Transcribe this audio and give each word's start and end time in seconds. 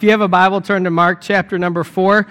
If 0.00 0.04
you 0.04 0.12
have 0.12 0.22
a 0.22 0.28
Bible, 0.28 0.62
turn 0.62 0.84
to 0.84 0.90
Mark 0.90 1.20
chapter 1.20 1.58
number 1.58 1.84
four. 1.84 2.26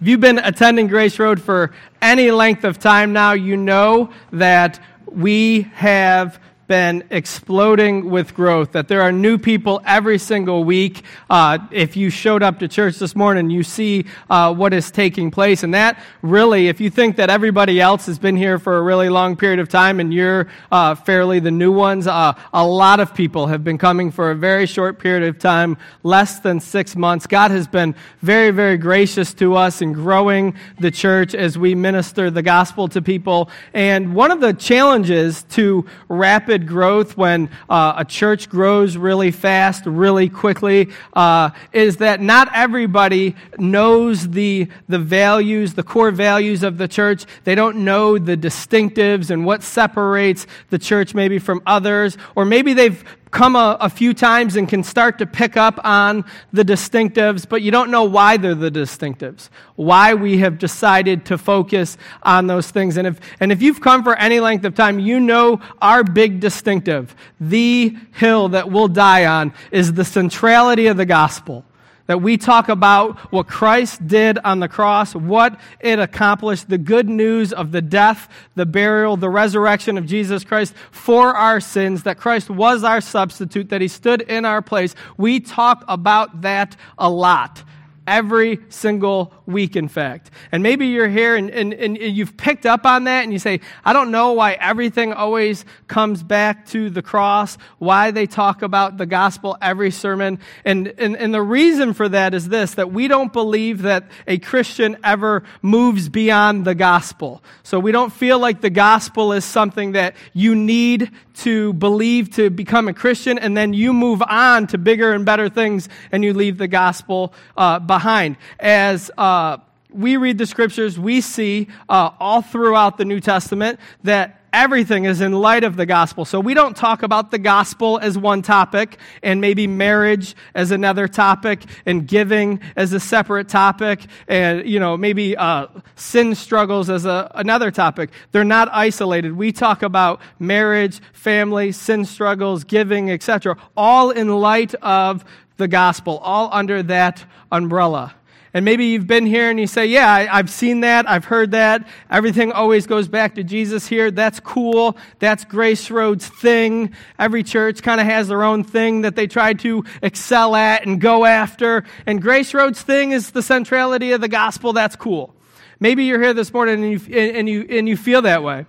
If 0.00 0.08
you've 0.08 0.20
been 0.20 0.38
attending 0.38 0.86
Grace 0.86 1.18
Road 1.18 1.38
for 1.38 1.70
any 2.00 2.30
length 2.30 2.64
of 2.64 2.78
time 2.78 3.12
now, 3.12 3.32
you 3.32 3.58
know 3.58 4.10
that 4.32 4.82
we 5.04 5.70
have 5.74 6.40
been 6.72 7.04
exploding 7.10 8.08
with 8.08 8.32
growth, 8.32 8.72
that 8.72 8.88
there 8.88 9.02
are 9.02 9.12
new 9.12 9.36
people 9.36 9.82
every 9.84 10.16
single 10.16 10.64
week. 10.64 11.04
Uh, 11.28 11.58
if 11.70 11.98
you 11.98 12.08
showed 12.08 12.42
up 12.42 12.58
to 12.60 12.66
church 12.66 12.98
this 12.98 13.14
morning, 13.14 13.50
you 13.50 13.62
see 13.62 14.06
uh, 14.30 14.54
what 14.54 14.72
is 14.72 14.90
taking 14.90 15.30
place. 15.30 15.62
And 15.62 15.74
that 15.74 16.02
really, 16.22 16.68
if 16.68 16.80
you 16.80 16.88
think 16.88 17.16
that 17.16 17.28
everybody 17.28 17.78
else 17.78 18.06
has 18.06 18.18
been 18.18 18.38
here 18.38 18.58
for 18.58 18.78
a 18.78 18.80
really 18.80 19.10
long 19.10 19.36
period 19.36 19.58
of 19.58 19.68
time 19.68 20.00
and 20.00 20.14
you're 20.14 20.48
uh, 20.70 20.94
fairly 20.94 21.40
the 21.40 21.50
new 21.50 21.72
ones, 21.72 22.06
uh, 22.06 22.32
a 22.54 22.66
lot 22.66 23.00
of 23.00 23.14
people 23.14 23.48
have 23.48 23.62
been 23.62 23.76
coming 23.76 24.10
for 24.10 24.30
a 24.30 24.34
very 24.34 24.64
short 24.64 24.98
period 24.98 25.28
of 25.28 25.38
time, 25.38 25.76
less 26.02 26.40
than 26.40 26.58
six 26.58 26.96
months. 26.96 27.26
God 27.26 27.50
has 27.50 27.66
been 27.66 27.94
very, 28.22 28.50
very 28.50 28.78
gracious 28.78 29.34
to 29.34 29.56
us 29.56 29.82
in 29.82 29.92
growing 29.92 30.54
the 30.80 30.90
church 30.90 31.34
as 31.34 31.58
we 31.58 31.74
minister 31.74 32.30
the 32.30 32.42
gospel 32.42 32.88
to 32.88 33.02
people. 33.02 33.50
And 33.74 34.14
one 34.14 34.30
of 34.30 34.40
the 34.40 34.54
challenges 34.54 35.42
to 35.50 35.84
rapid 36.08 36.61
rapid 36.62 36.68
growth, 36.68 37.16
when 37.16 37.48
uh, 37.68 37.94
a 37.96 38.04
church 38.04 38.48
grows 38.48 38.96
really 38.96 39.30
fast, 39.30 39.86
really 39.86 40.28
quickly, 40.28 40.88
uh, 41.14 41.50
is 41.72 41.96
that 41.98 42.20
not 42.20 42.48
everybody 42.54 43.34
knows 43.58 44.28
the, 44.30 44.68
the 44.88 44.98
values, 44.98 45.74
the 45.74 45.82
core 45.82 46.10
values 46.10 46.62
of 46.62 46.78
the 46.78 46.88
church. 46.88 47.24
They 47.44 47.54
don't 47.54 47.84
know 47.84 48.18
the 48.18 48.36
distinctives 48.36 49.30
and 49.30 49.44
what 49.44 49.62
separates 49.62 50.46
the 50.70 50.78
church 50.78 51.14
maybe 51.14 51.38
from 51.38 51.62
others, 51.66 52.16
or 52.34 52.44
maybe 52.44 52.74
they've 52.74 53.02
come 53.32 53.56
a, 53.56 53.78
a, 53.80 53.88
few 53.88 54.12
times 54.14 54.56
and 54.56 54.68
can 54.68 54.84
start 54.84 55.18
to 55.18 55.26
pick 55.26 55.56
up 55.56 55.80
on 55.84 56.24
the 56.52 56.64
distinctives, 56.64 57.48
but 57.48 57.62
you 57.62 57.70
don't 57.70 57.90
know 57.90 58.04
why 58.04 58.36
they're 58.36 58.54
the 58.54 58.70
distinctives, 58.70 59.48
why 59.74 60.14
we 60.14 60.38
have 60.38 60.58
decided 60.58 61.24
to 61.24 61.38
focus 61.38 61.96
on 62.22 62.46
those 62.46 62.70
things. 62.70 62.98
And 62.98 63.06
if, 63.06 63.18
and 63.40 63.50
if 63.50 63.62
you've 63.62 63.80
come 63.80 64.04
for 64.04 64.14
any 64.14 64.38
length 64.38 64.64
of 64.66 64.74
time, 64.74 65.00
you 65.00 65.18
know 65.18 65.60
our 65.80 66.04
big 66.04 66.40
distinctive, 66.40 67.16
the 67.40 67.96
hill 68.12 68.50
that 68.50 68.70
we'll 68.70 68.88
die 68.88 69.24
on, 69.24 69.54
is 69.70 69.94
the 69.94 70.04
centrality 70.04 70.86
of 70.86 70.98
the 70.98 71.06
gospel 71.06 71.64
that 72.06 72.20
we 72.20 72.36
talk 72.36 72.68
about 72.68 73.18
what 73.32 73.46
Christ 73.46 74.06
did 74.06 74.38
on 74.38 74.60
the 74.60 74.68
cross, 74.68 75.14
what 75.14 75.58
it 75.80 75.98
accomplished, 75.98 76.68
the 76.68 76.78
good 76.78 77.08
news 77.08 77.52
of 77.52 77.72
the 77.72 77.82
death, 77.82 78.28
the 78.54 78.66
burial, 78.66 79.16
the 79.16 79.30
resurrection 79.30 79.98
of 79.98 80.06
Jesus 80.06 80.44
Christ 80.44 80.74
for 80.90 81.34
our 81.34 81.60
sins, 81.60 82.02
that 82.02 82.18
Christ 82.18 82.50
was 82.50 82.84
our 82.84 83.00
substitute, 83.00 83.68
that 83.70 83.80
he 83.80 83.88
stood 83.88 84.22
in 84.22 84.44
our 84.44 84.62
place. 84.62 84.94
We 85.16 85.40
talk 85.40 85.84
about 85.88 86.42
that 86.42 86.76
a 86.98 87.08
lot 87.08 87.62
every 88.06 88.58
single 88.68 89.32
week, 89.46 89.76
in 89.76 89.88
fact. 89.88 90.30
And 90.50 90.62
maybe 90.62 90.88
you're 90.88 91.08
here 91.08 91.36
and, 91.36 91.50
and, 91.50 91.72
and 91.72 91.96
you've 91.96 92.36
picked 92.36 92.66
up 92.66 92.84
on 92.86 93.04
that 93.04 93.24
and 93.24 93.32
you 93.32 93.38
say, 93.38 93.60
I 93.84 93.92
don't 93.92 94.10
know 94.10 94.32
why 94.32 94.52
everything 94.52 95.12
always 95.12 95.64
comes 95.86 96.22
back 96.22 96.66
to 96.68 96.90
the 96.90 97.02
cross, 97.02 97.58
why 97.78 98.10
they 98.10 98.26
talk 98.26 98.62
about 98.62 98.96
the 98.96 99.06
gospel 99.06 99.56
every 99.60 99.90
sermon. 99.90 100.40
And, 100.64 100.94
and, 100.98 101.16
and 101.16 101.32
the 101.32 101.42
reason 101.42 101.92
for 101.94 102.08
that 102.08 102.34
is 102.34 102.48
this 102.48 102.74
that 102.74 102.92
we 102.92 103.08
don't 103.08 103.32
believe 103.32 103.82
that 103.82 104.10
a 104.26 104.38
Christian 104.38 104.96
ever 105.04 105.44
moves 105.60 106.08
beyond 106.08 106.64
the 106.64 106.74
gospel. 106.74 107.42
So 107.62 107.78
we 107.78 107.92
don't 107.92 108.12
feel 108.12 108.38
like 108.38 108.60
the 108.60 108.70
gospel 108.70 109.32
is 109.32 109.44
something 109.44 109.92
that 109.92 110.16
you 110.32 110.54
need 110.54 111.10
to 111.34 111.72
believe 111.74 112.30
to 112.34 112.50
become 112.50 112.88
a 112.88 112.94
Christian, 112.94 113.38
and 113.38 113.56
then 113.56 113.72
you 113.72 113.92
move 113.92 114.22
on 114.22 114.66
to 114.68 114.78
bigger 114.78 115.12
and 115.12 115.24
better 115.24 115.48
things 115.48 115.88
and 116.10 116.24
you 116.24 116.34
leave 116.34 116.58
the 116.58 116.68
gospel 116.68 117.32
uh, 117.56 117.78
behind. 117.92 118.38
As 118.58 119.10
uh, 119.18 119.58
we 119.90 120.16
read 120.16 120.38
the 120.38 120.46
scriptures, 120.46 120.98
we 120.98 121.20
see 121.20 121.68
uh, 121.90 122.10
all 122.18 122.40
throughout 122.40 122.96
the 122.96 123.04
New 123.04 123.20
Testament 123.20 123.78
that 124.02 124.42
everything 124.52 125.04
is 125.04 125.20
in 125.20 125.32
light 125.32 125.64
of 125.64 125.76
the 125.76 125.86
gospel. 125.86 126.24
So 126.24 126.38
we 126.38 126.54
don't 126.54 126.76
talk 126.76 127.02
about 127.02 127.30
the 127.30 127.38
gospel 127.38 127.98
as 127.98 128.18
one 128.18 128.42
topic 128.42 128.98
and 129.22 129.40
maybe 129.40 129.66
marriage 129.66 130.34
as 130.54 130.70
another 130.70 131.08
topic 131.08 131.64
and 131.86 132.06
giving 132.06 132.60
as 132.76 132.92
a 132.92 133.00
separate 133.00 133.48
topic 133.48 134.00
and, 134.28 134.68
you 134.68 134.78
know, 134.78 134.96
maybe 134.96 135.36
uh, 135.36 135.66
sin 135.96 136.34
struggles 136.34 136.90
as 136.90 137.06
a, 137.06 137.30
another 137.34 137.70
topic. 137.70 138.10
They're 138.32 138.44
not 138.44 138.68
isolated. 138.72 139.32
We 139.36 139.52
talk 139.52 139.82
about 139.82 140.20
marriage, 140.38 141.00
family, 141.12 141.72
sin 141.72 142.04
struggles, 142.04 142.64
giving, 142.64 143.10
etc., 143.10 143.56
all 143.76 144.10
in 144.10 144.28
light 144.28 144.74
of 144.82 145.24
the 145.62 145.68
gospel, 145.68 146.18
all 146.18 146.50
under 146.52 146.82
that 146.82 147.24
umbrella. 147.50 148.14
And 148.54 148.66
maybe 148.66 148.86
you've 148.86 149.06
been 149.06 149.24
here 149.24 149.48
and 149.48 149.58
you 149.58 149.66
say, 149.66 149.86
Yeah, 149.86 150.10
I, 150.10 150.36
have 150.36 150.50
seen 150.50 150.80
that. 150.80 151.08
I've 151.08 151.24
heard 151.24 151.52
that. 151.52 151.88
Everything 152.10 152.52
always 152.52 152.86
goes 152.86 153.08
back 153.08 153.36
to 153.36 153.44
Jesus 153.44 153.86
here. 153.86 154.10
That's 154.10 154.40
cool. 154.40 154.98
That's 155.20 155.44
Grace 155.44 155.90
Road's 155.90 156.28
thing. 156.28 156.94
Every 157.18 157.42
church 157.42 157.82
kind 157.82 157.98
of 157.98 158.06
has 158.06 158.28
their 158.28 158.42
own 158.42 158.62
thing 158.62 159.02
that 159.02 159.16
they 159.16 159.26
try 159.26 159.54
to 159.54 159.84
excel 160.02 160.54
at 160.54 160.84
and 160.84 161.00
go 161.00 161.24
after. 161.24 161.84
And 162.04 162.20
Grace 162.20 162.52
Road's 162.52 162.82
thing 162.82 163.12
is 163.12 163.30
the 163.30 163.42
centrality 163.42 164.12
of 164.12 164.20
the 164.20 164.28
gospel. 164.28 164.74
That's 164.74 164.96
cool. 164.96 165.34
Maybe 165.80 166.04
you're 166.04 166.20
here 166.20 166.34
this 166.34 166.52
morning 166.52 166.84
and 166.84 166.92
you, 166.92 167.18
and 167.18 167.48
you, 167.48 167.66
and 167.70 167.88
you 167.88 167.96
feel 167.96 168.22
that 168.22 168.42
way. 168.42 168.66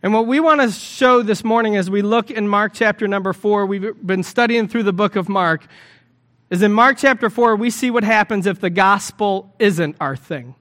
And 0.00 0.14
what 0.14 0.28
we 0.28 0.38
want 0.38 0.60
to 0.60 0.70
show 0.70 1.22
this 1.22 1.42
morning 1.42 1.76
as 1.76 1.90
we 1.90 2.02
look 2.02 2.30
in 2.30 2.46
Mark 2.46 2.72
chapter 2.72 3.08
number 3.08 3.32
four, 3.32 3.66
we've 3.66 3.94
been 4.06 4.22
studying 4.22 4.68
through 4.68 4.84
the 4.84 4.92
book 4.92 5.16
of 5.16 5.28
Mark 5.28 5.66
is 6.50 6.62
in 6.62 6.72
Mark 6.72 6.96
chapter 6.98 7.28
4, 7.28 7.56
we 7.56 7.70
see 7.70 7.90
what 7.90 8.04
happens 8.04 8.46
if 8.46 8.60
the 8.60 8.70
gospel 8.70 9.54
isn't 9.58 9.96
our 10.00 10.16
thing. 10.16 10.54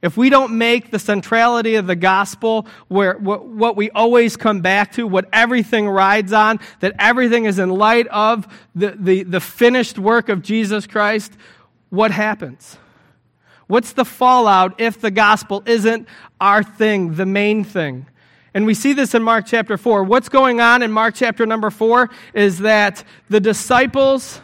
If 0.00 0.16
we 0.16 0.30
don't 0.30 0.58
make 0.58 0.92
the 0.92 0.98
centrality 0.98 1.74
of 1.74 1.88
the 1.88 1.96
gospel 1.96 2.66
where 2.86 3.14
what 3.14 3.76
we 3.76 3.90
always 3.90 4.36
come 4.36 4.60
back 4.60 4.92
to, 4.92 5.06
what 5.06 5.28
everything 5.32 5.88
rides 5.88 6.32
on, 6.32 6.60
that 6.80 6.94
everything 7.00 7.46
is 7.46 7.58
in 7.58 7.70
light 7.70 8.06
of 8.08 8.46
the, 8.76 8.96
the, 8.96 9.24
the 9.24 9.40
finished 9.40 9.98
work 9.98 10.28
of 10.28 10.42
Jesus 10.42 10.86
Christ, 10.86 11.32
what 11.90 12.12
happens? 12.12 12.76
What's 13.66 13.92
the 13.92 14.04
fallout 14.04 14.80
if 14.80 15.00
the 15.00 15.10
gospel 15.10 15.64
isn't 15.66 16.06
our 16.40 16.62
thing, 16.62 17.14
the 17.14 17.26
main 17.26 17.64
thing? 17.64 18.06
And 18.54 18.66
we 18.66 18.74
see 18.74 18.92
this 18.92 19.14
in 19.14 19.22
Mark 19.22 19.46
chapter 19.46 19.76
4. 19.76 20.04
What's 20.04 20.28
going 20.28 20.60
on 20.60 20.82
in 20.82 20.92
Mark 20.92 21.14
chapter 21.16 21.44
number 21.44 21.70
4 21.70 22.08
is 22.34 22.60
that 22.60 23.04
the 23.28 23.40
disciples 23.40 24.40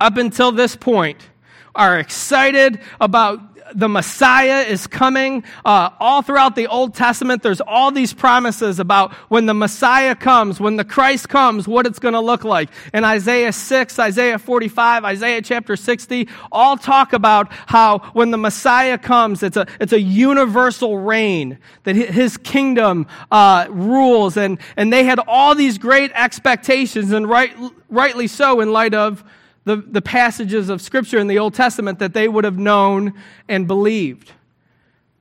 up 0.00 0.16
until 0.16 0.52
this 0.52 0.74
point 0.76 1.28
are 1.74 1.98
excited 1.98 2.80
about 3.00 3.50
the 3.74 3.88
Messiah 3.88 4.62
is 4.62 4.86
coming. 4.86 5.44
Uh, 5.64 5.90
all 5.98 6.22
throughout 6.22 6.56
the 6.56 6.66
Old 6.66 6.94
Testament, 6.94 7.42
there's 7.42 7.60
all 7.60 7.90
these 7.90 8.12
promises 8.12 8.78
about 8.78 9.12
when 9.28 9.46
the 9.46 9.54
Messiah 9.54 10.14
comes, 10.14 10.60
when 10.60 10.76
the 10.76 10.84
Christ 10.84 11.28
comes, 11.28 11.68
what 11.68 11.86
it's 11.86 11.98
going 11.98 12.14
to 12.14 12.20
look 12.20 12.44
like. 12.44 12.70
In 12.92 13.04
Isaiah 13.04 13.52
6, 13.52 13.98
Isaiah 13.98 14.38
45, 14.38 15.04
Isaiah 15.04 15.42
chapter 15.42 15.76
60, 15.76 16.28
all 16.50 16.76
talk 16.76 17.12
about 17.12 17.52
how 17.66 17.98
when 18.12 18.30
the 18.30 18.38
Messiah 18.38 18.98
comes, 18.98 19.42
it's 19.42 19.56
a, 19.56 19.66
it's 19.80 19.92
a 19.92 20.00
universal 20.00 20.98
reign, 20.98 21.58
that 21.84 21.96
his 21.96 22.36
kingdom 22.36 23.06
uh, 23.30 23.66
rules. 23.68 24.36
And, 24.36 24.58
and 24.76 24.92
they 24.92 25.04
had 25.04 25.20
all 25.26 25.54
these 25.54 25.78
great 25.78 26.10
expectations, 26.14 27.12
and 27.12 27.28
right, 27.28 27.54
rightly 27.88 28.26
so 28.26 28.60
in 28.60 28.72
light 28.72 28.94
of 28.94 29.24
the, 29.64 29.76
the 29.76 30.02
passages 30.02 30.68
of 30.68 30.80
Scripture 30.80 31.18
in 31.18 31.26
the 31.26 31.38
Old 31.38 31.54
Testament 31.54 31.98
that 31.98 32.14
they 32.14 32.28
would 32.28 32.44
have 32.44 32.58
known 32.58 33.14
and 33.48 33.66
believed. 33.66 34.32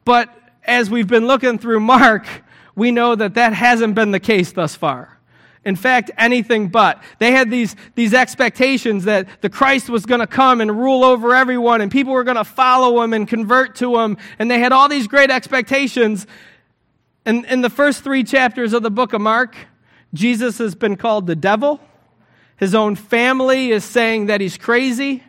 But 0.06 0.34
as 0.64 0.90
we've 0.90 1.08
been 1.08 1.28
looking 1.28 1.58
through 1.58 1.82
Mark, 1.82 2.26
we 2.76 2.92
know 2.92 3.16
that 3.16 3.34
that 3.34 3.54
hasn't 3.54 3.96
been 3.96 4.12
the 4.12 4.20
case 4.20 4.52
thus 4.52 4.76
far. 4.76 5.20
In 5.66 5.76
fact, 5.76 6.10
anything 6.18 6.70
but. 6.70 7.04
They 7.20 7.32
had 7.32 7.52
these, 7.52 7.76
these 7.96 8.14
expectations 8.14 9.04
that 9.04 9.42
the 9.42 9.50
Christ 9.50 9.90
was 9.90 10.06
going 10.06 10.22
to 10.22 10.28
come 10.28 10.62
and 10.62 10.80
rule 10.80 11.04
over 11.04 11.36
everyone, 11.36 11.82
and 11.82 11.92
people 11.92 12.14
were 12.14 12.24
going 12.24 12.38
to 12.38 12.46
follow 12.46 13.02
him 13.02 13.14
and 13.14 13.28
convert 13.28 13.76
to 13.76 14.00
him, 14.00 14.18
and 14.40 14.50
they 14.50 14.60
had 14.60 14.72
all 14.72 14.88
these 14.88 15.08
great 15.08 15.30
expectations. 15.30 16.26
And 17.26 17.46
in 17.46 17.62
the 17.62 17.70
first 17.70 18.04
three 18.04 18.24
chapters 18.24 18.72
of 18.72 18.84
the 18.84 18.90
book 18.92 19.12
of 19.12 19.20
Mark, 19.20 19.56
Jesus 20.14 20.58
has 20.60 20.76
been 20.76 20.96
called 20.96 21.28
the 21.28 21.36
devil. 21.36 21.82
His 22.60 22.76
own 22.76 22.96
family 22.96 23.72
is 23.72 23.86
saying 23.86 24.26
that 24.26 24.42
he's 24.42 24.58
crazy. 24.58 25.24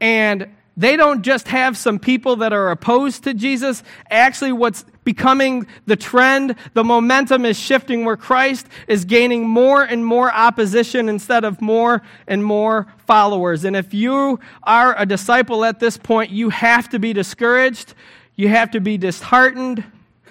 And 0.00 0.48
they 0.76 0.96
don't 0.96 1.22
just 1.22 1.46
have 1.48 1.76
some 1.76 2.00
people 2.00 2.36
that 2.36 2.52
are 2.52 2.72
opposed 2.72 3.22
to 3.24 3.34
Jesus. 3.34 3.84
Actually, 4.10 4.50
what's 4.50 4.84
becoming 5.04 5.68
the 5.86 5.94
trend, 5.94 6.56
the 6.72 6.82
momentum 6.82 7.44
is 7.44 7.56
shifting 7.56 8.04
where 8.04 8.16
Christ 8.16 8.66
is 8.88 9.04
gaining 9.04 9.48
more 9.48 9.84
and 9.84 10.04
more 10.04 10.32
opposition 10.32 11.08
instead 11.08 11.44
of 11.44 11.62
more 11.62 12.02
and 12.26 12.44
more 12.44 12.88
followers. 13.06 13.64
And 13.64 13.76
if 13.76 13.94
you 13.94 14.40
are 14.64 14.98
a 14.98 15.06
disciple 15.06 15.64
at 15.64 15.78
this 15.78 15.96
point, 15.96 16.32
you 16.32 16.50
have 16.50 16.88
to 16.88 16.98
be 16.98 17.12
discouraged. 17.12 17.94
You 18.34 18.48
have 18.48 18.72
to 18.72 18.80
be 18.80 18.98
disheartened, 18.98 19.84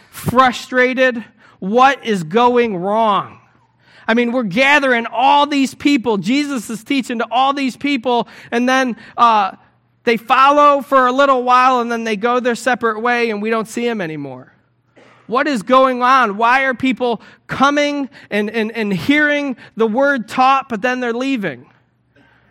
frustrated. 0.09 1.23
What 1.59 2.05
is 2.05 2.23
going 2.23 2.75
wrong? 2.75 3.39
I 4.07 4.13
mean, 4.13 4.31
we're 4.31 4.43
gathering 4.43 5.05
all 5.05 5.47
these 5.47 5.73
people. 5.73 6.17
Jesus 6.17 6.69
is 6.69 6.83
teaching 6.83 7.19
to 7.19 7.27
all 7.31 7.53
these 7.53 7.77
people, 7.77 8.27
and 8.51 8.67
then 8.67 8.97
uh, 9.17 9.55
they 10.03 10.17
follow 10.17 10.81
for 10.81 11.07
a 11.07 11.11
little 11.11 11.43
while, 11.43 11.79
and 11.79 11.91
then 11.91 12.03
they 12.03 12.15
go 12.15 12.39
their 12.39 12.55
separate 12.55 12.99
way, 13.01 13.29
and 13.29 13.41
we 13.41 13.49
don't 13.49 13.67
see 13.67 13.85
them 13.85 14.01
anymore. 14.01 14.53
What 15.27 15.47
is 15.47 15.63
going 15.63 16.01
on? 16.03 16.37
Why 16.37 16.63
are 16.63 16.73
people 16.73 17.21
coming 17.47 18.09
and, 18.29 18.49
and, 18.49 18.71
and 18.71 18.93
hearing 18.93 19.55
the 19.75 19.87
word 19.87 20.27
taught, 20.27 20.67
but 20.69 20.81
then 20.81 20.99
they're 20.99 21.13
leaving? 21.13 21.69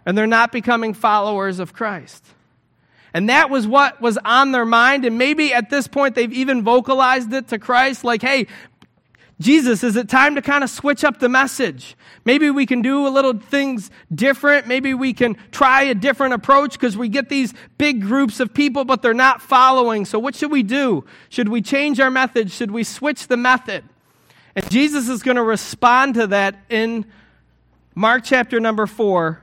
And 0.06 0.16
they're 0.16 0.26
not 0.26 0.52
becoming 0.52 0.94
followers 0.94 1.58
of 1.58 1.72
Christ. 1.72 2.24
And 3.14 3.28
that 3.28 3.50
was 3.50 3.66
what 3.66 4.00
was 4.00 4.18
on 4.24 4.52
their 4.52 4.64
mind. 4.64 5.04
And 5.04 5.18
maybe 5.18 5.52
at 5.52 5.70
this 5.70 5.86
point 5.86 6.14
they've 6.14 6.32
even 6.32 6.62
vocalized 6.62 7.32
it 7.32 7.48
to 7.48 7.58
Christ 7.58 8.04
like, 8.04 8.22
hey, 8.22 8.46
Jesus, 9.42 9.82
is 9.82 9.96
it 9.96 10.08
time 10.08 10.36
to 10.36 10.42
kind 10.42 10.62
of 10.64 10.70
switch 10.70 11.04
up 11.04 11.18
the 11.18 11.28
message? 11.28 11.96
Maybe 12.24 12.50
we 12.50 12.64
can 12.64 12.80
do 12.80 13.06
a 13.06 13.10
little 13.10 13.38
things 13.38 13.90
different. 14.14 14.66
Maybe 14.66 14.94
we 14.94 15.12
can 15.12 15.36
try 15.50 15.82
a 15.82 15.94
different 15.94 16.34
approach 16.34 16.72
because 16.74 16.96
we 16.96 17.08
get 17.08 17.28
these 17.28 17.52
big 17.76 18.02
groups 18.02 18.40
of 18.40 18.54
people, 18.54 18.84
but 18.84 19.02
they're 19.02 19.12
not 19.12 19.42
following. 19.42 20.04
So 20.04 20.18
what 20.18 20.34
should 20.34 20.52
we 20.52 20.62
do? 20.62 21.04
Should 21.28 21.48
we 21.48 21.60
change 21.60 21.98
our 22.00 22.10
method? 22.10 22.50
Should 22.50 22.70
we 22.70 22.84
switch 22.84 23.26
the 23.26 23.36
method? 23.36 23.84
And 24.54 24.70
Jesus 24.70 25.08
is 25.08 25.22
going 25.22 25.36
to 25.36 25.42
respond 25.42 26.14
to 26.14 26.28
that 26.28 26.56
in 26.68 27.06
Mark 27.94 28.22
chapter 28.24 28.60
number 28.60 28.86
four, 28.86 29.42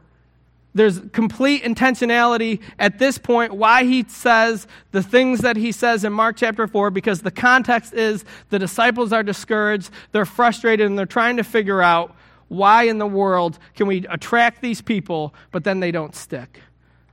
there's 0.75 0.99
complete 1.11 1.63
intentionality 1.63 2.61
at 2.77 2.99
this 2.99 3.17
point 3.17 3.53
why 3.53 3.83
he 3.83 4.05
says 4.07 4.67
the 4.91 5.01
things 5.01 5.39
that 5.39 5.57
he 5.57 5.71
says 5.71 6.03
in 6.03 6.13
Mark 6.13 6.37
chapter 6.37 6.67
4 6.67 6.91
because 6.91 7.21
the 7.21 7.31
context 7.31 7.93
is 7.93 8.23
the 8.49 8.59
disciples 8.59 9.11
are 9.11 9.23
discouraged, 9.23 9.89
they're 10.11 10.25
frustrated, 10.25 10.85
and 10.85 10.97
they're 10.97 11.05
trying 11.05 11.37
to 11.37 11.43
figure 11.43 11.81
out 11.81 12.15
why 12.49 12.83
in 12.83 12.97
the 12.97 13.07
world 13.07 13.57
can 13.75 13.87
we 13.87 14.05
attract 14.07 14.61
these 14.61 14.81
people, 14.81 15.33
but 15.51 15.63
then 15.63 15.79
they 15.79 15.91
don't 15.91 16.15
stick. 16.15 16.59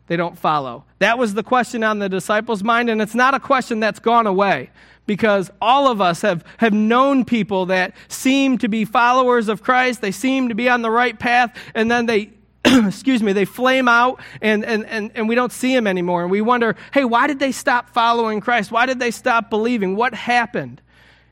They 0.07 0.17
don't 0.17 0.39
follow. 0.39 0.85
That 0.99 1.19
was 1.19 1.35
the 1.35 1.43
question 1.43 1.83
on 1.83 1.99
the 1.99 2.09
disciples' 2.09 2.63
mind, 2.63 2.89
and 2.91 3.03
it's 3.03 3.15
not 3.15 3.35
a 3.35 3.41
question 3.41 3.81
that's 3.81 3.99
gone 3.99 4.27
away 4.27 4.71
because 5.07 5.51
all 5.61 5.89
of 5.89 6.01
us 6.01 6.23
have, 6.23 6.45
have 6.59 6.73
known 6.73 7.25
people 7.25 7.67
that 7.67 7.95
seem 8.09 8.59
to 8.59 8.69
be 8.69 8.85
followers 8.85 9.49
of 9.49 9.63
Christ. 9.63 10.01
They 10.01 10.13
seem 10.13 10.49
to 10.49 10.55
be 10.55 10.69
on 10.69 10.83
the 10.83 10.91
right 10.91 11.19
path, 11.19 11.57
and 11.75 11.91
then 11.91 12.07
they 12.07 12.31
excuse 12.87 13.23
me, 13.23 13.33
they 13.33 13.45
flame 13.45 13.89
out 13.89 14.21
and, 14.41 14.65
and, 14.65 14.85
and, 14.87 15.13
and 15.15 15.29
we 15.29 15.35
don't 15.35 15.53
see 15.53 15.75
them 15.75 15.87
anymore. 15.87 16.23
And 16.23 16.31
we 16.31 16.41
wonder, 16.41 16.75
hey, 16.93 17.05
why 17.05 17.27
did 17.27 17.39
they 17.39 17.53
stop 17.53 17.91
following 17.91 18.41
Christ? 18.41 18.73
Why 18.73 18.87
did 18.87 18.99
they 18.99 19.11
stop 19.11 19.51
believing? 19.51 19.95
What 19.95 20.15
happened? 20.15 20.81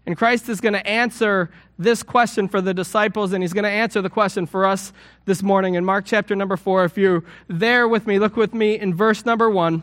And 0.06 0.16
Christ 0.16 0.48
is 0.48 0.60
going 0.60 0.74
to 0.74 0.86
answer 0.86 1.50
this 1.78 2.02
question 2.02 2.46
for 2.46 2.60
the 2.60 2.74
disciples, 2.74 3.32
and 3.32 3.42
he's 3.42 3.52
going 3.52 3.64
to 3.64 3.70
answer 3.70 4.00
the 4.00 4.10
question 4.10 4.46
for 4.46 4.64
us 4.64 4.92
this 5.24 5.42
morning 5.42 5.74
in 5.74 5.84
Mark 5.84 6.04
chapter 6.04 6.36
number 6.36 6.56
four. 6.56 6.84
If 6.84 6.96
you're 6.96 7.24
there 7.48 7.88
with 7.88 8.06
me, 8.06 8.18
look 8.18 8.36
with 8.36 8.54
me 8.54 8.78
in 8.78 8.94
verse 8.94 9.24
number 9.24 9.50
one. 9.50 9.82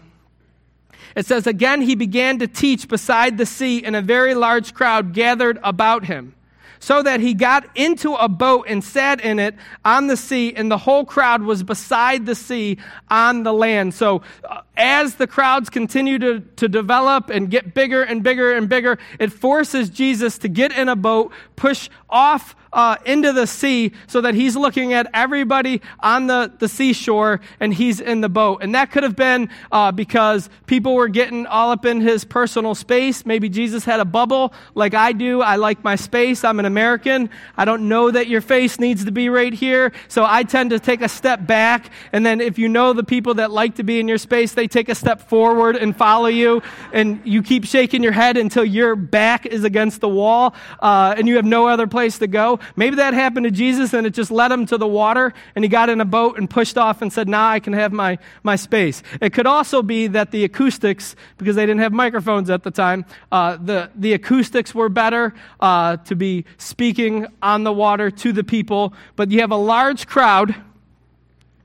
It 1.15 1.25
says, 1.25 1.47
Again, 1.47 1.81
he 1.81 1.95
began 1.95 2.39
to 2.39 2.47
teach 2.47 2.87
beside 2.87 3.37
the 3.37 3.45
sea, 3.45 3.83
and 3.83 3.95
a 3.95 4.01
very 4.01 4.35
large 4.35 4.73
crowd 4.73 5.13
gathered 5.13 5.59
about 5.63 6.05
him 6.05 6.35
so 6.81 7.03
that 7.03 7.19
he 7.19 7.35
got 7.35 7.63
into 7.75 8.15
a 8.15 8.27
boat 8.27 8.65
and 8.67 8.83
sat 8.83 9.21
in 9.21 9.37
it 9.37 9.55
on 9.85 10.07
the 10.07 10.17
sea, 10.17 10.53
and 10.55 10.69
the 10.69 10.79
whole 10.79 11.05
crowd 11.05 11.43
was 11.43 11.61
beside 11.61 12.25
the 12.25 12.33
sea 12.33 12.77
on 13.09 13.43
the 13.43 13.53
land. 13.53 13.93
So, 13.93 14.23
uh, 14.43 14.61
as 14.75 15.15
the 15.15 15.27
crowds 15.27 15.69
continue 15.69 16.17
to, 16.17 16.39
to 16.39 16.67
develop 16.67 17.29
and 17.29 17.51
get 17.51 17.75
bigger 17.75 18.01
and 18.01 18.23
bigger 18.23 18.51
and 18.51 18.67
bigger, 18.67 18.97
it 19.19 19.31
forces 19.31 19.91
Jesus 19.91 20.39
to 20.39 20.49
get 20.49 20.71
in 20.71 20.89
a 20.89 20.95
boat, 20.95 21.31
push 21.55 21.87
off 22.09 22.55
uh, 22.73 22.97
into 23.05 23.33
the 23.33 23.45
sea 23.45 23.91
so 24.07 24.21
that 24.21 24.33
he's 24.33 24.55
looking 24.55 24.93
at 24.93 25.09
everybody 25.13 25.81
on 25.99 26.27
the, 26.27 26.51
the 26.59 26.67
seashore 26.67 27.41
and 27.59 27.73
he's 27.73 27.99
in 27.99 28.21
the 28.21 28.29
boat. 28.29 28.61
And 28.61 28.75
that 28.75 28.91
could 28.91 29.03
have 29.03 29.15
been 29.15 29.49
uh, 29.71 29.91
because 29.91 30.49
people 30.65 30.95
were 30.95 31.07
getting 31.09 31.45
all 31.45 31.71
up 31.71 31.85
in 31.85 32.01
his 32.01 32.23
personal 32.23 32.75
space. 32.75 33.25
Maybe 33.25 33.49
Jesus 33.49 33.85
had 33.85 33.99
a 33.99 34.05
bubble 34.05 34.53
like 34.75 34.93
I 34.93 35.11
do. 35.11 35.41
I 35.41 35.57
like 35.57 35.83
my 35.83 35.95
space. 35.95 36.43
I'm 36.43 36.59
an 36.59 36.65
American. 36.65 37.29
I 37.57 37.65
don't 37.65 37.89
know 37.89 38.09
that 38.11 38.27
your 38.27 38.41
face 38.41 38.79
needs 38.79 39.05
to 39.05 39.11
be 39.11 39.29
right 39.29 39.53
here. 39.53 39.91
So 40.07 40.25
I 40.25 40.43
tend 40.43 40.69
to 40.69 40.79
take 40.79 41.01
a 41.01 41.09
step 41.09 41.45
back. 41.45 41.91
And 42.13 42.25
then 42.25 42.41
if 42.41 42.57
you 42.57 42.69
know 42.69 42.93
the 42.93 43.03
people 43.03 43.35
that 43.35 43.51
like 43.51 43.75
to 43.75 43.83
be 43.83 43.99
in 43.99 44.07
your 44.07 44.17
space, 44.17 44.53
they 44.53 44.67
take 44.67 44.89
a 44.89 44.95
step 44.95 45.27
forward 45.29 45.75
and 45.75 45.95
follow 45.95 46.27
you. 46.27 46.61
And 46.93 47.21
you 47.25 47.43
keep 47.43 47.65
shaking 47.65 48.03
your 48.03 48.11
head 48.11 48.37
until 48.37 48.63
your 48.63 48.95
back 48.95 49.45
is 49.45 49.63
against 49.63 50.01
the 50.01 50.09
wall 50.09 50.55
uh, 50.79 51.15
and 51.17 51.27
you 51.27 51.35
have 51.35 51.45
no 51.45 51.67
other 51.67 51.87
place 51.87 52.19
to 52.19 52.27
go. 52.27 52.59
Maybe 52.75 52.97
that 52.97 53.13
happened 53.13 53.45
to 53.45 53.51
Jesus 53.51 53.93
and 53.93 54.05
it 54.07 54.13
just 54.13 54.31
led 54.31 54.51
him 54.51 54.65
to 54.67 54.77
the 54.77 54.87
water 54.87 55.33
and 55.55 55.63
he 55.63 55.69
got 55.69 55.89
in 55.89 56.01
a 56.01 56.05
boat 56.05 56.37
and 56.37 56.49
pushed 56.49 56.77
off 56.77 57.01
and 57.01 57.11
said, 57.11 57.27
Now 57.27 57.49
I 57.49 57.59
can 57.59 57.73
have 57.73 57.91
my, 57.91 58.17
my 58.43 58.55
space. 58.55 59.03
It 59.21 59.33
could 59.33 59.47
also 59.47 59.81
be 59.81 60.07
that 60.07 60.31
the 60.31 60.43
acoustics, 60.43 61.15
because 61.37 61.55
they 61.55 61.65
didn't 61.65 61.81
have 61.81 61.93
microphones 61.93 62.49
at 62.49 62.63
the 62.63 62.71
time, 62.71 63.05
uh, 63.31 63.57
the, 63.57 63.89
the 63.95 64.13
acoustics 64.13 64.73
were 64.73 64.89
better 64.89 65.33
uh, 65.59 65.97
to 65.97 66.15
be 66.15 66.45
speaking 66.57 67.27
on 67.41 67.63
the 67.63 67.73
water 67.73 68.11
to 68.11 68.31
the 68.31 68.43
people. 68.43 68.93
But 69.15 69.31
you 69.31 69.41
have 69.41 69.51
a 69.51 69.57
large 69.57 70.07
crowd 70.07 70.55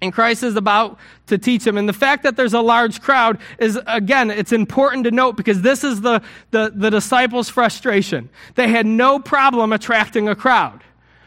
and 0.03 0.13
Christ 0.13 0.43
is 0.43 0.57
about 0.57 0.99
to 1.27 1.39
teach 1.39 1.65
them. 1.65 1.77
And 1.77 1.89
the 1.89 1.95
fact 1.95 2.23
that 2.25 2.37
there's 2.37 2.55
a 2.55 2.61
large 2.61 3.01
crowd 3.01 3.39
is, 3.59 3.79
again, 3.87 4.31
it's 4.31 4.53
important 4.53 5.05
to 5.05 5.11
note 5.11 5.37
because 5.37 5.63
this 5.63 5.85
is 5.85 6.01
the, 6.01 6.23
the, 6.51 6.73
the 6.75 6.91
disciples' 6.91 7.49
frustration. 7.49 8.29
They 8.55 8.69
had 8.69 8.87
no 8.87 9.19
problem 9.19 9.73
attracting 9.73 10.29
a 10.29 10.35
crowd. 10.35 10.83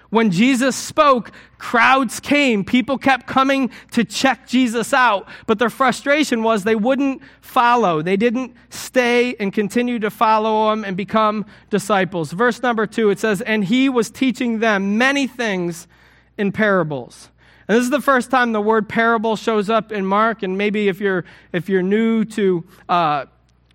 When 0.09 0.31
Jesus 0.31 0.75
spoke, 0.75 1.31
crowds 1.59 2.19
came. 2.19 2.63
People 2.63 2.97
kept 2.97 3.27
coming 3.27 3.69
to 3.91 4.03
check 4.03 4.47
Jesus 4.47 4.93
out. 4.93 5.27
But 5.45 5.59
their 5.59 5.69
frustration 5.69 6.41
was 6.41 6.63
they 6.63 6.75
wouldn't 6.75 7.21
follow. 7.41 8.01
They 8.01 8.17
didn't 8.17 8.55
stay 8.69 9.35
and 9.35 9.53
continue 9.53 9.99
to 9.99 10.09
follow 10.09 10.71
him 10.73 10.83
and 10.83 10.97
become 10.97 11.45
disciples. 11.69 12.31
Verse 12.31 12.61
number 12.63 12.87
two, 12.87 13.11
it 13.11 13.19
says, 13.19 13.41
And 13.41 13.63
he 13.63 13.87
was 13.87 14.09
teaching 14.09 14.59
them 14.59 14.97
many 14.97 15.27
things 15.27 15.87
in 16.37 16.51
parables. 16.51 17.29
And 17.67 17.77
this 17.77 17.83
is 17.83 17.91
the 17.91 18.01
first 18.01 18.31
time 18.31 18.51
the 18.51 18.61
word 18.61 18.89
parable 18.89 19.35
shows 19.35 19.69
up 19.69 19.91
in 19.91 20.07
Mark. 20.07 20.41
And 20.41 20.57
maybe 20.57 20.87
if 20.87 20.99
you're, 20.99 21.23
if 21.53 21.69
you're 21.69 21.83
new 21.83 22.25
to 22.25 22.63
uh, 22.87 23.25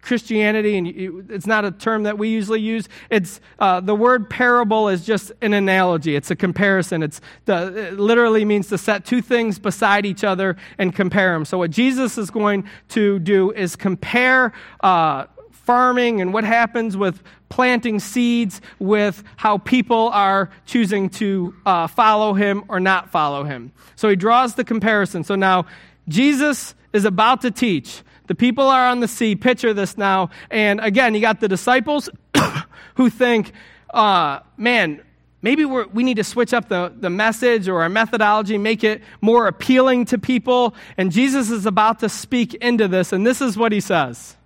Christianity, 0.05 0.77
and 0.79 1.31
it's 1.31 1.47
not 1.47 1.65
a 1.65 1.71
term 1.71 2.05
that 2.05 2.19
we 2.19 2.29
usually 2.29 2.61
use. 2.61 2.89
It's 3.11 3.41
uh, 3.59 3.81
the 3.81 3.95
word 3.95 4.31
parable 4.31 4.89
is 4.89 5.05
just 5.05 5.33
an 5.43 5.53
analogy. 5.53 6.15
It's 6.15 6.31
a 6.31 6.37
comparison. 6.37 7.03
It's 7.03 7.21
the, 7.47 7.89
it 7.89 7.99
literally 7.99 8.45
means 8.45 8.69
to 8.69 8.79
set 8.79 9.05
two 9.05 9.23
things 9.23 9.59
beside 9.59 10.07
each 10.07 10.23
other 10.23 10.57
and 10.79 10.95
compare 10.95 11.33
them. 11.33 11.45
So 11.45 11.59
what 11.59 11.71
Jesus 11.71 12.19
is 12.19 12.31
going 12.31 12.69
to 12.91 13.19
do 13.19 13.51
is 13.51 13.77
compare. 13.77 14.53
Uh, 14.81 15.27
farming 15.51 16.21
and 16.21 16.35
what 16.35 16.45
happens 16.45 16.95
with 16.95 17.23
planting 17.49 17.99
seeds 17.99 18.61
with 18.79 19.25
how 19.37 19.57
people 19.57 20.11
are 20.11 20.51
choosing 20.67 21.09
to 21.09 21.55
uh, 21.65 21.87
follow 21.87 22.35
him 22.35 22.63
or 22.69 22.79
not 22.79 23.09
follow 23.11 23.45
him. 23.45 23.73
So 23.97 24.11
he 24.11 24.17
draws 24.17 24.57
the 24.57 24.65
comparison. 24.65 25.25
So 25.25 25.37
now 25.37 25.65
Jesus 26.07 26.75
is 26.93 27.05
about 27.05 27.41
to 27.43 27.51
teach. 27.51 28.03
The 28.27 28.35
people 28.35 28.69
are 28.69 28.89
on 28.89 29.01
the 29.01 29.09
sea. 29.09 29.37
Picture 29.37 29.75
this 29.75 29.99
now. 29.99 30.31
And 30.51 30.81
again, 30.81 31.15
you 31.15 31.21
got 31.21 31.41
the 31.41 31.49
disciples 31.49 32.09
who 32.95 33.11
think, 33.11 33.53
uh, 33.91 34.41
man, 34.57 35.03
maybe 35.43 35.65
we 35.65 36.03
need 36.03 36.17
to 36.17 36.25
switch 36.25 36.55
up 36.55 36.69
the, 36.69 36.93
the 36.99 37.11
message 37.11 37.69
or 37.69 37.83
our 37.83 37.89
methodology, 37.89 38.57
make 38.57 38.83
it 38.83 39.03
more 39.21 39.47
appealing 39.47 40.07
to 40.07 40.19
people. 40.19 40.75
And 40.97 41.13
Jesus 41.13 41.51
is 41.51 41.67
about 41.67 42.01
to 42.01 42.09
speak 42.09 42.55
into 42.55 42.89
this. 42.89 43.13
And 43.13 43.27
this 43.27 43.41
is 43.41 43.57
what 43.57 43.73
he 43.73 43.81
says. 43.81 44.37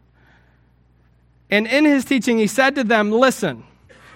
And 1.51 1.67
in 1.67 1.85
his 1.85 2.05
teaching, 2.05 2.39
he 2.39 2.47
said 2.47 2.75
to 2.75 2.85
them, 2.85 3.11
Listen, 3.11 3.65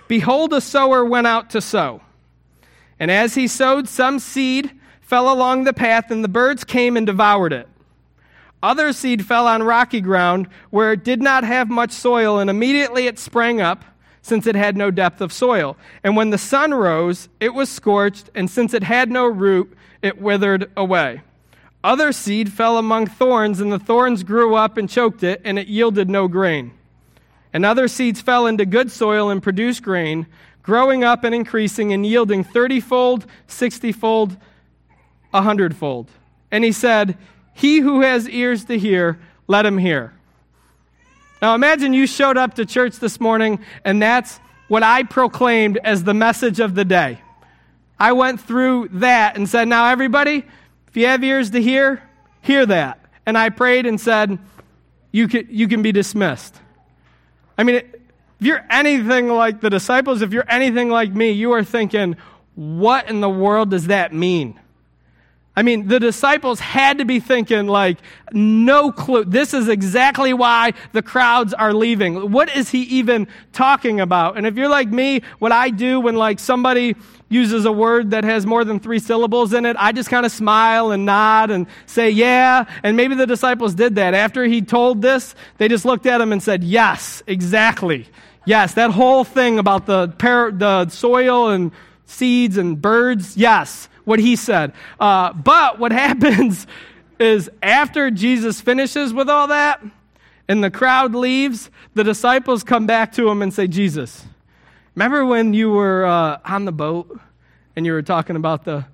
behold, 0.09 0.52
a 0.52 0.61
sower 0.61 1.04
went 1.04 1.26
out 1.26 1.50
to 1.50 1.61
sow. 1.61 2.02
And 2.99 3.11
as 3.11 3.35
he 3.35 3.49
sowed, 3.49 3.88
some 3.88 4.19
seed 4.19 4.71
fell 5.00 5.33
along 5.33 5.64
the 5.64 5.73
path, 5.73 6.11
and 6.11 6.23
the 6.23 6.28
birds 6.28 6.64
came 6.64 6.97
and 6.97 7.07
devoured 7.07 7.52
it. 7.52 7.69
Other 8.62 8.92
seed 8.92 9.26
fell 9.26 9.47
on 9.47 9.62
rocky 9.62 10.00
ground 10.00 10.49
where 10.71 10.92
it 10.92 11.02
did 11.02 11.21
not 11.21 11.45
have 11.45 11.69
much 11.69 11.90
soil, 11.90 12.38
and 12.38 12.49
immediately 12.49 13.07
it 13.07 13.19
sprang 13.19 13.61
up, 13.61 13.85
since 14.23 14.47
it 14.47 14.54
had 14.54 14.76
no 14.76 14.90
depth 14.90 15.21
of 15.21 15.33
soil. 15.33 15.76
And 16.04 16.16
when 16.16 16.31
the 16.31 16.38
sun 16.38 16.73
rose, 16.73 17.28
it 17.40 17.54
was 17.54 17.69
scorched, 17.69 18.31
and 18.35 18.49
since 18.49 18.73
it 18.73 18.85
had 18.85 19.11
no 19.11 19.26
root, 19.26 19.76
it 20.00 20.21
withered 20.21 20.71
away. 20.76 21.23
Other 21.83 22.12
seed 22.12 22.52
fell 22.52 22.78
among 22.78 23.07
thorns, 23.07 23.59
and 23.59 23.73
the 23.73 23.81
thorns 23.81 24.23
grew 24.23 24.54
up 24.54 24.76
and 24.76 24.88
choked 24.88 25.25
it, 25.25 25.40
and 25.45 25.59
it 25.59 25.66
yielded 25.66 26.09
no 26.09 26.28
grain. 26.28 26.73
And 27.52 27.66
other 27.66 27.88
seeds 27.88 28.21
fell 28.21 28.47
into 28.47 28.64
good 28.64 28.92
soil 28.92 29.28
and 29.28 29.42
produced 29.42 29.83
grain, 29.83 30.28
growing 30.62 31.02
up 31.02 31.25
and 31.25 31.35
increasing 31.35 31.92
and 31.92 32.07
yielding 32.07 32.45
thirtyfold, 32.45 33.25
sixtyfold, 33.49 34.37
a 35.35 35.42
hundredfold. 35.42 36.09
And 36.52 36.62
he 36.62 36.71
said, 36.71 37.19
he 37.54 37.80
who 37.80 38.02
has 38.02 38.28
ears 38.28 38.64
to 38.66 38.78
hear, 38.78 39.18
let 39.47 39.66
him 39.66 39.78
hear. 39.78 40.12
Now 41.40 41.54
imagine 41.54 41.92
you 41.92 42.06
showed 42.06 42.37
up 42.37 42.54
to 42.54 42.66
church 42.66 42.97
this 42.97 43.21
morning 43.21 43.61
and 43.85 44.00
that's 44.00 44.38
what 44.68 44.82
I 44.82 45.02
proclaimed 45.02 45.78
as 45.85 46.04
the 46.04 46.14
message 46.14 46.61
of 46.61 46.75
the 46.75 46.85
day. 46.85 47.21
I 48.02 48.12
went 48.12 48.40
through 48.40 48.88
that 48.94 49.37
and 49.37 49.49
said, 49.49 49.68
Now, 49.68 49.87
everybody, 49.87 50.44
if 50.88 50.97
you 50.97 51.06
have 51.06 51.23
ears 51.23 51.50
to 51.50 51.62
hear, 51.62 52.02
hear 52.40 52.66
that. 52.66 52.99
And 53.25 53.38
I 53.38 53.50
prayed 53.50 53.87
and 53.87 54.00
said, 54.00 54.40
You 55.12 55.28
can, 55.28 55.47
you 55.50 55.68
can 55.68 55.82
be 55.82 55.92
dismissed. 55.92 56.56
I 57.56 57.62
mean, 57.62 57.76
if 57.76 57.85
you're 58.40 58.64
anything 58.68 59.28
like 59.28 59.61
the 59.61 59.71
disciples, 59.71 60.21
if 60.21 60.32
you're 60.32 60.49
anything 60.49 60.88
like 60.90 61.12
me, 61.12 61.30
you 61.30 61.52
are 61.52 61.62
thinking, 61.62 62.16
What 62.56 63.09
in 63.09 63.21
the 63.21 63.30
world 63.30 63.71
does 63.71 63.87
that 63.87 64.12
mean? 64.12 64.59
I 65.54 65.62
mean, 65.62 65.87
the 65.87 66.00
disciples 66.00 66.61
had 66.61 66.97
to 66.99 67.04
be 67.04 67.21
thinking, 67.21 67.66
like, 67.66 67.99
no 68.32 68.90
clue. 68.90 69.25
This 69.25 69.52
is 69.52 69.68
exactly 69.68 70.32
why 70.32 70.73
the 70.92 71.02
crowds 71.02 71.52
are 71.52 71.75
leaving. 71.75 72.32
What 72.32 72.56
is 72.56 72.71
he 72.71 72.82
even 72.85 73.28
talking 73.52 74.00
about? 74.00 74.38
And 74.38 74.47
if 74.47 74.56
you're 74.56 74.68
like 74.68 74.88
me, 74.88 75.21
what 75.40 75.52
I 75.52 75.68
do 75.68 76.00
when, 76.00 76.16
like, 76.16 76.38
somebody 76.38 76.97
uses 77.28 77.66
a 77.66 77.73
word 77.73 78.12
that 78.12 78.25
has 78.25 78.47
more 78.47 78.64
than 78.64 78.80
three 78.80 78.99
syllables 78.99 79.52
in 79.52 79.66
it, 79.66 79.76
I 79.78 79.92
just 79.92 80.09
kind 80.09 80.25
of 80.25 80.32
smile 80.32 80.90
and 80.90 81.04
nod 81.04 81.50
and 81.50 81.66
say, 81.85 82.09
yeah. 82.09 82.64
And 82.82 82.97
maybe 82.97 83.14
the 83.14 83.26
disciples 83.26 83.75
did 83.75 83.97
that. 83.97 84.14
After 84.14 84.44
he 84.44 84.62
told 84.62 85.02
this, 85.02 85.35
they 85.59 85.68
just 85.68 85.85
looked 85.85 86.06
at 86.06 86.23
him 86.23 86.32
and 86.32 86.42
said, 86.42 86.64
yes, 86.64 87.23
exactly. 87.26 88.06
Yes, 88.47 88.73
that 88.75 88.90
whole 88.90 89.23
thing 89.23 89.59
about 89.59 89.85
the, 89.85 90.09
par- 90.09 90.50
the 90.50 90.88
soil 90.88 91.50
and 91.50 91.73
seeds 92.06 92.56
and 92.56 92.80
birds, 92.80 93.37
yes 93.37 93.90
what 94.04 94.18
he 94.18 94.37
said. 94.37 94.73
Uh, 94.99 95.32
but 95.32 95.78
what 95.78 95.92
happens 96.04 96.66
is 97.18 97.50
after 97.62 98.11
Jesus 98.11 98.61
finishes 98.61 99.14
with 99.14 99.28
all 99.28 99.49
that 99.49 99.82
and 100.49 100.62
the 100.62 100.71
crowd 100.71 101.14
leaves, 101.14 101.71
the 101.94 102.04
disciples 102.04 102.64
come 102.64 102.87
back 102.87 103.12
to 103.12 103.28
him 103.28 103.42
and 103.42 103.54
say, 103.54 103.66
Jesus, 103.66 104.25
remember 104.94 105.25
when 105.25 105.54
you 105.54 105.71
were 105.71 106.04
uh, 106.04 106.38
on 106.44 106.64
the 106.64 106.73
boat 106.73 107.18
and 107.76 107.87
you 107.87 107.92
were 107.92 108.02
talking 108.02 108.37
about 108.37 108.64
the, 108.64 108.85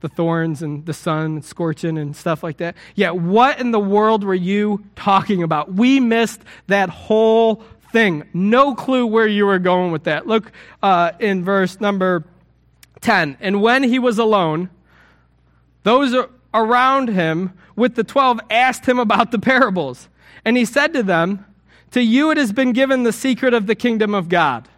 the 0.00 0.08
thorns 0.08 0.62
and 0.62 0.84
the 0.86 0.94
sun 0.94 1.26
and 1.26 1.44
scorching 1.44 1.98
and 1.98 2.16
stuff 2.16 2.42
like 2.42 2.56
that? 2.56 2.74
Yeah, 2.94 3.10
what 3.10 3.60
in 3.60 3.70
the 3.70 3.80
world 3.80 4.24
were 4.24 4.34
you 4.34 4.84
talking 4.96 5.42
about? 5.42 5.72
We 5.72 6.00
missed 6.00 6.40
that 6.68 6.88
whole 6.88 7.62
thing. 7.92 8.24
No 8.32 8.74
clue 8.74 9.06
where 9.06 9.28
you 9.28 9.46
were 9.46 9.58
going 9.58 9.92
with 9.92 10.04
that. 10.04 10.26
Look 10.26 10.50
uh, 10.82 11.12
in 11.20 11.44
verse 11.44 11.80
number 11.80 12.24
10. 13.04 13.36
And 13.40 13.62
when 13.62 13.84
he 13.84 13.98
was 13.98 14.18
alone, 14.18 14.70
those 15.84 16.26
around 16.52 17.08
him 17.08 17.52
with 17.76 17.94
the 17.94 18.02
twelve 18.02 18.40
asked 18.50 18.86
him 18.86 18.98
about 18.98 19.30
the 19.30 19.38
parables. 19.38 20.08
And 20.44 20.56
he 20.56 20.64
said 20.64 20.92
to 20.94 21.02
them, 21.02 21.44
To 21.92 22.00
you 22.00 22.30
it 22.30 22.38
has 22.38 22.52
been 22.52 22.72
given 22.72 23.02
the 23.02 23.12
secret 23.12 23.54
of 23.54 23.66
the 23.66 23.74
kingdom 23.74 24.14
of 24.14 24.28
God. 24.28 24.68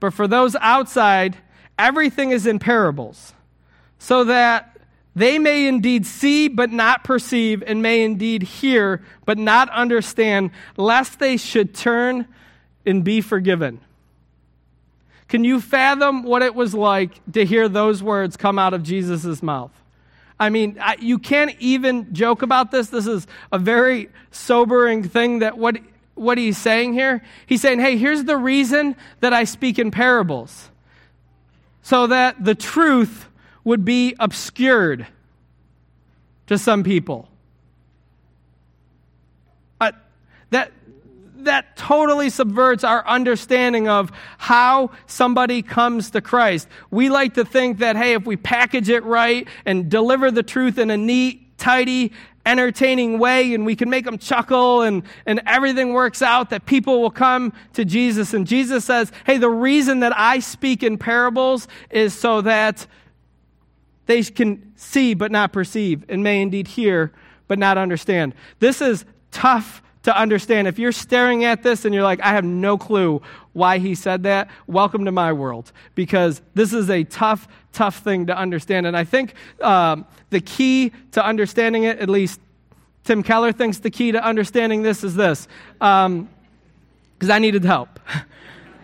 But 0.00 0.12
for 0.12 0.26
those 0.26 0.56
outside, 0.56 1.38
everything 1.78 2.30
is 2.30 2.46
in 2.46 2.58
parables, 2.58 3.32
so 3.98 4.24
that 4.24 4.76
they 5.16 5.38
may 5.38 5.66
indeed 5.68 6.04
see 6.04 6.48
but 6.48 6.70
not 6.70 7.04
perceive, 7.04 7.62
and 7.64 7.80
may 7.80 8.02
indeed 8.02 8.42
hear 8.42 9.02
but 9.24 9.38
not 9.38 9.70
understand, 9.70 10.50
lest 10.76 11.20
they 11.20 11.36
should 11.36 11.74
turn 11.74 12.26
and 12.84 13.04
be 13.04 13.20
forgiven. 13.20 13.80
Can 15.34 15.42
you 15.42 15.60
fathom 15.60 16.22
what 16.22 16.42
it 16.42 16.54
was 16.54 16.74
like 16.74 17.20
to 17.32 17.44
hear 17.44 17.68
those 17.68 18.00
words 18.00 18.36
come 18.36 18.56
out 18.56 18.72
of 18.72 18.84
Jesus' 18.84 19.42
mouth? 19.42 19.72
I 20.38 20.48
mean, 20.48 20.78
I, 20.80 20.94
you 21.00 21.18
can't 21.18 21.56
even 21.58 22.14
joke 22.14 22.42
about 22.42 22.70
this. 22.70 22.86
This 22.90 23.08
is 23.08 23.26
a 23.50 23.58
very 23.58 24.10
sobering 24.30 25.02
thing 25.02 25.40
that 25.40 25.58
what, 25.58 25.78
what 26.14 26.38
he's 26.38 26.56
saying 26.56 26.92
here. 26.92 27.20
He's 27.46 27.60
saying, 27.60 27.80
hey, 27.80 27.96
here's 27.96 28.22
the 28.22 28.36
reason 28.36 28.94
that 29.18 29.32
I 29.32 29.42
speak 29.42 29.80
in 29.80 29.90
parables 29.90 30.70
so 31.82 32.06
that 32.06 32.44
the 32.44 32.54
truth 32.54 33.26
would 33.64 33.84
be 33.84 34.14
obscured 34.20 35.04
to 36.46 36.58
some 36.58 36.84
people. 36.84 37.28
Uh, 39.80 39.90
that, 40.50 40.70
that 41.44 41.76
totally 41.76 42.30
subverts 42.30 42.84
our 42.84 43.06
understanding 43.06 43.88
of 43.88 44.10
how 44.38 44.90
somebody 45.06 45.62
comes 45.62 46.10
to 46.10 46.20
Christ. 46.20 46.68
We 46.90 47.08
like 47.08 47.34
to 47.34 47.44
think 47.44 47.78
that, 47.78 47.96
hey, 47.96 48.14
if 48.14 48.26
we 48.26 48.36
package 48.36 48.88
it 48.88 49.04
right 49.04 49.48
and 49.64 49.90
deliver 49.90 50.30
the 50.30 50.42
truth 50.42 50.78
in 50.78 50.90
a 50.90 50.96
neat, 50.96 51.58
tidy, 51.58 52.12
entertaining 52.46 53.18
way 53.18 53.54
and 53.54 53.64
we 53.64 53.74
can 53.74 53.88
make 53.88 54.04
them 54.04 54.18
chuckle 54.18 54.82
and, 54.82 55.02
and 55.24 55.40
everything 55.46 55.92
works 55.92 56.20
out, 56.20 56.50
that 56.50 56.66
people 56.66 57.00
will 57.00 57.10
come 57.10 57.52
to 57.72 57.84
Jesus. 57.84 58.34
And 58.34 58.46
Jesus 58.46 58.84
says, 58.84 59.10
hey, 59.24 59.38
the 59.38 59.48
reason 59.48 60.00
that 60.00 60.12
I 60.16 60.40
speak 60.40 60.82
in 60.82 60.98
parables 60.98 61.68
is 61.90 62.12
so 62.12 62.42
that 62.42 62.86
they 64.06 64.22
can 64.22 64.72
see 64.76 65.14
but 65.14 65.30
not 65.30 65.52
perceive 65.52 66.04
and 66.08 66.22
may 66.22 66.42
indeed 66.42 66.68
hear 66.68 67.12
but 67.48 67.58
not 67.58 67.78
understand. 67.78 68.34
This 68.58 68.80
is 68.80 69.04
tough 69.30 69.82
to 70.04 70.16
understand. 70.16 70.68
If 70.68 70.78
you're 70.78 70.92
staring 70.92 71.44
at 71.44 71.62
this 71.62 71.84
and 71.84 71.94
you're 71.94 72.04
like, 72.04 72.20
I 72.20 72.28
have 72.28 72.44
no 72.44 72.78
clue 72.78 73.20
why 73.52 73.78
he 73.78 73.94
said 73.94 74.22
that, 74.24 74.48
welcome 74.66 75.04
to 75.06 75.12
my 75.12 75.32
world 75.32 75.72
because 75.94 76.40
this 76.54 76.72
is 76.72 76.88
a 76.90 77.04
tough, 77.04 77.48
tough 77.72 77.98
thing 77.98 78.26
to 78.26 78.36
understand. 78.36 78.86
And 78.86 78.96
I 78.96 79.04
think 79.04 79.34
um, 79.60 80.06
the 80.30 80.40
key 80.40 80.92
to 81.12 81.24
understanding 81.24 81.84
it, 81.84 81.98
at 81.98 82.08
least 82.08 82.40
Tim 83.04 83.22
Keller 83.22 83.52
thinks 83.52 83.78
the 83.78 83.90
key 83.90 84.12
to 84.12 84.22
understanding 84.22 84.82
this 84.82 85.04
is 85.04 85.14
this 85.14 85.48
because 85.78 86.06
um, 86.06 86.28
I 87.20 87.38
needed 87.38 87.64
help. 87.64 87.98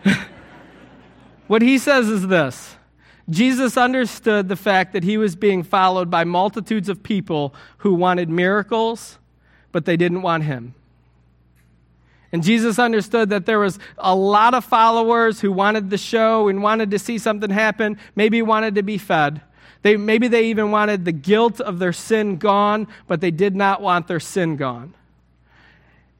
what 1.47 1.61
he 1.61 1.77
says 1.77 2.07
is 2.07 2.27
this. 2.27 2.75
Jesus 3.29 3.77
understood 3.77 4.49
the 4.49 4.55
fact 4.55 4.93
that 4.93 5.03
he 5.03 5.17
was 5.17 5.35
being 5.35 5.63
followed 5.63 6.09
by 6.09 6.23
multitudes 6.23 6.89
of 6.89 7.01
people 7.01 7.53
who 7.77 7.93
wanted 7.93 8.29
miracles, 8.29 9.19
but 9.71 9.85
they 9.85 9.95
didn't 9.95 10.23
want 10.23 10.43
him. 10.43 10.73
And 12.31 12.43
Jesus 12.43 12.79
understood 12.79 13.29
that 13.29 13.45
there 13.45 13.59
was 13.59 13.77
a 13.97 14.15
lot 14.15 14.53
of 14.53 14.63
followers 14.63 15.41
who 15.41 15.51
wanted 15.51 15.89
the 15.89 15.97
show 15.97 16.47
and 16.47 16.63
wanted 16.63 16.91
to 16.91 16.99
see 16.99 17.17
something 17.17 17.49
happen, 17.49 17.97
maybe 18.15 18.41
wanted 18.41 18.75
to 18.75 18.83
be 18.83 18.97
fed. 18.97 19.41
They, 19.81 19.97
maybe 19.97 20.27
they 20.27 20.45
even 20.45 20.71
wanted 20.71 21.05
the 21.05 21.11
guilt 21.11 21.59
of 21.59 21.79
their 21.79 21.91
sin 21.91 22.37
gone, 22.37 22.87
but 23.07 23.19
they 23.19 23.31
did 23.31 23.55
not 23.55 23.81
want 23.81 24.07
their 24.07 24.19
sin 24.19 24.55
gone. 24.55 24.93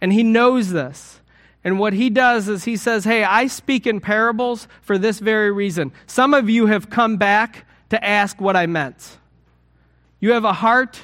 And 0.01 0.11
he 0.11 0.23
knows 0.23 0.71
this. 0.71 1.21
And 1.63 1.77
what 1.77 1.93
he 1.93 2.09
does 2.09 2.47
is 2.47 2.63
he 2.63 2.75
says, 2.75 3.03
Hey, 3.03 3.23
I 3.23 3.47
speak 3.47 3.85
in 3.85 3.99
parables 3.99 4.67
for 4.81 4.97
this 4.97 5.19
very 5.19 5.51
reason. 5.51 5.91
Some 6.07 6.33
of 6.33 6.49
you 6.49 6.65
have 6.65 6.89
come 6.89 7.17
back 7.17 7.65
to 7.89 8.03
ask 8.03 8.41
what 8.41 8.55
I 8.55 8.65
meant. 8.65 9.17
You 10.19 10.31
have 10.31 10.43
a 10.43 10.53
heart 10.53 11.01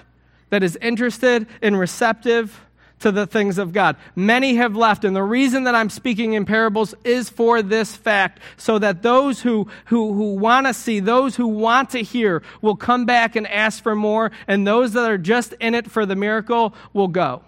that 0.50 0.64
is 0.64 0.76
interested 0.82 1.46
and 1.62 1.78
receptive 1.78 2.60
to 3.00 3.12
the 3.12 3.27
things 3.27 3.58
of 3.58 3.74
God. 3.74 3.96
Many 4.16 4.56
have 4.56 4.75
left, 4.75 5.04
and 5.04 5.16
the 5.16 5.24
reason 5.24 5.66
that 5.66 5.75
I'm 5.75 5.89
speaking 5.89 6.34
in 6.34 6.46
parables 6.46 6.96
is 7.04 7.30
for 7.30 7.62
this 7.62 7.96
fact, 7.96 8.39
so 8.58 8.80
that 8.80 9.04
those 9.04 9.42
who, 9.42 9.68
who, 9.86 10.13
who 10.13 10.36
want 10.36 10.68
to 10.68 10.74
see, 10.74 11.00
those 11.00 11.36
who 11.36 11.48
want 11.48 11.92
to 11.92 12.00
hear, 12.00 12.42
will 12.62 12.75
come 12.75 13.06
back 13.06 13.36
and 13.36 13.48
ask 13.48 13.84
for 13.84 13.96
more, 13.96 14.32
and 14.48 14.66
those 14.66 14.94
that 14.94 15.10
are 15.10 15.18
just 15.18 15.54
in 15.60 15.75
it 15.75 15.89
for 15.89 16.06
the 16.06 16.16
miracle 16.16 16.74
will 16.94 17.08
go. 17.08 17.44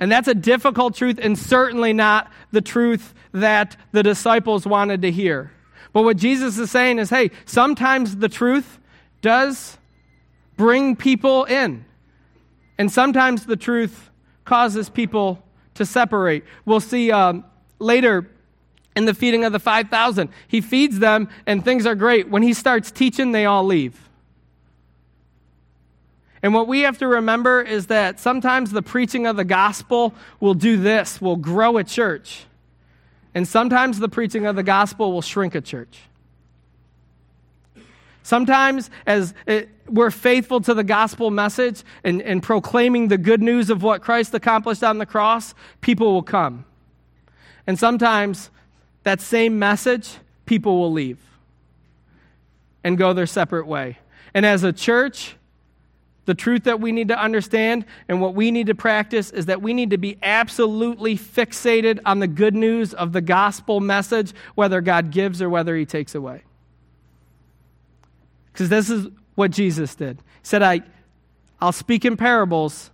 And 0.00 0.12
that's 0.12 0.28
a 0.28 0.34
difficult 0.34 0.94
truth, 0.94 1.18
and 1.22 1.38
certainly 1.38 1.92
not 1.92 2.30
the 2.50 2.60
truth 2.60 3.14
that 3.32 3.76
the 3.92 4.02
disciples 4.02 4.66
wanted 4.66 5.02
to 5.02 5.10
hear. 5.10 5.50
But 5.92 6.02
what 6.02 6.16
Jesus 6.16 6.58
is 6.58 6.70
saying 6.70 6.98
is 6.98 7.08
hey, 7.08 7.30
sometimes 7.46 8.16
the 8.16 8.28
truth 8.28 8.78
does 9.22 9.78
bring 10.56 10.96
people 10.96 11.44
in. 11.44 11.84
And 12.78 12.90
sometimes 12.90 13.46
the 13.46 13.56
truth 13.56 14.10
causes 14.44 14.88
people 14.88 15.42
to 15.74 15.86
separate. 15.86 16.44
We'll 16.64 16.80
see 16.80 17.10
um, 17.10 17.44
later 17.78 18.28
in 18.96 19.04
the 19.04 19.14
feeding 19.14 19.44
of 19.44 19.52
the 19.52 19.58
5,000. 19.58 20.28
He 20.48 20.60
feeds 20.60 20.98
them 20.98 21.28
and 21.46 21.64
things 21.64 21.86
are 21.86 21.94
great. 21.94 22.28
When 22.28 22.42
he 22.42 22.52
starts 22.52 22.90
teaching, 22.90 23.32
they 23.32 23.46
all 23.46 23.64
leave. 23.64 24.08
And 26.42 26.52
what 26.52 26.68
we 26.68 26.80
have 26.80 26.98
to 26.98 27.08
remember 27.08 27.62
is 27.62 27.86
that 27.86 28.20
sometimes 28.20 28.70
the 28.70 28.82
preaching 28.82 29.26
of 29.26 29.36
the 29.36 29.44
gospel 29.44 30.14
will 30.40 30.52
do 30.52 30.76
this, 30.76 31.20
will 31.20 31.36
grow 31.36 31.78
a 31.78 31.84
church. 31.84 32.44
And 33.34 33.48
sometimes 33.48 33.98
the 33.98 34.10
preaching 34.10 34.46
of 34.46 34.54
the 34.54 34.62
gospel 34.62 35.10
will 35.10 35.22
shrink 35.22 35.54
a 35.54 35.60
church. 35.60 36.00
Sometimes, 38.24 38.88
as 39.06 39.34
it, 39.46 39.68
we're 39.86 40.10
faithful 40.10 40.62
to 40.62 40.72
the 40.72 40.82
gospel 40.82 41.30
message 41.30 41.82
and, 42.02 42.22
and 42.22 42.42
proclaiming 42.42 43.08
the 43.08 43.18
good 43.18 43.42
news 43.42 43.68
of 43.68 43.82
what 43.82 44.00
Christ 44.00 44.32
accomplished 44.32 44.82
on 44.82 44.96
the 44.96 45.04
cross, 45.04 45.54
people 45.82 46.14
will 46.14 46.22
come. 46.22 46.64
And 47.66 47.78
sometimes, 47.78 48.48
that 49.02 49.20
same 49.20 49.58
message, 49.58 50.16
people 50.46 50.78
will 50.78 50.90
leave 50.90 51.18
and 52.82 52.96
go 52.96 53.12
their 53.12 53.26
separate 53.26 53.66
way. 53.66 53.98
And 54.32 54.46
as 54.46 54.64
a 54.64 54.72
church, 54.72 55.36
the 56.24 56.34
truth 56.34 56.64
that 56.64 56.80
we 56.80 56.92
need 56.92 57.08
to 57.08 57.22
understand 57.22 57.84
and 58.08 58.22
what 58.22 58.34
we 58.34 58.50
need 58.50 58.68
to 58.68 58.74
practice 58.74 59.30
is 59.32 59.46
that 59.46 59.60
we 59.60 59.74
need 59.74 59.90
to 59.90 59.98
be 59.98 60.16
absolutely 60.22 61.18
fixated 61.18 62.00
on 62.06 62.20
the 62.20 62.26
good 62.26 62.54
news 62.54 62.94
of 62.94 63.12
the 63.12 63.20
gospel 63.20 63.80
message, 63.80 64.32
whether 64.54 64.80
God 64.80 65.10
gives 65.10 65.42
or 65.42 65.50
whether 65.50 65.76
he 65.76 65.84
takes 65.84 66.14
away. 66.14 66.42
Because 68.54 68.68
this 68.68 68.88
is 68.88 69.08
what 69.34 69.50
Jesus 69.50 69.96
did. 69.96 70.18
He 70.18 70.44
said, 70.44 70.62
I, 70.62 70.82
I'll 71.60 71.72
speak 71.72 72.04
in 72.04 72.16
parables 72.16 72.92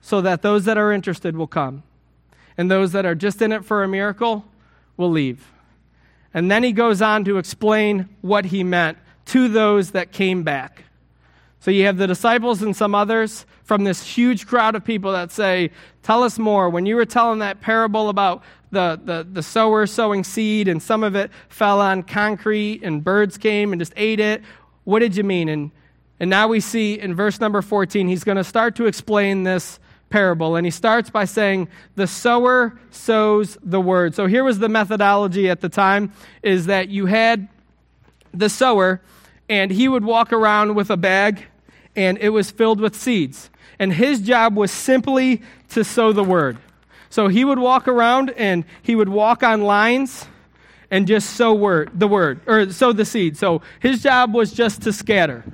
so 0.00 0.20
that 0.20 0.42
those 0.42 0.64
that 0.64 0.76
are 0.76 0.92
interested 0.92 1.36
will 1.36 1.46
come, 1.46 1.84
and 2.56 2.68
those 2.70 2.92
that 2.92 3.06
are 3.06 3.14
just 3.14 3.40
in 3.40 3.52
it 3.52 3.64
for 3.64 3.84
a 3.84 3.88
miracle 3.88 4.44
will 4.96 5.10
leave. 5.10 5.52
And 6.34 6.50
then 6.50 6.64
he 6.64 6.72
goes 6.72 7.00
on 7.00 7.24
to 7.24 7.38
explain 7.38 8.08
what 8.20 8.46
he 8.46 8.64
meant 8.64 8.98
to 9.26 9.48
those 9.48 9.92
that 9.92 10.10
came 10.10 10.42
back. 10.42 10.84
So 11.60 11.70
you 11.70 11.86
have 11.86 11.96
the 11.96 12.06
disciples 12.06 12.62
and 12.62 12.74
some 12.74 12.94
others 12.94 13.46
from 13.64 13.84
this 13.84 14.04
huge 14.04 14.46
crowd 14.46 14.74
of 14.74 14.84
people 14.84 15.12
that 15.12 15.30
say, 15.30 15.70
Tell 16.02 16.22
us 16.22 16.38
more. 16.38 16.70
When 16.70 16.86
you 16.86 16.96
were 16.96 17.04
telling 17.04 17.40
that 17.40 17.60
parable 17.60 18.08
about 18.08 18.42
the, 18.70 18.98
the, 19.02 19.26
the 19.30 19.42
sower 19.42 19.86
sowing 19.86 20.24
seed 20.24 20.68
and 20.68 20.82
some 20.82 21.02
of 21.02 21.14
it 21.14 21.30
fell 21.48 21.80
on 21.80 22.02
concrete 22.02 22.82
and 22.82 23.04
birds 23.04 23.36
came 23.36 23.72
and 23.72 23.80
just 23.80 23.92
ate 23.96 24.20
it, 24.20 24.42
what 24.88 25.00
did 25.00 25.16
you 25.16 25.22
mean? 25.22 25.50
And, 25.50 25.70
and 26.18 26.30
now 26.30 26.48
we 26.48 26.60
see 26.60 26.98
in 26.98 27.14
verse 27.14 27.40
number 27.40 27.60
14, 27.60 28.08
he's 28.08 28.24
going 28.24 28.38
to 28.38 28.42
start 28.42 28.74
to 28.76 28.86
explain 28.86 29.42
this 29.42 29.78
parable. 30.08 30.56
And 30.56 30.66
he 30.66 30.70
starts 30.70 31.10
by 31.10 31.26
saying, 31.26 31.68
The 31.96 32.06
sower 32.06 32.80
sows 32.88 33.58
the 33.62 33.82
word. 33.82 34.14
So 34.14 34.24
here 34.24 34.42
was 34.44 34.60
the 34.60 34.68
methodology 34.70 35.50
at 35.50 35.60
the 35.60 35.68
time 35.68 36.14
is 36.42 36.64
that 36.66 36.88
you 36.88 37.04
had 37.04 37.48
the 38.32 38.48
sower, 38.48 39.02
and 39.46 39.70
he 39.70 39.88
would 39.88 40.06
walk 40.06 40.32
around 40.32 40.74
with 40.74 40.88
a 40.88 40.96
bag, 40.96 41.44
and 41.94 42.16
it 42.16 42.30
was 42.30 42.50
filled 42.50 42.80
with 42.80 42.96
seeds. 42.96 43.50
And 43.78 43.92
his 43.92 44.22
job 44.22 44.56
was 44.56 44.70
simply 44.70 45.42
to 45.68 45.84
sow 45.84 46.12
the 46.12 46.24
word. 46.24 46.56
So 47.10 47.28
he 47.28 47.44
would 47.44 47.58
walk 47.58 47.88
around 47.88 48.30
and 48.38 48.64
he 48.80 48.96
would 48.96 49.10
walk 49.10 49.42
on 49.42 49.64
lines 49.64 50.26
and 50.90 51.06
just 51.06 51.30
sow 51.30 51.54
word, 51.54 51.90
the 51.94 52.08
word, 52.08 52.40
or 52.46 52.70
sow 52.70 52.92
the 52.92 53.04
seed. 53.04 53.36
So 53.36 53.62
his 53.80 54.02
job 54.02 54.34
was 54.34 54.52
just 54.52 54.82
to 54.82 54.92
scatter. 54.92 55.44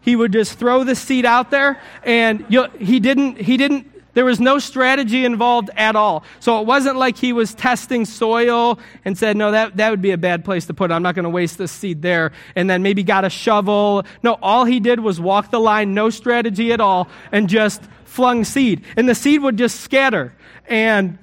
He 0.00 0.14
would 0.14 0.32
just 0.32 0.58
throw 0.58 0.84
the 0.84 0.94
seed 0.94 1.24
out 1.24 1.50
there, 1.50 1.80
and 2.04 2.46
he 2.78 3.00
didn't, 3.00 3.40
he 3.40 3.56
didn't 3.56 3.90
there 4.16 4.24
was 4.24 4.40
no 4.40 4.58
strategy 4.58 5.26
involved 5.26 5.68
at 5.76 5.94
all. 5.94 6.24
So 6.40 6.58
it 6.58 6.66
wasn't 6.66 6.96
like 6.96 7.18
he 7.18 7.34
was 7.34 7.52
testing 7.52 8.06
soil 8.06 8.78
and 9.04 9.16
said, 9.18 9.36
no, 9.36 9.50
that, 9.50 9.76
that 9.76 9.90
would 9.90 10.00
be 10.00 10.12
a 10.12 10.16
bad 10.16 10.42
place 10.42 10.64
to 10.68 10.74
put 10.74 10.90
it. 10.90 10.94
I'm 10.94 11.02
not 11.02 11.14
going 11.14 11.24
to 11.24 11.30
waste 11.30 11.58
this 11.58 11.70
seed 11.70 12.00
there. 12.00 12.32
And 12.54 12.70
then 12.70 12.82
maybe 12.82 13.02
got 13.02 13.26
a 13.26 13.30
shovel. 13.30 14.06
No, 14.22 14.38
all 14.40 14.64
he 14.64 14.80
did 14.80 15.00
was 15.00 15.20
walk 15.20 15.50
the 15.50 15.60
line, 15.60 15.92
no 15.92 16.08
strategy 16.08 16.72
at 16.72 16.80
all, 16.80 17.08
and 17.30 17.46
just 17.46 17.82
flung 18.06 18.44
seed. 18.44 18.84
And 18.96 19.06
the 19.06 19.14
seed 19.14 19.42
would 19.42 19.58
just 19.58 19.80
scatter. 19.80 20.32
And 20.66 21.18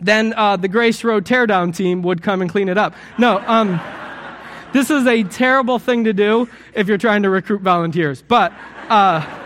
then 0.00 0.34
uh, 0.34 0.56
the 0.56 0.68
Grace 0.68 1.02
Road 1.04 1.24
teardown 1.24 1.74
team 1.74 2.02
would 2.02 2.22
come 2.22 2.42
and 2.42 2.50
clean 2.50 2.68
it 2.68 2.78
up. 2.78 2.94
No, 3.18 3.38
um, 3.38 3.80
this 4.72 4.90
is 4.90 5.06
a 5.06 5.22
terrible 5.24 5.78
thing 5.78 6.04
to 6.04 6.12
do 6.12 6.48
if 6.74 6.88
you're 6.88 6.98
trying 6.98 7.22
to 7.22 7.30
recruit 7.30 7.62
volunteers. 7.62 8.22
But. 8.22 8.52
Uh, 8.88 9.42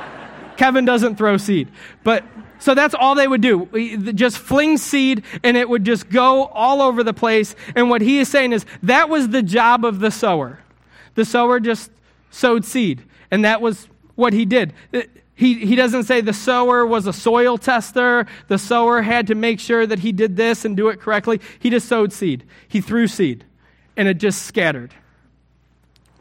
Kevin 0.60 0.84
doesn't 0.84 1.16
throw 1.16 1.38
seed. 1.38 1.68
But 2.04 2.22
so 2.58 2.74
that's 2.74 2.94
all 2.94 3.14
they 3.14 3.26
would 3.26 3.40
do. 3.40 4.12
Just 4.12 4.36
fling 4.36 4.76
seed 4.76 5.24
and 5.42 5.56
it 5.56 5.66
would 5.66 5.84
just 5.84 6.10
go 6.10 6.44
all 6.48 6.82
over 6.82 7.02
the 7.02 7.14
place. 7.14 7.56
And 7.74 7.88
what 7.88 8.02
he 8.02 8.18
is 8.18 8.28
saying 8.28 8.52
is 8.52 8.66
that 8.82 9.08
was 9.08 9.30
the 9.30 9.42
job 9.42 9.86
of 9.86 10.00
the 10.00 10.10
sower. 10.10 10.58
The 11.14 11.24
sower 11.24 11.60
just 11.60 11.90
sowed 12.30 12.66
seed. 12.66 13.02
And 13.30 13.46
that 13.46 13.62
was 13.62 13.88
what 14.16 14.34
he 14.34 14.44
did. 14.44 14.74
He, 15.40 15.54
he 15.54 15.74
doesn't 15.74 16.02
say 16.02 16.20
the 16.20 16.34
sower 16.34 16.84
was 16.84 17.06
a 17.06 17.14
soil 17.14 17.56
tester. 17.56 18.26
The 18.48 18.58
sower 18.58 19.00
had 19.00 19.28
to 19.28 19.34
make 19.34 19.58
sure 19.58 19.86
that 19.86 20.00
he 20.00 20.12
did 20.12 20.36
this 20.36 20.66
and 20.66 20.76
do 20.76 20.90
it 20.90 21.00
correctly. 21.00 21.40
He 21.58 21.70
just 21.70 21.88
sowed 21.88 22.12
seed. 22.12 22.44
He 22.68 22.82
threw 22.82 23.06
seed. 23.06 23.46
And 23.96 24.06
it 24.06 24.18
just 24.18 24.42
scattered. 24.42 24.92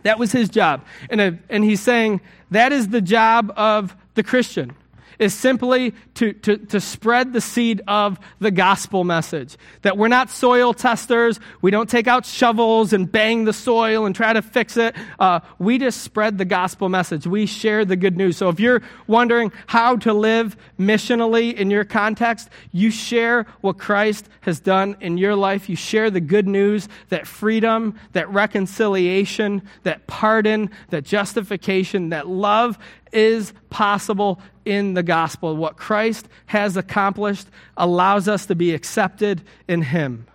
That 0.04 0.20
was 0.20 0.32
his 0.32 0.48
job. 0.48 0.86
And, 1.10 1.20
a, 1.20 1.38
and 1.50 1.66
he's 1.66 1.82
saying 1.82 2.22
that 2.52 2.72
is 2.72 2.88
the 2.88 3.02
job 3.02 3.52
of 3.58 3.94
the 4.14 4.24
Christian 4.24 4.74
is 5.20 5.34
simply 5.34 5.94
to, 6.16 6.34
to, 6.34 6.58
to 6.58 6.80
spread 6.80 7.34
the 7.34 7.42
seed 7.42 7.82
of 7.88 8.18
the 8.40 8.52
gospel 8.52 9.04
message. 9.04 9.58
That 9.82 9.98
we're 9.98 10.08
not 10.08 10.30
soil 10.30 10.74
testers. 10.74 11.40
We 11.62 11.72
don't 11.72 11.90
take 11.90 12.08
out 12.08 12.26
shovels 12.26 12.94
and 12.94 13.12
bang 13.12 13.44
the 13.44 13.54
soil 13.54 14.06
and 14.06 14.16
try 14.16 14.34
to 14.34 14.42
fix 14.42 14.78
it. 14.78 14.96
Uh, 15.20 15.42
we 15.60 15.78
just 15.78 16.02
spread 16.02 16.38
the 16.38 16.46
gospel 16.46 16.90
message. 16.90 17.28
We 17.28 17.46
share 17.46 17.86
the 17.86 17.98
good 17.98 18.18
news. 18.18 18.38
So 18.38 18.50
if 18.50 18.60
you're 18.60 18.82
wondering 19.08 19.52
how 19.68 19.98
to 19.98 20.14
live 20.14 20.56
missionally 20.80 21.54
in 21.54 21.70
your 21.70 21.84
context, 21.84 22.50
you 22.72 22.90
share 22.90 23.46
what 23.62 23.78
Christ 23.78 24.30
has 24.42 24.60
done 24.60 24.96
in 25.02 25.18
your 25.18 25.36
life. 25.36 25.70
You 25.70 25.76
share 25.76 26.10
the 26.10 26.22
good 26.22 26.48
news 26.48 26.88
that 27.10 27.28
freedom, 27.28 28.00
that 28.14 28.30
reconciliation, 28.30 29.62
that 29.84 30.08
pardon, 30.08 30.70
that 30.90 31.04
justification, 31.04 32.10
that 32.10 32.28
love 32.28 32.80
is 33.12 33.54
possible 33.70 34.40
in 34.66 34.94
the 34.94 35.04
gospel. 35.04 35.56
What 35.56 35.78
Christ 35.78 36.28
has 36.48 36.78
accomplished 36.78 37.48
allows 37.78 38.28
us 38.28 38.46
to 38.48 38.56
be 38.56 38.74
accepted 38.74 39.42
in 39.68 39.82
Him. 39.82 40.28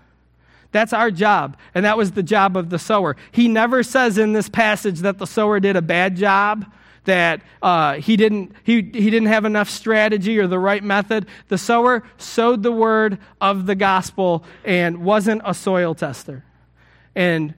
That's 0.72 0.92
our 0.92 1.12
job, 1.12 1.56
and 1.72 1.84
that 1.84 1.96
was 1.96 2.12
the 2.12 2.22
job 2.22 2.56
of 2.56 2.68
the 2.70 2.80
sower. 2.80 3.16
He 3.30 3.46
never 3.46 3.84
says 3.84 4.18
in 4.18 4.32
this 4.32 4.48
passage 4.48 5.00
that 5.00 5.18
the 5.18 5.26
sower 5.26 5.60
did 5.60 5.76
a 5.76 5.82
bad 5.82 6.16
job, 6.16 6.66
that 7.04 7.42
uh, 7.62 7.94
he, 7.94 8.16
didn't, 8.16 8.52
he, 8.64 8.76
he 8.76 9.10
didn't 9.10 9.26
have 9.26 9.44
enough 9.44 9.70
strategy 9.70 10.38
or 10.38 10.46
the 10.46 10.58
right 10.58 10.82
method. 10.82 11.26
The 11.48 11.58
sower 11.58 12.02
sowed 12.18 12.62
the 12.62 12.72
word 12.72 13.18
of 13.40 13.66
the 13.66 13.74
gospel 13.74 14.44
and 14.64 15.04
wasn't 15.04 15.42
a 15.44 15.54
soil 15.54 15.94
tester 15.94 16.44
and 17.14 17.54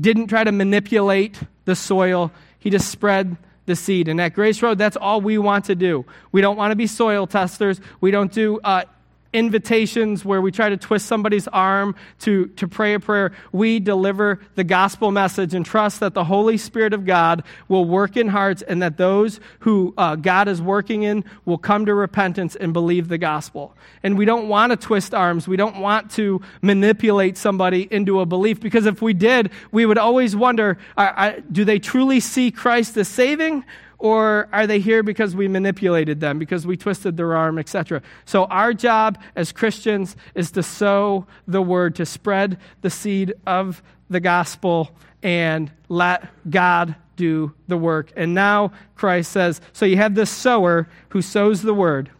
didn't 0.00 0.28
try 0.28 0.42
to 0.42 0.52
manipulate 0.52 1.38
the 1.64 1.76
soil. 1.76 2.32
He 2.58 2.70
just 2.70 2.88
spread 2.88 3.36
the 3.70 3.76
seed. 3.76 4.08
And 4.08 4.20
at 4.20 4.34
Grace 4.34 4.60
Road, 4.60 4.76
that's 4.76 4.96
all 4.96 5.20
we 5.22 5.38
want 5.38 5.64
to 5.66 5.74
do. 5.74 6.04
We 6.32 6.42
don't 6.42 6.56
want 6.56 6.72
to 6.72 6.76
be 6.76 6.86
soil 6.86 7.26
testers. 7.26 7.80
We 8.02 8.10
don't 8.10 8.30
do 8.30 8.60
uh, 8.62 8.84
invitations 9.32 10.24
where 10.24 10.40
we 10.40 10.50
try 10.50 10.68
to 10.68 10.76
twist 10.76 11.06
somebody's 11.06 11.46
arm 11.48 11.94
to, 12.20 12.46
to 12.48 12.66
pray 12.66 12.94
a 12.94 13.00
prayer. 13.00 13.32
We 13.52 13.78
deliver 13.78 14.40
the 14.56 14.64
gospel 14.64 15.12
message 15.12 15.54
and 15.54 15.64
trust 15.64 16.00
that 16.00 16.14
the 16.14 16.24
Holy 16.24 16.56
Spirit 16.56 16.92
of 16.92 17.06
God 17.06 17.44
will 17.68 17.84
work 17.84 18.16
in 18.16 18.28
hearts 18.28 18.62
and 18.62 18.82
that 18.82 18.96
those 18.96 19.40
who 19.60 19.94
uh, 19.96 20.16
God 20.16 20.48
is 20.48 20.60
working 20.60 21.04
in 21.04 21.24
will 21.44 21.58
come 21.58 21.86
to 21.86 21.94
repentance 21.94 22.56
and 22.56 22.72
believe 22.72 23.08
the 23.08 23.18
gospel. 23.18 23.74
And 24.02 24.18
we 24.18 24.24
don't 24.24 24.48
want 24.48 24.70
to 24.70 24.76
twist 24.76 25.14
arms. 25.14 25.46
We 25.46 25.56
don't 25.56 25.80
want 25.80 26.10
to 26.12 26.40
manipulate 26.62 27.36
somebody 27.36 27.86
into 27.90 28.20
a 28.20 28.26
belief 28.26 28.60
because 28.60 28.86
if 28.86 29.00
we 29.00 29.14
did, 29.14 29.50
we 29.70 29.86
would 29.86 29.98
always 29.98 30.34
wonder 30.34 30.78
do 31.52 31.64
they 31.64 31.78
truly 31.78 32.20
see 32.20 32.50
Christ 32.50 32.96
as 32.96 33.08
saving? 33.08 33.64
Or 34.00 34.48
are 34.50 34.66
they 34.66 34.80
here 34.80 35.02
because 35.02 35.36
we 35.36 35.46
manipulated 35.46 36.20
them, 36.20 36.38
because 36.38 36.66
we 36.66 36.76
twisted 36.76 37.16
their 37.16 37.36
arm, 37.36 37.58
etc.? 37.58 38.02
So, 38.24 38.44
our 38.46 38.72
job 38.72 39.18
as 39.36 39.52
Christians 39.52 40.16
is 40.34 40.50
to 40.52 40.62
sow 40.62 41.26
the 41.46 41.62
word, 41.62 41.94
to 41.96 42.06
spread 42.06 42.58
the 42.80 42.90
seed 42.90 43.34
of 43.46 43.82
the 44.08 44.18
gospel, 44.20 44.90
and 45.22 45.70
let 45.88 46.28
God 46.50 46.96
do 47.16 47.52
the 47.68 47.76
work. 47.76 48.10
And 48.16 48.34
now 48.34 48.72
Christ 48.96 49.30
says, 49.30 49.60
so 49.74 49.84
you 49.84 49.98
have 49.98 50.14
this 50.14 50.30
sower 50.30 50.88
who 51.10 51.20
sows 51.20 51.60
the 51.60 51.74
word. 51.74 52.10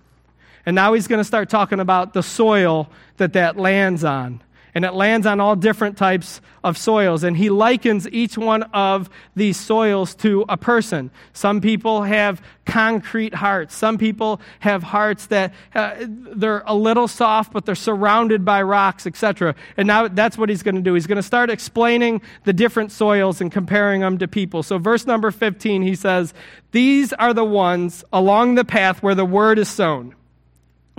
And 0.66 0.76
now 0.76 0.92
he's 0.92 1.08
going 1.08 1.20
to 1.20 1.24
start 1.24 1.48
talking 1.48 1.80
about 1.80 2.12
the 2.12 2.22
soil 2.22 2.90
that 3.16 3.32
that 3.32 3.56
lands 3.56 4.04
on 4.04 4.42
and 4.74 4.84
it 4.84 4.94
lands 4.94 5.26
on 5.26 5.40
all 5.40 5.56
different 5.56 5.96
types 5.96 6.40
of 6.62 6.76
soils. 6.76 7.24
And 7.24 7.36
he 7.36 7.50
likens 7.50 8.08
each 8.08 8.36
one 8.36 8.62
of 8.74 9.08
these 9.34 9.56
soils 9.58 10.14
to 10.16 10.44
a 10.48 10.56
person. 10.56 11.10
Some 11.32 11.60
people 11.60 12.02
have 12.02 12.42
concrete 12.66 13.34
hearts. 13.34 13.74
Some 13.74 13.98
people 13.98 14.40
have 14.60 14.82
hearts 14.82 15.26
that 15.26 15.52
uh, 15.74 15.96
they're 16.08 16.62
a 16.66 16.74
little 16.74 17.08
soft, 17.08 17.52
but 17.52 17.66
they're 17.66 17.74
surrounded 17.74 18.44
by 18.44 18.62
rocks, 18.62 19.06
etc. 19.06 19.54
And 19.76 19.86
now 19.86 20.08
that's 20.08 20.38
what 20.38 20.48
he's 20.48 20.62
going 20.62 20.76
to 20.76 20.80
do. 20.80 20.94
He's 20.94 21.06
going 21.06 21.16
to 21.16 21.22
start 21.22 21.50
explaining 21.50 22.22
the 22.44 22.52
different 22.52 22.92
soils 22.92 23.40
and 23.40 23.50
comparing 23.50 24.02
them 24.02 24.18
to 24.18 24.28
people. 24.28 24.62
So, 24.62 24.78
verse 24.78 25.06
number 25.06 25.30
15, 25.30 25.82
he 25.82 25.94
says, 25.94 26.32
These 26.70 27.12
are 27.14 27.34
the 27.34 27.44
ones 27.44 28.04
along 28.12 28.54
the 28.54 28.64
path 28.64 29.02
where 29.02 29.14
the 29.14 29.24
word 29.24 29.58
is 29.58 29.68
sown. 29.68 30.14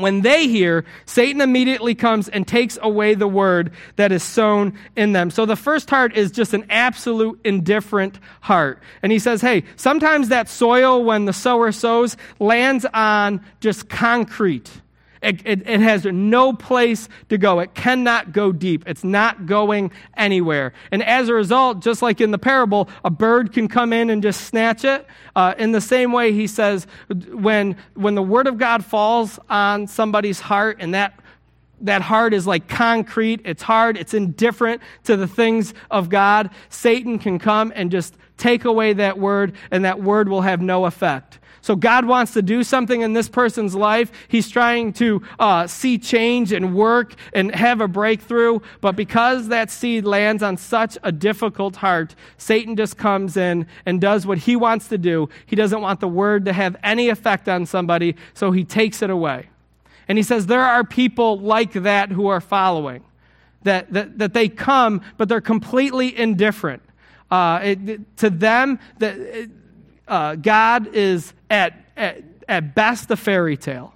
When 0.01 0.21
they 0.21 0.47
hear, 0.47 0.83
Satan 1.05 1.41
immediately 1.41 1.95
comes 1.95 2.27
and 2.29 2.47
takes 2.47 2.77
away 2.81 3.13
the 3.13 3.27
word 3.27 3.71
that 3.95 4.11
is 4.11 4.23
sown 4.23 4.77
in 4.95 5.13
them. 5.13 5.31
So 5.31 5.45
the 5.45 5.55
first 5.55 5.89
heart 5.89 6.15
is 6.15 6.31
just 6.31 6.53
an 6.53 6.65
absolute 6.69 7.39
indifferent 7.43 8.19
heart. 8.41 8.81
And 9.01 9.11
he 9.11 9.19
says, 9.19 9.41
hey, 9.41 9.63
sometimes 9.75 10.29
that 10.29 10.49
soil, 10.49 11.03
when 11.03 11.25
the 11.25 11.33
sower 11.33 11.71
sows, 11.71 12.17
lands 12.39 12.85
on 12.93 13.43
just 13.59 13.89
concrete. 13.89 14.69
It, 15.21 15.45
it, 15.45 15.69
it, 15.69 15.79
has 15.81 16.03
no 16.05 16.51
place 16.51 17.07
to 17.29 17.37
go. 17.37 17.59
It 17.59 17.75
cannot 17.75 18.31
go 18.31 18.51
deep. 18.51 18.83
It's 18.87 19.03
not 19.03 19.45
going 19.45 19.91
anywhere. 20.17 20.73
And 20.91 21.03
as 21.03 21.29
a 21.29 21.33
result, 21.35 21.81
just 21.81 22.01
like 22.01 22.19
in 22.21 22.31
the 22.31 22.39
parable, 22.39 22.89
a 23.05 23.11
bird 23.11 23.53
can 23.53 23.67
come 23.67 23.93
in 23.93 24.09
and 24.09 24.23
just 24.23 24.45
snatch 24.45 24.83
it. 24.83 25.05
Uh, 25.35 25.53
in 25.59 25.73
the 25.73 25.81
same 25.81 26.11
way, 26.11 26.33
he 26.33 26.47
says, 26.47 26.87
when, 27.31 27.75
when 27.93 28.15
the 28.15 28.23
word 28.23 28.47
of 28.47 28.57
God 28.57 28.83
falls 28.83 29.37
on 29.47 29.85
somebody's 29.85 30.39
heart 30.39 30.77
and 30.79 30.93
that 30.95 31.13
that 31.83 32.03
heart 32.03 32.33
is 32.33 32.45
like 32.45 32.67
concrete, 32.67 33.41
it's 33.43 33.63
hard, 33.63 33.97
it's 33.97 34.13
indifferent 34.13 34.81
to 35.03 35.17
the 35.17 35.27
things 35.27 35.73
of 35.89 36.09
God, 36.09 36.51
Satan 36.69 37.17
can 37.17 37.39
come 37.39 37.73
and 37.75 37.91
just 37.91 38.15
take 38.37 38.65
away 38.65 38.93
that 38.93 39.19
word, 39.19 39.53
and 39.69 39.85
that 39.85 40.01
word 40.01 40.27
will 40.27 40.41
have 40.41 40.61
no 40.61 40.85
effect. 40.85 41.39
So 41.61 41.75
God 41.75 42.05
wants 42.05 42.33
to 42.33 42.41
do 42.41 42.63
something 42.63 43.01
in 43.01 43.13
this 43.13 43.29
person's 43.29 43.75
life. 43.75 44.11
He's 44.27 44.49
trying 44.49 44.93
to 44.93 45.21
uh, 45.39 45.67
see 45.67 45.99
change 45.99 46.51
and 46.51 46.75
work 46.75 47.13
and 47.33 47.53
have 47.53 47.81
a 47.81 47.87
breakthrough. 47.87 48.59
But 48.81 48.95
because 48.95 49.47
that 49.49 49.69
seed 49.69 50.03
lands 50.05 50.41
on 50.41 50.57
such 50.57 50.97
a 51.03 51.11
difficult 51.11 51.77
heart, 51.77 52.15
Satan 52.37 52.75
just 52.75 52.97
comes 52.97 53.37
in 53.37 53.67
and 53.85 54.01
does 54.01 54.25
what 54.25 54.39
he 54.39 54.55
wants 54.55 54.87
to 54.87 54.97
do. 54.97 55.29
He 55.45 55.55
doesn't 55.55 55.81
want 55.81 55.99
the 55.99 56.07
word 56.07 56.45
to 56.45 56.53
have 56.53 56.75
any 56.83 57.09
effect 57.09 57.47
on 57.47 57.67
somebody, 57.67 58.15
so 58.33 58.51
he 58.51 58.63
takes 58.63 59.03
it 59.03 59.11
away. 59.11 59.49
And 60.07 60.17
he 60.17 60.23
says 60.23 60.47
there 60.47 60.65
are 60.65 60.83
people 60.83 61.39
like 61.39 61.73
that 61.73 62.11
who 62.11 62.27
are 62.27 62.41
following, 62.41 63.03
that, 63.63 63.93
that, 63.93 64.17
that 64.17 64.33
they 64.33 64.49
come, 64.49 65.01
but 65.17 65.29
they're 65.29 65.39
completely 65.39 66.17
indifferent. 66.17 66.81
Uh, 67.29 67.59
it, 67.63 68.17
to 68.17 68.29
them, 68.29 68.79
that 68.97 69.49
uh, 70.11 70.35
God 70.35 70.93
is 70.93 71.33
at, 71.49 71.73
at, 71.95 72.21
at 72.47 72.75
best 72.75 73.09
a 73.09 73.15
fairy 73.15 73.57
tale. 73.57 73.93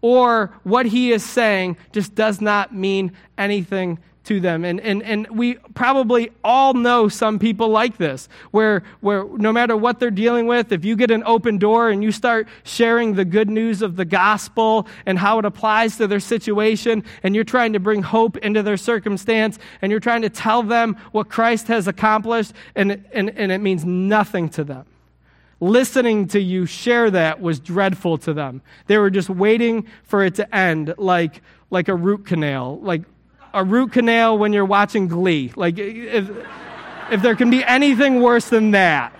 Or 0.00 0.54
what 0.62 0.86
he 0.86 1.10
is 1.10 1.24
saying 1.24 1.76
just 1.92 2.14
does 2.14 2.40
not 2.40 2.72
mean 2.72 3.12
anything 3.36 3.98
to 4.24 4.38
them. 4.38 4.64
And, 4.64 4.78
and, 4.80 5.02
and 5.02 5.26
we 5.30 5.54
probably 5.74 6.30
all 6.44 6.72
know 6.72 7.08
some 7.08 7.40
people 7.40 7.68
like 7.68 7.96
this, 7.96 8.28
where, 8.52 8.84
where 9.00 9.24
no 9.24 9.52
matter 9.52 9.76
what 9.76 9.98
they're 9.98 10.12
dealing 10.12 10.46
with, 10.46 10.70
if 10.70 10.84
you 10.84 10.94
get 10.94 11.10
an 11.10 11.24
open 11.24 11.58
door 11.58 11.90
and 11.90 12.04
you 12.04 12.12
start 12.12 12.46
sharing 12.62 13.14
the 13.14 13.24
good 13.24 13.50
news 13.50 13.82
of 13.82 13.96
the 13.96 14.04
gospel 14.04 14.86
and 15.04 15.18
how 15.18 15.40
it 15.40 15.44
applies 15.44 15.96
to 15.96 16.06
their 16.06 16.20
situation, 16.20 17.02
and 17.24 17.34
you're 17.34 17.42
trying 17.42 17.72
to 17.72 17.80
bring 17.80 18.02
hope 18.02 18.36
into 18.36 18.62
their 18.62 18.76
circumstance, 18.76 19.58
and 19.82 19.90
you're 19.90 19.98
trying 19.98 20.22
to 20.22 20.30
tell 20.30 20.62
them 20.62 20.96
what 21.10 21.28
Christ 21.28 21.66
has 21.66 21.88
accomplished, 21.88 22.52
and, 22.76 23.04
and, 23.12 23.30
and 23.30 23.50
it 23.50 23.58
means 23.58 23.84
nothing 23.84 24.48
to 24.50 24.62
them 24.62 24.84
listening 25.60 26.28
to 26.28 26.40
you 26.40 26.66
share 26.66 27.10
that 27.10 27.40
was 27.40 27.58
dreadful 27.58 28.18
to 28.18 28.32
them. 28.32 28.62
They 28.86 28.98
were 28.98 29.10
just 29.10 29.28
waiting 29.28 29.86
for 30.04 30.22
it 30.22 30.36
to 30.36 30.54
end 30.54 30.94
like, 30.98 31.42
like 31.70 31.88
a 31.88 31.94
root 31.94 32.26
canal, 32.26 32.78
like 32.80 33.02
a 33.52 33.64
root 33.64 33.92
canal 33.92 34.38
when 34.38 34.52
you're 34.52 34.64
watching 34.64 35.08
Glee. 35.08 35.52
Like, 35.56 35.78
if, 35.78 36.30
if 37.10 37.22
there 37.22 37.34
can 37.34 37.50
be 37.50 37.64
anything 37.64 38.20
worse 38.20 38.48
than 38.48 38.72
that, 38.72 39.14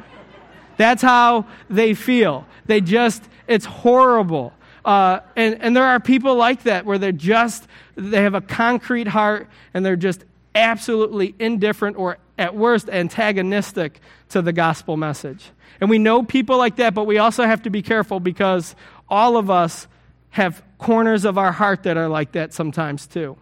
that's 0.77 1.03
how 1.03 1.47
they 1.69 1.95
feel. 1.95 2.47
They 2.67 2.81
just, 2.81 3.25
it's 3.47 3.65
horrible. 3.65 4.53
Uh, 4.85 5.21
and, 5.37 5.61
and 5.61 5.77
there 5.77 5.85
are 5.85 5.99
people 5.99 6.37
like 6.37 6.63
that 6.63 6.87
where 6.87 6.99
they're 6.99 7.13
just, 7.13 7.67
they 7.97 8.23
have 8.23 8.35
a 8.35 8.41
concrete 8.41 9.09
heart 9.09 9.49
and 9.75 9.85
they're 9.85 9.97
just 9.97 10.25
absolutely 10.55 11.35
indifferent 11.39 11.97
or 11.97 12.19
at 12.39 12.55
worst 12.55 12.89
antagonistic 12.89 14.01
to 14.29 14.41
the 14.41 14.53
gospel 14.53 14.97
message. 14.97 15.51
And 15.81 15.89
we 15.89 15.99
know 15.99 16.23
people 16.23 16.59
like 16.59 16.77
that, 16.77 16.95
but 16.95 17.05
we 17.05 17.19
also 17.19 17.45
have 17.45 17.63
to 17.63 17.71
be 17.71 17.83
careful 17.83 18.21
because 18.21 18.75
all 19.09 19.37
of 19.37 19.51
us 19.51 19.87
have 20.31 20.63
corners 20.79 21.25
of 21.25 21.39
our 21.39 21.53
heart 21.53 21.85
that 21.85 21.97
are 21.97 22.09
like 22.09 22.33
that 22.33 22.53
sometimes 22.53 23.07
too 23.07 23.37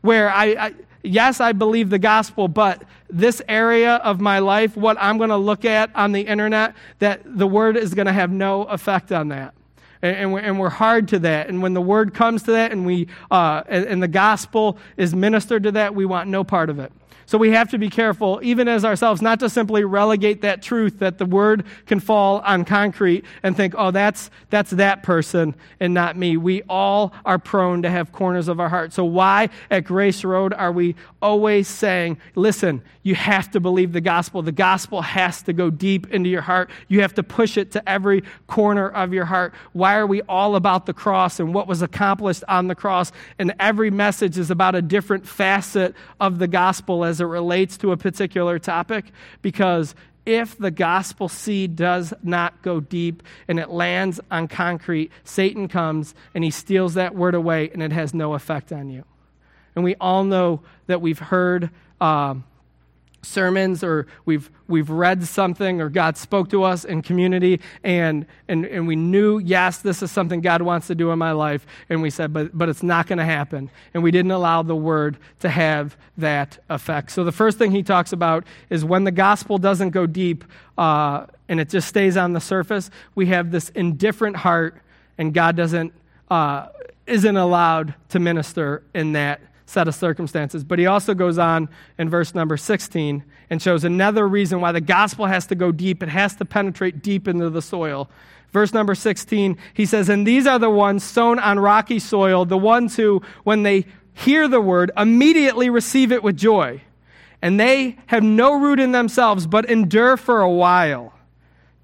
where 0.00 0.30
I, 0.30 0.44
I 0.46 0.74
yes, 1.02 1.40
I 1.40 1.52
believe 1.52 1.90
the 1.90 1.98
gospel, 1.98 2.48
but 2.48 2.82
this 3.08 3.42
area 3.48 3.96
of 3.96 4.20
my 4.20 4.38
life, 4.38 4.76
what 4.76 4.96
I'm 5.00 5.18
going 5.18 5.30
to 5.30 5.36
look 5.36 5.64
at 5.64 5.94
on 5.94 6.12
the 6.12 6.22
internet, 6.22 6.74
that 6.98 7.22
the 7.24 7.46
word 7.46 7.76
is 7.76 7.94
going 7.94 8.06
to 8.06 8.12
have 8.12 8.30
no 8.30 8.64
effect 8.64 9.12
on 9.12 9.28
that. 9.28 9.54
And, 10.02 10.34
and, 10.34 10.58
we're, 10.58 10.70
hard 10.70 11.08
to 11.08 11.18
that. 11.18 11.48
And 11.48 11.60
when 11.60 11.74
the 11.74 11.82
word 11.82 12.14
comes 12.14 12.44
to 12.44 12.52
that 12.52 12.72
and, 12.72 12.86
we, 12.86 13.08
uh, 13.30 13.62
and, 13.68 13.84
and 13.84 14.02
the 14.02 14.08
gospel 14.08 14.78
is 14.96 15.14
ministered 15.14 15.64
to 15.64 15.72
that, 15.72 15.94
we 15.94 16.06
want 16.06 16.30
no 16.30 16.42
part 16.42 16.70
of 16.70 16.78
it. 16.78 16.90
So 17.26 17.38
we 17.38 17.52
have 17.52 17.70
to 17.70 17.78
be 17.78 17.88
careful, 17.88 18.40
even 18.42 18.66
as 18.66 18.84
ourselves, 18.84 19.22
not 19.22 19.38
to 19.40 19.48
simply 19.48 19.84
relegate 19.84 20.42
that 20.42 20.62
truth 20.62 20.98
that 20.98 21.18
the 21.18 21.26
word 21.26 21.64
can 21.86 22.00
fall 22.00 22.40
on 22.40 22.64
concrete 22.64 23.24
and 23.44 23.56
think, 23.56 23.74
oh, 23.78 23.92
that's, 23.92 24.30
that's 24.50 24.72
that 24.72 25.04
person 25.04 25.54
and 25.78 25.94
not 25.94 26.16
me. 26.16 26.36
We 26.36 26.62
all 26.68 27.12
are 27.24 27.38
prone 27.38 27.82
to 27.82 27.90
have 27.90 28.10
corners 28.10 28.48
of 28.48 28.58
our 28.58 28.68
heart. 28.68 28.92
So 28.92 29.04
why 29.04 29.48
at 29.70 29.84
Grace 29.84 30.24
Road 30.24 30.52
are 30.52 30.72
we 30.72 30.96
always 31.22 31.68
saying, 31.68 32.18
listen, 32.34 32.82
you 33.02 33.14
have 33.14 33.50
to 33.52 33.60
believe 33.60 33.92
the 33.92 34.00
gospel. 34.00 34.42
The 34.42 34.52
gospel 34.52 35.00
has 35.00 35.42
to 35.44 35.52
go 35.52 35.70
deep 35.70 36.12
into 36.12 36.28
your 36.28 36.42
heart. 36.42 36.70
You 36.88 37.00
have 37.02 37.14
to 37.14 37.22
push 37.22 37.56
it 37.56 37.70
to 37.72 37.88
every 37.88 38.24
corner 38.46 38.88
of 38.88 39.12
your 39.14 39.24
heart. 39.24 39.54
Why 39.72 39.96
are 39.96 40.06
we 40.06 40.20
all 40.22 40.56
about 40.56 40.86
the 40.86 40.92
cross 40.92 41.40
and 41.40 41.54
what 41.54 41.66
was 41.66 41.80
accomplished 41.80 42.44
on 42.48 42.66
the 42.66 42.74
cross? 42.74 43.12
And 43.38 43.54
every 43.58 43.90
message 43.90 44.36
is 44.36 44.50
about 44.50 44.74
a 44.74 44.82
different 44.82 45.26
facet 45.26 45.94
of 46.20 46.38
the 46.38 46.48
gospel 46.48 46.99
as 47.04 47.20
it 47.20 47.24
relates 47.24 47.76
to 47.78 47.92
a 47.92 47.96
particular 47.96 48.58
topic 48.58 49.06
because 49.42 49.94
if 50.26 50.56
the 50.58 50.70
gospel 50.70 51.28
seed 51.28 51.76
does 51.76 52.12
not 52.22 52.62
go 52.62 52.80
deep 52.80 53.22
and 53.48 53.58
it 53.58 53.70
lands 53.70 54.20
on 54.30 54.48
concrete, 54.48 55.10
Satan 55.24 55.66
comes 55.66 56.14
and 56.34 56.44
he 56.44 56.50
steals 56.50 56.94
that 56.94 57.14
word 57.14 57.34
away 57.34 57.70
and 57.70 57.82
it 57.82 57.92
has 57.92 58.14
no 58.14 58.34
effect 58.34 58.72
on 58.72 58.90
you. 58.90 59.04
And 59.74 59.84
we 59.84 59.94
all 59.96 60.24
know 60.24 60.60
that 60.86 61.00
we've 61.00 61.18
heard 61.18 61.70
um, 62.00 62.44
sermons 63.22 63.84
or 63.84 64.06
we've, 64.24 64.50
we've 64.66 64.90
read 64.90 65.22
something 65.24 65.80
or 65.80 65.88
God 65.88 66.16
spoke 66.16 66.48
to 66.50 66.62
us 66.62 66.84
in 66.84 67.02
community 67.02 67.60
and, 67.84 68.26
and, 68.48 68.64
and 68.64 68.86
we 68.86 68.96
knew, 68.96 69.38
yes, 69.38 69.78
this 69.78 70.02
is 70.02 70.10
something 70.10 70.40
God 70.40 70.62
wants 70.62 70.86
to 70.86 70.94
do 70.94 71.10
in 71.10 71.18
my 71.18 71.32
life. 71.32 71.66
And 71.88 72.02
we 72.02 72.10
said, 72.10 72.32
but, 72.32 72.56
but 72.56 72.68
it's 72.68 72.82
not 72.82 73.06
going 73.06 73.18
to 73.18 73.24
happen. 73.24 73.70
And 73.92 74.02
we 74.02 74.10
didn't 74.10 74.30
allow 74.30 74.62
the 74.62 74.76
word 74.76 75.18
to 75.40 75.48
have 75.48 75.96
that 76.16 76.58
effect. 76.70 77.10
So 77.10 77.24
the 77.24 77.32
first 77.32 77.58
thing 77.58 77.70
he 77.72 77.82
talks 77.82 78.12
about 78.12 78.44
is 78.70 78.84
when 78.84 79.04
the 79.04 79.12
gospel 79.12 79.58
doesn't 79.58 79.90
go 79.90 80.06
deep 80.06 80.44
uh, 80.78 81.26
and 81.48 81.60
it 81.60 81.68
just 81.68 81.88
stays 81.88 82.16
on 82.16 82.32
the 82.32 82.40
surface, 82.40 82.90
we 83.14 83.26
have 83.26 83.50
this 83.50 83.68
indifferent 83.70 84.36
heart 84.36 84.80
and 85.18 85.34
God 85.34 85.56
doesn't, 85.56 85.92
uh, 86.30 86.68
isn't 87.06 87.36
allowed 87.36 87.94
to 88.10 88.18
minister 88.18 88.82
in 88.94 89.12
that 89.12 89.40
set 89.70 89.88
of 89.88 89.94
circumstances. 89.94 90.64
But 90.64 90.78
he 90.78 90.86
also 90.86 91.14
goes 91.14 91.38
on 91.38 91.68
in 91.98 92.10
verse 92.10 92.34
number 92.34 92.56
16 92.56 93.24
and 93.48 93.62
shows 93.62 93.84
another 93.84 94.26
reason 94.26 94.60
why 94.60 94.72
the 94.72 94.80
gospel 94.80 95.26
has 95.26 95.46
to 95.46 95.54
go 95.54 95.72
deep. 95.72 96.02
It 96.02 96.08
has 96.08 96.34
to 96.36 96.44
penetrate 96.44 97.02
deep 97.02 97.28
into 97.28 97.48
the 97.50 97.62
soil. 97.62 98.10
Verse 98.50 98.74
number 98.74 98.96
16, 98.96 99.56
he 99.72 99.86
says, 99.86 100.08
And 100.08 100.26
these 100.26 100.46
are 100.46 100.58
the 100.58 100.70
ones 100.70 101.04
sown 101.04 101.38
on 101.38 101.60
rocky 101.60 102.00
soil, 102.00 102.44
the 102.44 102.58
ones 102.58 102.96
who, 102.96 103.22
when 103.44 103.62
they 103.62 103.86
hear 104.12 104.48
the 104.48 104.60
word, 104.60 104.90
immediately 104.96 105.70
receive 105.70 106.10
it 106.10 106.22
with 106.22 106.36
joy. 106.36 106.82
And 107.40 107.58
they 107.58 107.96
have 108.06 108.24
no 108.24 108.60
root 108.60 108.80
in 108.80 108.92
themselves, 108.92 109.46
but 109.46 109.70
endure 109.70 110.16
for 110.16 110.40
a 110.40 110.50
while. 110.50 111.14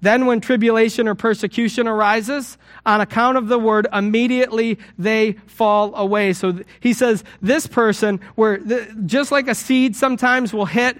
Then, 0.01 0.27
when 0.27 0.41
tribulation 0.41 1.07
or 1.07 1.15
persecution 1.15 1.87
arises 1.87 2.57
on 2.85 3.01
account 3.01 3.37
of 3.37 3.47
the 3.47 3.57
word, 3.57 3.87
immediately 3.91 4.77
they 4.97 5.33
fall 5.47 5.95
away. 5.95 6.33
So 6.33 6.59
he 6.79 6.93
says, 6.93 7.23
this 7.41 7.65
person, 7.65 8.19
where 8.35 8.59
just 9.05 9.31
like 9.31 9.47
a 9.47 9.55
seed 9.55 9.95
sometimes 9.95 10.53
will 10.53 10.67
hit 10.67 10.97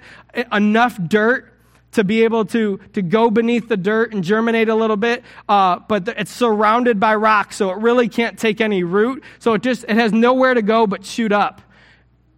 enough 0.51 0.97
dirt 1.07 1.53
to 1.91 2.03
be 2.03 2.23
able 2.23 2.45
to, 2.45 2.79
to 2.93 3.01
go 3.01 3.31
beneath 3.31 3.67
the 3.69 3.77
dirt 3.77 4.13
and 4.13 4.23
germinate 4.23 4.69
a 4.69 4.75
little 4.75 4.97
bit, 4.97 5.23
uh, 5.47 5.79
but 5.87 6.07
it's 6.09 6.31
surrounded 6.31 6.99
by 6.99 7.15
rocks, 7.15 7.55
so 7.55 7.71
it 7.71 7.77
really 7.77 8.09
can't 8.09 8.37
take 8.37 8.61
any 8.61 8.83
root. 8.83 9.23
So 9.39 9.53
it 9.53 9.63
just 9.63 9.83
it 9.83 9.95
has 9.95 10.11
nowhere 10.11 10.53
to 10.53 10.61
go 10.61 10.85
but 10.85 11.05
shoot 11.05 11.31
up. 11.31 11.61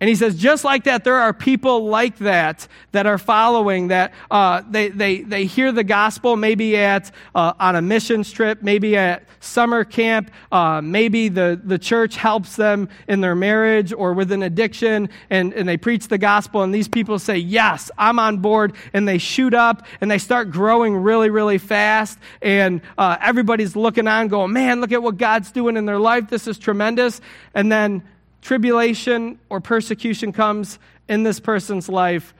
And 0.01 0.07
he 0.07 0.15
says, 0.15 0.35
just 0.35 0.63
like 0.63 0.85
that, 0.85 1.03
there 1.03 1.15
are 1.15 1.33
people 1.33 1.85
like 1.85 2.17
that 2.19 2.67
that 2.93 3.05
are 3.05 3.17
following 3.17 3.89
that. 3.89 4.13
Uh, 4.31 4.61
they, 4.69 4.87
they, 4.89 5.21
they 5.21 5.45
hear 5.45 5.73
the 5.73 5.83
gospel 5.83 6.37
maybe 6.37 6.77
at, 6.77 7.11
uh, 7.35 7.53
on 7.59 7.75
a 7.75 7.81
mission 7.81 8.23
trip, 8.23 8.63
maybe 8.63 8.95
at 8.95 9.23
summer 9.41 9.83
camp. 9.83 10.31
Uh, 10.53 10.79
maybe 10.81 11.27
the, 11.27 11.59
the 11.61 11.77
church 11.77 12.15
helps 12.15 12.55
them 12.55 12.87
in 13.09 13.19
their 13.19 13.35
marriage 13.35 13.91
or 13.91 14.13
with 14.13 14.31
an 14.31 14.41
addiction, 14.41 15.09
and, 15.29 15.53
and 15.53 15.67
they 15.67 15.77
preach 15.77 16.07
the 16.07 16.17
gospel. 16.17 16.63
And 16.63 16.73
these 16.73 16.87
people 16.87 17.19
say, 17.19 17.37
Yes, 17.37 17.91
I'm 17.97 18.19
on 18.19 18.37
board. 18.37 18.73
And 18.93 19.05
they 19.05 19.17
shoot 19.17 19.53
up 19.53 19.85
and 19.99 20.09
they 20.09 20.17
start 20.17 20.49
growing 20.49 20.95
really, 20.95 21.29
really 21.29 21.57
fast. 21.57 22.17
And 22.41 22.81
uh, 22.97 23.17
everybody's 23.19 23.75
looking 23.75 24.07
on, 24.07 24.29
going, 24.29 24.53
Man, 24.53 24.79
look 24.79 24.93
at 24.93 25.03
what 25.03 25.17
God's 25.17 25.51
doing 25.51 25.75
in 25.75 25.85
their 25.85 25.99
life. 25.99 26.29
This 26.29 26.47
is 26.47 26.57
tremendous. 26.57 27.19
And 27.53 27.69
then 27.69 28.03
tribulation 28.41 29.39
or 29.49 29.59
persecution 29.59 30.31
comes 30.31 30.79
in 31.07 31.23
this 31.23 31.39
person's 31.39 31.89
life 31.89 32.33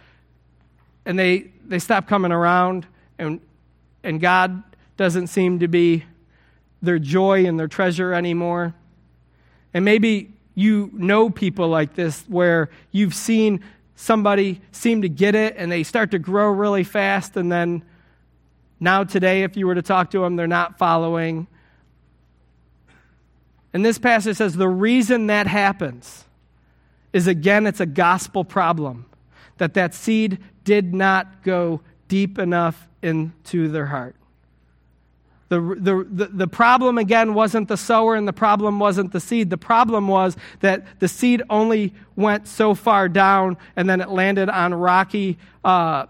and 1.06 1.18
they, 1.18 1.52
they 1.66 1.80
stop 1.80 2.08
coming 2.08 2.32
around 2.32 2.86
and, 3.18 3.42
and 4.04 4.22
God 4.22 4.64
doesn't 4.98 5.28
seem 5.28 5.60
to 5.60 5.68
be 5.68 6.04
their 6.82 7.00
joy 7.00 7.46
and 7.46 7.60
their 7.60 7.68
treasure 7.68 8.14
anymore. 8.14 8.74
And 9.74 9.84
maybe 9.84 10.34
you 10.56 10.90
know 10.94 11.30
people 11.30 11.70
like 11.70 11.96
this 11.96 12.24
where 12.28 12.70
you've 12.92 13.16
seen 13.16 13.64
somebody 13.96 14.62
seem 14.72 15.02
to 15.02 15.10
get 15.10 15.36
it 15.36 15.56
and 15.58 15.72
they 15.72 15.84
start 15.84 16.12
to 16.12 16.20
grow 16.20 16.50
really 16.50 16.84
fast 16.84 17.38
and 17.38 17.52
then 17.52 17.84
now 18.80 19.04
today 19.04 19.44
if 19.44 19.56
you 19.56 19.66
were 19.68 19.76
to 19.76 19.82
talk 19.82 20.12
to 20.12 20.20
them 20.20 20.36
they're 20.36 20.48
not 20.48 20.78
following 20.78 21.48
And 23.74 23.86
this 23.86 24.00
passage 24.00 24.38
says 24.38 24.56
the 24.56 24.70
reason 24.70 25.28
that 25.28 25.48
happens 25.48 26.26
is 27.14 27.28
again, 27.28 27.68
it's 27.68 27.80
a 27.80 27.86
gospel 27.86 28.44
problem 28.44 29.06
that 29.58 29.74
that 29.74 29.94
seed 29.94 30.40
did 30.64 30.94
not 30.94 31.44
go 31.44 31.82
deep 32.08 32.40
enough 32.40 32.88
into 33.02 33.68
their 33.68 33.88
heart. 33.88 34.16
The, 35.50 35.60
the, 35.60 36.08
the, 36.08 36.26
the, 36.28 36.48
problem, 36.48 37.00
again, 37.00 37.34
wasn't 37.34 37.70
the 37.70 37.78
sower 37.78 38.16
and 38.16 38.28
the 38.28 38.34
problem 38.34 38.80
wasn't 38.80 39.12
the 39.12 39.20
seed. 39.20 39.50
The 39.50 39.58
problem 39.58 40.08
was 40.08 40.38
that 40.60 40.86
the 41.00 41.08
seed 41.08 41.42
only 41.50 41.94
went 42.16 42.48
so 42.48 42.76
far 42.76 43.10
down 43.10 43.58
and 43.76 43.90
then 43.90 44.00
it 44.00 44.10
landed 44.10 44.50
on 44.50 44.76
rocky 44.76 45.40
uh, 45.64 46.06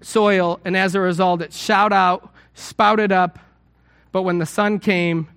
soil, 0.00 0.60
and 0.64 0.76
as 0.76 0.94
a 0.94 1.00
result, 1.00 1.42
it 1.42 1.52
shot 1.52 1.92
out, 1.92 2.32
spouted 2.54 3.12
up, 3.12 3.38
but 4.12 4.22
when 4.22 4.38
the 4.38 4.46
sun 4.46 4.78
came, 4.78 5.28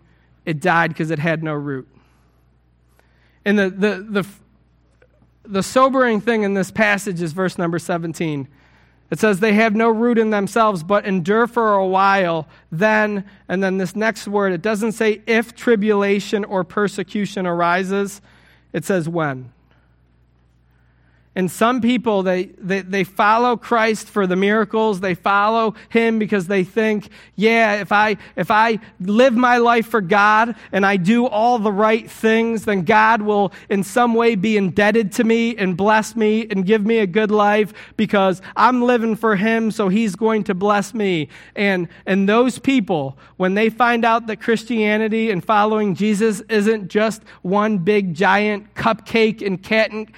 it 0.45 0.59
died 0.59 0.89
because 0.89 1.11
it 1.11 1.19
had 1.19 1.43
no 1.43 1.53
root. 1.53 1.87
And 3.45 3.57
the, 3.57 3.69
the, 3.69 4.05
the, 4.09 4.27
the 5.43 5.63
sobering 5.63 6.21
thing 6.21 6.43
in 6.43 6.53
this 6.53 6.71
passage 6.71 7.21
is 7.21 7.33
verse 7.33 7.57
number 7.57 7.79
17. 7.79 8.47
It 9.11 9.19
says, 9.19 9.39
They 9.39 9.53
have 9.53 9.75
no 9.75 9.89
root 9.89 10.17
in 10.17 10.29
themselves, 10.29 10.83
but 10.83 11.05
endure 11.05 11.45
for 11.45 11.73
a 11.73 11.85
while. 11.85 12.47
Then, 12.71 13.25
and 13.47 13.63
then 13.63 13.77
this 13.77 13.95
next 13.95 14.27
word, 14.27 14.53
it 14.53 14.61
doesn't 14.61 14.93
say 14.93 15.21
if 15.27 15.53
tribulation 15.53 16.45
or 16.45 16.63
persecution 16.63 17.45
arises, 17.45 18.21
it 18.73 18.85
says 18.85 19.09
when. 19.09 19.51
And 21.33 21.49
some 21.49 21.79
people, 21.79 22.23
they, 22.23 22.45
they, 22.57 22.81
they 22.81 23.03
follow 23.05 23.55
Christ 23.55 24.07
for 24.07 24.27
the 24.27 24.35
miracles. 24.35 24.99
They 24.99 25.15
follow 25.15 25.75
him 25.87 26.19
because 26.19 26.47
they 26.47 26.65
think, 26.65 27.07
yeah, 27.37 27.75
if 27.75 27.93
I, 27.93 28.17
if 28.35 28.51
I 28.51 28.79
live 28.99 29.33
my 29.33 29.55
life 29.55 29.87
for 29.87 30.01
God 30.01 30.55
and 30.73 30.85
I 30.85 30.97
do 30.97 31.25
all 31.25 31.57
the 31.57 31.71
right 31.71 32.09
things, 32.11 32.65
then 32.65 32.83
God 32.83 33.21
will 33.21 33.53
in 33.69 33.81
some 33.81 34.13
way 34.13 34.35
be 34.35 34.57
indebted 34.57 35.13
to 35.13 35.23
me 35.23 35.55
and 35.55 35.77
bless 35.77 36.17
me 36.17 36.47
and 36.49 36.65
give 36.65 36.85
me 36.85 36.97
a 36.97 37.07
good 37.07 37.31
life 37.31 37.73
because 37.95 38.41
I'm 38.57 38.81
living 38.81 39.15
for 39.15 39.37
him, 39.37 39.71
so 39.71 39.87
he's 39.87 40.17
going 40.17 40.43
to 40.45 40.53
bless 40.53 40.93
me. 40.93 41.29
And, 41.55 41.87
and 42.05 42.27
those 42.27 42.59
people, 42.59 43.17
when 43.37 43.53
they 43.53 43.69
find 43.69 44.03
out 44.03 44.27
that 44.27 44.41
Christianity 44.41 45.31
and 45.31 45.41
following 45.41 45.95
Jesus 45.95 46.41
isn't 46.49 46.89
just 46.89 47.23
one 47.41 47.77
big 47.77 48.13
giant 48.13 48.73
cupcake 48.75 49.45
and 49.45 49.63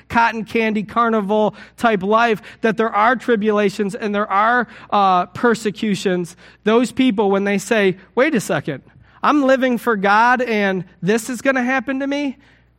cotton 0.09 0.45
candy 0.45 0.81
carnival 1.03 1.53
type 1.75 2.01
life, 2.01 2.41
that 2.61 2.77
there 2.77 2.89
are 2.89 3.15
tribulations 3.17 3.93
and 3.93 4.15
there 4.15 4.29
are 4.31 4.67
uh, 4.89 5.25
persecutions. 5.27 6.37
Those 6.63 6.93
people, 6.93 7.29
when 7.29 7.43
they 7.43 7.57
say, 7.57 7.97
wait 8.15 8.33
a 8.35 8.39
second, 8.39 8.83
I'm 9.21 9.43
living 9.43 9.77
for 9.77 9.97
God 9.97 10.41
and 10.41 10.85
this 11.01 11.29
is 11.29 11.41
going 11.41 11.57
to 11.57 11.63
happen 11.63 11.99
to 11.99 12.07
me, 12.07 12.37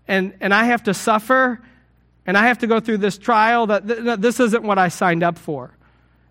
and, 0.09 0.35
and 0.41 0.55
I 0.55 0.65
have 0.65 0.85
to 0.85 0.95
suffer, 0.95 1.61
and 2.27 2.39
I 2.39 2.47
have 2.47 2.59
to 2.59 2.67
go 2.67 2.81
through 2.81 2.99
this 2.99 3.19
trial, 3.19 3.67
that, 3.67 3.87
that 3.87 4.23
this 4.23 4.41
isn't 4.41 4.63
what 4.63 4.79
I 4.79 4.89
signed 4.89 5.23
up 5.23 5.39
for. 5.39 5.77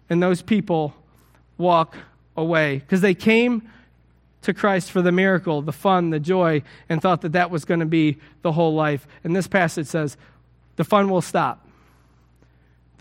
And 0.10 0.22
those 0.22 0.42
people 0.42 0.96
walk 1.60 1.96
away 2.36 2.80
because 2.80 3.02
they 3.02 3.14
came 3.14 3.70
to 4.42 4.54
Christ 4.54 4.92
for 4.92 5.02
the 5.02 5.12
miracle, 5.12 5.62
the 5.62 5.72
fun, 5.72 6.10
the 6.10 6.20
joy, 6.20 6.64
and 6.90 7.02
thought 7.02 7.22
that 7.22 7.34
that 7.34 7.52
was 7.52 7.66
going 7.66 7.80
to 7.80 7.86
be 7.86 8.18
the 8.42 8.52
whole 8.52 8.74
life. 8.74 9.08
And 9.24 9.36
this 9.36 9.48
passage 9.48 9.88
says 9.88 10.18
the 10.76 10.84
fun 10.84 11.10
will 11.10 11.22
stop. 11.22 11.62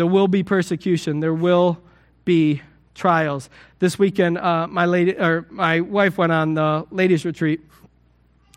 There 0.02 0.08
will 0.08 0.26
be 0.26 0.42
persecution. 0.42 1.20
There 1.20 1.32
will 1.32 1.78
be 2.24 2.60
trials. 2.92 3.48
This 3.78 4.00
weekend, 4.00 4.36
uh, 4.36 4.66
my 4.66 4.84
lady 4.84 5.16
or 5.16 5.46
my 5.48 5.80
wife 5.80 6.18
went 6.18 6.32
on 6.32 6.54
the 6.54 6.84
ladies' 6.90 7.24
retreat, 7.24 7.60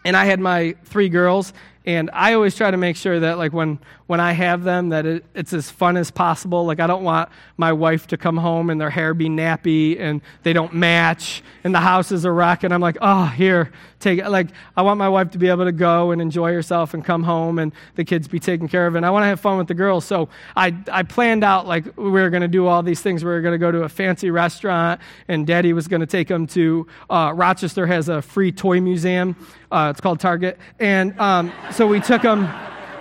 and 0.03 0.17
I 0.17 0.25
had 0.25 0.39
my 0.39 0.75
three 0.85 1.07
girls, 1.07 1.53
and 1.85 2.09
I 2.13 2.33
always 2.33 2.55
try 2.55 2.71
to 2.71 2.77
make 2.77 2.95
sure 2.95 3.19
that 3.19 3.37
like 3.37 3.53
when 3.53 3.79
when 4.07 4.19
I 4.19 4.33
have 4.33 4.63
them 4.63 4.89
that 4.89 5.05
it, 5.05 5.25
it's 5.33 5.53
as 5.53 5.69
fun 5.69 5.97
as 5.97 6.11
possible. 6.11 6.65
Like 6.65 6.79
I 6.79 6.87
don't 6.87 7.03
want 7.03 7.29
my 7.57 7.73
wife 7.73 8.07
to 8.07 8.17
come 8.17 8.37
home 8.37 8.69
and 8.69 8.79
their 8.79 8.89
hair 8.89 9.13
be 9.13 9.29
nappy 9.29 9.99
and 9.99 10.21
they 10.43 10.53
don't 10.53 10.73
match 10.73 11.43
and 11.63 11.73
the 11.73 11.79
house 11.79 12.11
is 12.11 12.25
a 12.25 12.31
wreck 12.31 12.63
and 12.63 12.73
I'm 12.73 12.81
like, 12.81 12.97
"Oh, 13.01 13.25
here, 13.25 13.71
take 13.99 14.19
it." 14.19 14.29
Like 14.29 14.49
I 14.75 14.81
want 14.81 14.97
my 14.97 15.09
wife 15.09 15.31
to 15.31 15.37
be 15.37 15.47
able 15.49 15.65
to 15.65 15.71
go 15.71 16.11
and 16.11 16.21
enjoy 16.21 16.53
herself 16.53 16.93
and 16.93 17.05
come 17.05 17.23
home 17.23 17.59
and 17.59 17.71
the 17.95 18.03
kids 18.03 18.27
be 18.27 18.39
taken 18.39 18.67
care 18.67 18.87
of 18.87 18.95
and 18.95 19.05
I 19.05 19.11
want 19.11 19.23
to 19.23 19.27
have 19.27 19.39
fun 19.39 19.57
with 19.57 19.67
the 19.67 19.73
girls. 19.75 20.05
So 20.05 20.29
I 20.55 20.75
I 20.91 21.03
planned 21.03 21.43
out 21.43 21.67
like 21.67 21.85
we 21.97 22.09
were 22.09 22.31
going 22.31 22.41
to 22.41 22.47
do 22.47 22.65
all 22.65 22.81
these 22.81 23.01
things. 23.01 23.23
We 23.23 23.29
were 23.29 23.41
going 23.41 23.53
to 23.53 23.59
go 23.59 23.71
to 23.71 23.83
a 23.83 23.89
fancy 23.89 24.31
restaurant 24.31 25.01
and 25.27 25.45
daddy 25.45 25.73
was 25.73 25.87
going 25.87 26.01
to 26.01 26.07
take 26.07 26.29
them 26.29 26.47
to 26.47 26.87
uh, 27.11 27.31
Rochester 27.35 27.85
has 27.85 28.09
a 28.09 28.23
free 28.23 28.51
toy 28.51 28.81
museum. 28.81 29.35
Uh, 29.71 29.89
it's 29.89 29.99
called 29.99 30.19
Target. 30.19 30.57
And 30.79 31.19
um, 31.19 31.51
so 31.75 31.85
we 31.85 31.99
took 31.99 32.21
them 32.21 32.49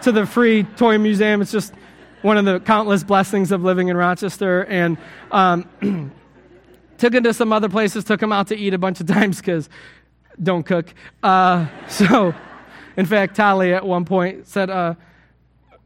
to 0.02 0.10
the 0.10 0.26
free 0.26 0.64
toy 0.64 0.98
museum. 0.98 1.40
It's 1.40 1.52
just 1.52 1.72
one 2.22 2.36
of 2.36 2.44
the 2.44 2.58
countless 2.58 3.04
blessings 3.04 3.52
of 3.52 3.62
living 3.62 3.86
in 3.86 3.96
Rochester. 3.96 4.64
And 4.64 4.98
um, 5.30 5.70
took 6.98 7.14
him 7.14 7.22
to 7.22 7.32
some 7.32 7.52
other 7.52 7.68
places, 7.68 8.02
took 8.02 8.20
him 8.20 8.32
out 8.32 8.48
to 8.48 8.56
eat 8.56 8.74
a 8.74 8.78
bunch 8.78 9.00
of 9.00 9.06
times 9.06 9.36
because 9.36 9.68
don't 10.42 10.64
cook. 10.64 10.92
Uh, 11.22 11.68
so, 11.88 12.34
in 12.96 13.06
fact, 13.06 13.36
Tali 13.36 13.72
at 13.72 13.86
one 13.86 14.04
point 14.04 14.48
said, 14.48 14.70
uh, 14.70 14.94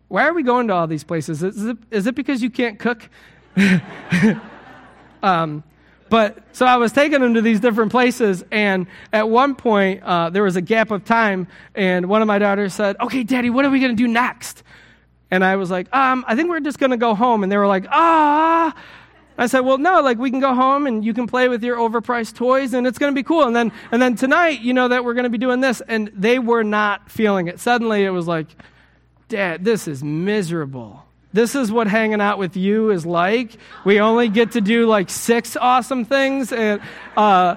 Why 0.08 0.26
are 0.26 0.32
we 0.32 0.42
going 0.42 0.66
to 0.68 0.72
all 0.72 0.86
these 0.86 1.04
places? 1.04 1.42
Is 1.42 1.66
it, 1.66 1.76
is 1.90 2.06
it 2.06 2.14
because 2.14 2.42
you 2.42 2.48
can't 2.48 2.78
cook? 2.78 3.06
um, 5.22 5.62
but 6.10 6.38
so 6.52 6.66
I 6.66 6.76
was 6.76 6.92
taking 6.92 7.22
him 7.22 7.34
to 7.34 7.42
these 7.42 7.60
different 7.60 7.90
places, 7.90 8.44
and 8.50 8.86
at 9.12 9.28
one 9.28 9.54
point 9.54 10.02
uh, 10.02 10.30
there 10.30 10.42
was 10.42 10.56
a 10.56 10.60
gap 10.60 10.90
of 10.90 11.04
time, 11.04 11.48
and 11.74 12.08
one 12.08 12.22
of 12.22 12.28
my 12.28 12.38
daughters 12.38 12.74
said, 12.74 12.96
"Okay, 13.00 13.22
Daddy, 13.22 13.50
what 13.50 13.64
are 13.64 13.70
we 13.70 13.80
going 13.80 13.96
to 13.96 14.02
do 14.02 14.08
next?" 14.08 14.62
And 15.30 15.44
I 15.44 15.56
was 15.56 15.70
like, 15.70 15.94
um, 15.94 16.24
"I 16.26 16.34
think 16.34 16.48
we're 16.48 16.60
just 16.60 16.78
going 16.78 16.90
to 16.90 16.96
go 16.96 17.14
home." 17.14 17.42
And 17.42 17.52
they 17.52 17.56
were 17.56 17.66
like, 17.66 17.86
"Ah." 17.90 18.74
I 19.40 19.46
said, 19.46 19.60
"Well, 19.60 19.78
no, 19.78 20.00
like 20.00 20.18
we 20.18 20.30
can 20.30 20.40
go 20.40 20.54
home 20.54 20.86
and 20.86 21.04
you 21.04 21.14
can 21.14 21.26
play 21.26 21.48
with 21.48 21.62
your 21.62 21.76
overpriced 21.76 22.34
toys, 22.34 22.74
and 22.74 22.86
it's 22.86 22.98
going 22.98 23.12
to 23.12 23.18
be 23.18 23.22
cool." 23.22 23.44
And 23.44 23.54
then, 23.54 23.72
and 23.92 24.02
then 24.02 24.16
tonight, 24.16 24.60
you 24.60 24.74
know 24.74 24.88
that 24.88 25.04
we're 25.04 25.14
going 25.14 25.24
to 25.24 25.30
be 25.30 25.38
doing 25.38 25.60
this, 25.60 25.80
and 25.86 26.10
they 26.14 26.38
were 26.38 26.64
not 26.64 27.10
feeling 27.10 27.46
it. 27.48 27.60
Suddenly, 27.60 28.04
it 28.04 28.10
was 28.10 28.26
like, 28.26 28.48
"Dad, 29.28 29.64
this 29.64 29.86
is 29.86 30.02
miserable." 30.02 31.07
This 31.38 31.54
is 31.54 31.70
what 31.70 31.86
hanging 31.86 32.20
out 32.20 32.36
with 32.40 32.56
you 32.56 32.90
is 32.90 33.06
like. 33.06 33.56
We 33.84 34.00
only 34.00 34.28
get 34.28 34.50
to 34.52 34.60
do 34.60 34.88
like 34.88 35.08
six 35.08 35.56
awesome 35.56 36.04
things. 36.04 36.52
And, 36.52 36.80
uh, 37.16 37.54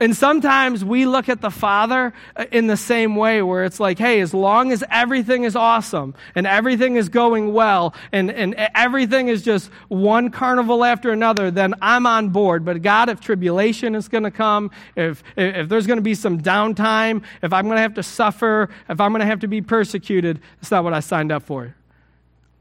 and 0.00 0.16
sometimes 0.16 0.82
we 0.82 1.04
look 1.04 1.28
at 1.28 1.42
the 1.42 1.50
Father 1.50 2.14
in 2.50 2.66
the 2.66 2.78
same 2.78 3.16
way, 3.16 3.42
where 3.42 3.66
it's 3.66 3.78
like, 3.78 3.98
hey, 3.98 4.22
as 4.22 4.32
long 4.32 4.72
as 4.72 4.82
everything 4.90 5.44
is 5.44 5.54
awesome 5.54 6.14
and 6.34 6.46
everything 6.46 6.96
is 6.96 7.10
going 7.10 7.52
well 7.52 7.94
and, 8.10 8.30
and 8.30 8.54
everything 8.74 9.28
is 9.28 9.42
just 9.42 9.70
one 9.88 10.30
carnival 10.30 10.82
after 10.82 11.10
another, 11.10 11.50
then 11.50 11.74
I'm 11.82 12.06
on 12.06 12.30
board. 12.30 12.64
But 12.64 12.80
God, 12.80 13.10
if 13.10 13.20
tribulation 13.20 13.94
is 13.94 14.08
going 14.08 14.24
to 14.24 14.30
come, 14.30 14.70
if, 14.96 15.22
if 15.36 15.68
there's 15.68 15.86
going 15.86 15.98
to 15.98 16.02
be 16.02 16.14
some 16.14 16.40
downtime, 16.40 17.22
if 17.42 17.52
I'm 17.52 17.66
going 17.66 17.76
to 17.76 17.82
have 17.82 17.96
to 17.96 18.02
suffer, 18.02 18.70
if 18.88 18.98
I'm 18.98 19.12
going 19.12 19.20
to 19.20 19.26
have 19.26 19.40
to 19.40 19.46
be 19.46 19.60
persecuted, 19.60 20.40
it's 20.62 20.70
not 20.70 20.84
what 20.84 20.94
I 20.94 21.00
signed 21.00 21.32
up 21.32 21.42
for. 21.42 21.74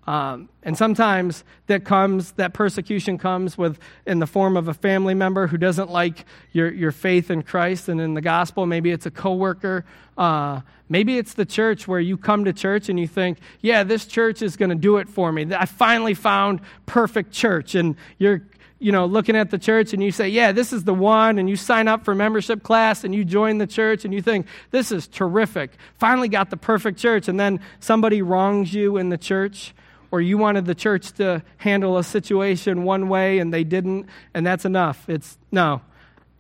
Um, 0.09 0.49
and 0.63 0.75
sometimes 0.75 1.43
that 1.67 1.85
comes, 1.85 2.31
that 2.31 2.51
persecution 2.51 3.19
comes 3.19 3.59
with 3.59 3.77
in 4.07 4.17
the 4.17 4.25
form 4.25 4.57
of 4.57 4.67
a 4.67 4.73
family 4.73 5.13
member 5.13 5.45
who 5.45 5.55
doesn't 5.55 5.91
like 5.91 6.25
your, 6.51 6.73
your 6.73 6.91
faith 6.91 7.29
in 7.29 7.43
Christ 7.43 7.89
and 7.89 8.01
in 8.01 8.15
the 8.15 8.21
gospel. 8.21 8.65
Maybe 8.65 8.89
it's 8.89 9.05
a 9.05 9.11
coworker. 9.11 9.85
Uh, 10.17 10.61
maybe 10.89 11.19
it's 11.19 11.35
the 11.35 11.45
church 11.45 11.87
where 11.87 11.99
you 11.99 12.17
come 12.17 12.45
to 12.45 12.53
church 12.53 12.89
and 12.89 12.99
you 12.99 13.05
think, 13.05 13.37
yeah, 13.61 13.83
this 13.83 14.07
church 14.07 14.41
is 14.41 14.57
going 14.57 14.71
to 14.71 14.75
do 14.75 14.97
it 14.97 15.07
for 15.07 15.31
me. 15.31 15.45
I 15.53 15.67
finally 15.67 16.15
found 16.15 16.61
perfect 16.87 17.31
church. 17.31 17.75
And 17.75 17.95
you're 18.17 18.41
you 18.79 18.91
know, 18.91 19.05
looking 19.05 19.35
at 19.35 19.51
the 19.51 19.59
church 19.59 19.93
and 19.93 20.01
you 20.01 20.11
say, 20.11 20.27
yeah, 20.27 20.51
this 20.51 20.73
is 20.73 20.85
the 20.85 20.93
one, 20.93 21.37
and 21.37 21.47
you 21.47 21.55
sign 21.55 21.87
up 21.87 22.03
for 22.03 22.15
membership 22.15 22.63
class 22.63 23.03
and 23.03 23.13
you 23.13 23.23
join 23.25 23.59
the 23.59 23.67
church 23.67 24.05
and 24.05 24.13
you 24.13 24.23
think, 24.23 24.47
this 24.71 24.91
is 24.91 25.05
terrific. 25.05 25.71
Finally 25.99 26.29
got 26.29 26.49
the 26.49 26.57
perfect 26.57 26.97
church. 26.97 27.27
And 27.27 27.39
then 27.39 27.59
somebody 27.79 28.23
wrongs 28.23 28.73
you 28.73 28.97
in 28.97 29.09
the 29.09 29.17
church 29.17 29.75
or 30.11 30.21
you 30.21 30.37
wanted 30.37 30.65
the 30.65 30.75
church 30.75 31.11
to 31.13 31.43
handle 31.57 31.97
a 31.97 32.03
situation 32.03 32.83
one 32.83 33.09
way 33.09 33.39
and 33.39 33.53
they 33.53 33.63
didn't, 33.63 34.07
and 34.33 34.45
that's 34.45 34.65
enough. 34.65 35.07
It's 35.09 35.37
no. 35.51 35.81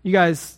You 0.03 0.11
guys, 0.11 0.57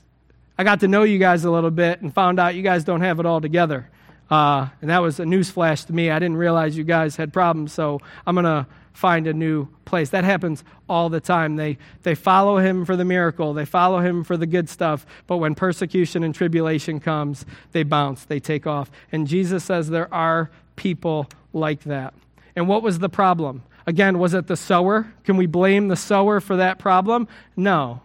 I 0.58 0.64
got 0.64 0.82
to 0.82 0.88
know 0.88 1.04
you 1.04 1.18
guys 1.18 1.44
a 1.44 1.52
little 1.52 1.72
bit 1.72 2.02
and 2.02 2.14
found 2.14 2.40
out 2.40 2.56
you 2.56 2.62
guys 2.62 2.84
don't 2.84 3.02
have 3.02 3.20
it 3.20 3.26
all 3.26 3.42
together. 3.42 3.90
Uh, 4.30 4.70
and 4.82 4.90
that 4.90 5.00
was 5.00 5.20
a 5.20 5.26
newsflash 5.26 5.88
to 5.88 5.94
me. 5.94 6.10
I 6.10 6.20
didn't 6.20 6.38
realize 6.38 6.78
you 6.78 6.86
guys 6.86 7.18
had 7.18 7.34
problems, 7.34 7.74
so 7.74 8.00
I'm 8.26 8.36
going 8.36 8.46
to 8.46 8.66
find 8.94 9.28
a 9.28 9.34
new 9.34 9.68
place. 9.84 10.10
That 10.12 10.24
happens 10.24 10.64
all 10.88 11.10
the 11.10 11.20
time. 11.20 11.58
They, 11.58 11.78
they 12.04 12.16
follow 12.16 12.58
him 12.58 12.86
for 12.86 12.96
the 12.96 13.06
miracle, 13.06 13.54
they 13.54 13.66
follow 13.66 14.00
him 14.00 14.24
for 14.24 14.38
the 14.38 14.46
good 14.46 14.70
stuff, 14.70 15.06
but 15.28 15.38
when 15.38 15.56
persecution 15.56 16.24
and 16.24 16.34
tribulation 16.34 17.00
comes, 17.00 17.46
they 17.72 17.84
bounce, 17.84 18.26
they 18.26 18.40
take 18.40 18.68
off. 18.68 18.92
And 19.12 19.28
Jesus 19.28 19.64
says 19.64 19.90
there 19.90 20.14
are 20.14 20.50
people 20.76 21.28
like 21.54 21.84
that. 21.84 22.14
And 22.56 22.68
what 22.68 22.84
was 22.84 23.00
the 23.00 23.10
problem? 23.10 23.64
Again, 23.88 24.20
was 24.20 24.34
it 24.34 24.48
the 24.48 24.58
sower? 24.58 25.12
Can 25.24 25.38
we 25.38 25.46
blame 25.46 25.88
the 25.88 25.96
sower 25.96 26.40
for 26.40 26.58
that 26.58 26.80
problem? 26.80 27.28
No. 27.56 28.02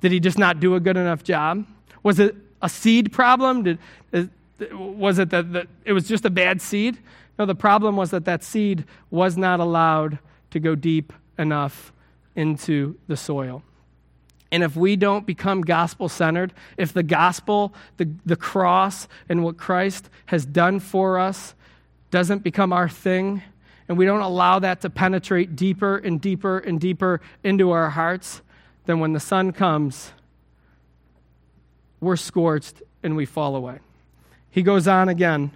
Did 0.00 0.12
he 0.12 0.20
just 0.20 0.38
not 0.38 0.60
do 0.60 0.74
a 0.74 0.80
good 0.80 0.96
enough 0.96 1.22
job? 1.22 1.66
Was 2.02 2.18
it 2.18 2.34
a 2.62 2.68
seed 2.68 3.12
problem? 3.12 3.62
Did, 3.62 3.78
was 4.72 5.18
it 5.18 5.30
that, 5.30 5.68
it 5.84 5.92
was 5.92 6.08
just 6.08 6.24
a 6.24 6.30
bad 6.30 6.60
seed? 6.60 6.98
No, 7.38 7.46
the 7.46 7.54
problem 7.54 7.96
was 7.96 8.10
that 8.10 8.24
that 8.24 8.42
seed 8.42 8.84
was 9.10 9.36
not 9.36 9.60
allowed 9.60 10.18
to 10.50 10.60
go 10.60 10.74
deep 10.74 11.12
enough 11.38 11.92
into 12.34 12.96
the 13.08 13.16
soil. 13.16 13.62
And 14.52 14.62
if 14.62 14.76
we 14.76 14.96
don't 14.96 15.26
become 15.26 15.62
gospel 15.62 16.08
centered, 16.08 16.54
if 16.76 16.92
the 16.92 17.02
gospel, 17.02 17.74
the, 17.96 18.10
the 18.24 18.36
cross, 18.36 19.08
and 19.28 19.42
what 19.42 19.56
Christ 19.56 20.08
has 20.26 20.46
done 20.46 20.80
for 20.80 21.18
us 21.18 21.54
doesn't 22.10 22.42
become 22.42 22.72
our 22.72 22.88
thing, 22.88 23.42
and 23.88 23.96
we 23.96 24.04
don't 24.04 24.20
allow 24.20 24.58
that 24.58 24.80
to 24.80 24.90
penetrate 24.90 25.56
deeper 25.56 25.96
and 25.96 26.20
deeper 26.20 26.58
and 26.58 26.80
deeper 26.80 27.20
into 27.44 27.70
our 27.70 27.90
hearts, 27.90 28.42
then 28.86 29.00
when 29.00 29.12
the 29.12 29.20
sun 29.20 29.52
comes, 29.52 30.12
we're 32.00 32.16
scorched 32.16 32.82
and 33.02 33.16
we 33.16 33.24
fall 33.24 33.56
away. 33.56 33.78
He 34.50 34.62
goes 34.62 34.88
on 34.88 35.08
again 35.08 35.50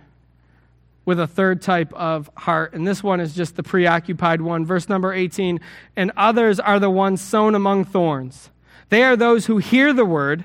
with 1.04 1.18
a 1.18 1.26
third 1.26 1.62
type 1.62 1.92
of 1.94 2.30
heart, 2.36 2.72
and 2.74 2.86
this 2.86 3.02
one 3.02 3.20
is 3.20 3.34
just 3.34 3.56
the 3.56 3.62
preoccupied 3.62 4.40
one. 4.40 4.64
Verse 4.64 4.88
number 4.88 5.12
18 5.12 5.58
And 5.96 6.12
others 6.16 6.60
are 6.60 6.78
the 6.78 6.90
ones 6.90 7.20
sown 7.20 7.54
among 7.54 7.84
thorns. 7.84 8.50
They 8.90 9.02
are 9.02 9.16
those 9.16 9.46
who 9.46 9.58
hear 9.58 9.92
the 9.92 10.04
word, 10.04 10.44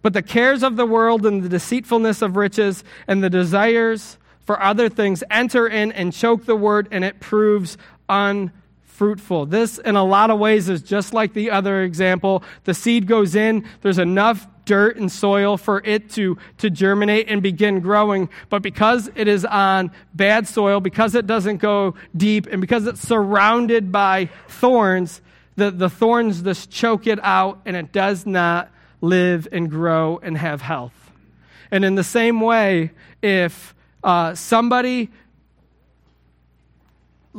but 0.00 0.12
the 0.12 0.22
cares 0.22 0.62
of 0.62 0.76
the 0.76 0.86
world 0.86 1.26
and 1.26 1.42
the 1.42 1.48
deceitfulness 1.48 2.22
of 2.22 2.36
riches 2.36 2.82
and 3.06 3.22
the 3.22 3.30
desires 3.30 4.16
for 4.48 4.62
other 4.62 4.88
things 4.88 5.22
enter 5.30 5.68
in 5.68 5.92
and 5.92 6.10
choke 6.10 6.46
the 6.46 6.56
word, 6.56 6.88
and 6.90 7.04
it 7.04 7.20
proves 7.20 7.76
unfruitful. 8.08 9.44
This, 9.44 9.76
in 9.76 9.94
a 9.94 10.02
lot 10.02 10.30
of 10.30 10.38
ways, 10.38 10.70
is 10.70 10.80
just 10.80 11.12
like 11.12 11.34
the 11.34 11.50
other 11.50 11.82
example. 11.82 12.42
The 12.64 12.72
seed 12.72 13.06
goes 13.06 13.34
in, 13.34 13.68
there's 13.82 13.98
enough 13.98 14.46
dirt 14.64 14.96
and 14.96 15.12
soil 15.12 15.58
for 15.58 15.82
it 15.84 16.08
to, 16.12 16.38
to 16.56 16.70
germinate 16.70 17.28
and 17.28 17.42
begin 17.42 17.80
growing. 17.80 18.30
But 18.48 18.62
because 18.62 19.10
it 19.14 19.28
is 19.28 19.44
on 19.44 19.90
bad 20.14 20.48
soil, 20.48 20.80
because 20.80 21.14
it 21.14 21.26
doesn't 21.26 21.58
go 21.58 21.94
deep, 22.16 22.46
and 22.46 22.62
because 22.62 22.86
it's 22.86 23.02
surrounded 23.02 23.92
by 23.92 24.30
thorns, 24.48 25.20
the, 25.56 25.70
the 25.70 25.90
thorns 25.90 26.40
just 26.40 26.70
choke 26.70 27.06
it 27.06 27.18
out 27.22 27.60
and 27.66 27.76
it 27.76 27.92
does 27.92 28.24
not 28.24 28.70
live 29.02 29.46
and 29.52 29.68
grow 29.70 30.18
and 30.22 30.38
have 30.38 30.62
health. 30.62 31.10
And 31.70 31.84
in 31.84 31.96
the 31.96 32.02
same 32.02 32.40
way, 32.40 32.92
if 33.20 33.74
uh, 34.02 34.34
somebody 34.34 35.10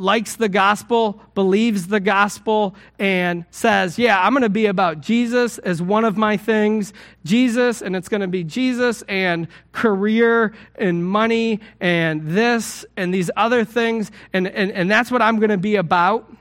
likes 0.00 0.36
the 0.36 0.48
gospel, 0.48 1.20
believes 1.34 1.88
the 1.88 2.00
gospel, 2.00 2.74
and 2.98 3.44
says, 3.50 3.98
Yeah, 3.98 4.18
I'm 4.24 4.32
going 4.32 4.42
to 4.42 4.48
be 4.48 4.66
about 4.66 5.00
Jesus 5.00 5.58
as 5.58 5.82
one 5.82 6.04
of 6.04 6.16
my 6.16 6.36
things. 6.36 6.92
Jesus, 7.24 7.82
and 7.82 7.94
it's 7.94 8.08
going 8.08 8.22
to 8.22 8.28
be 8.28 8.42
Jesus 8.42 9.02
and 9.02 9.46
career 9.72 10.54
and 10.76 11.04
money 11.04 11.60
and 11.80 12.26
this 12.26 12.84
and 12.96 13.12
these 13.12 13.30
other 13.36 13.64
things, 13.64 14.10
and, 14.32 14.48
and, 14.48 14.72
and 14.72 14.90
that's 14.90 15.10
what 15.10 15.22
I'm 15.22 15.38
going 15.38 15.50
to 15.50 15.58
be 15.58 15.76
about. 15.76 16.32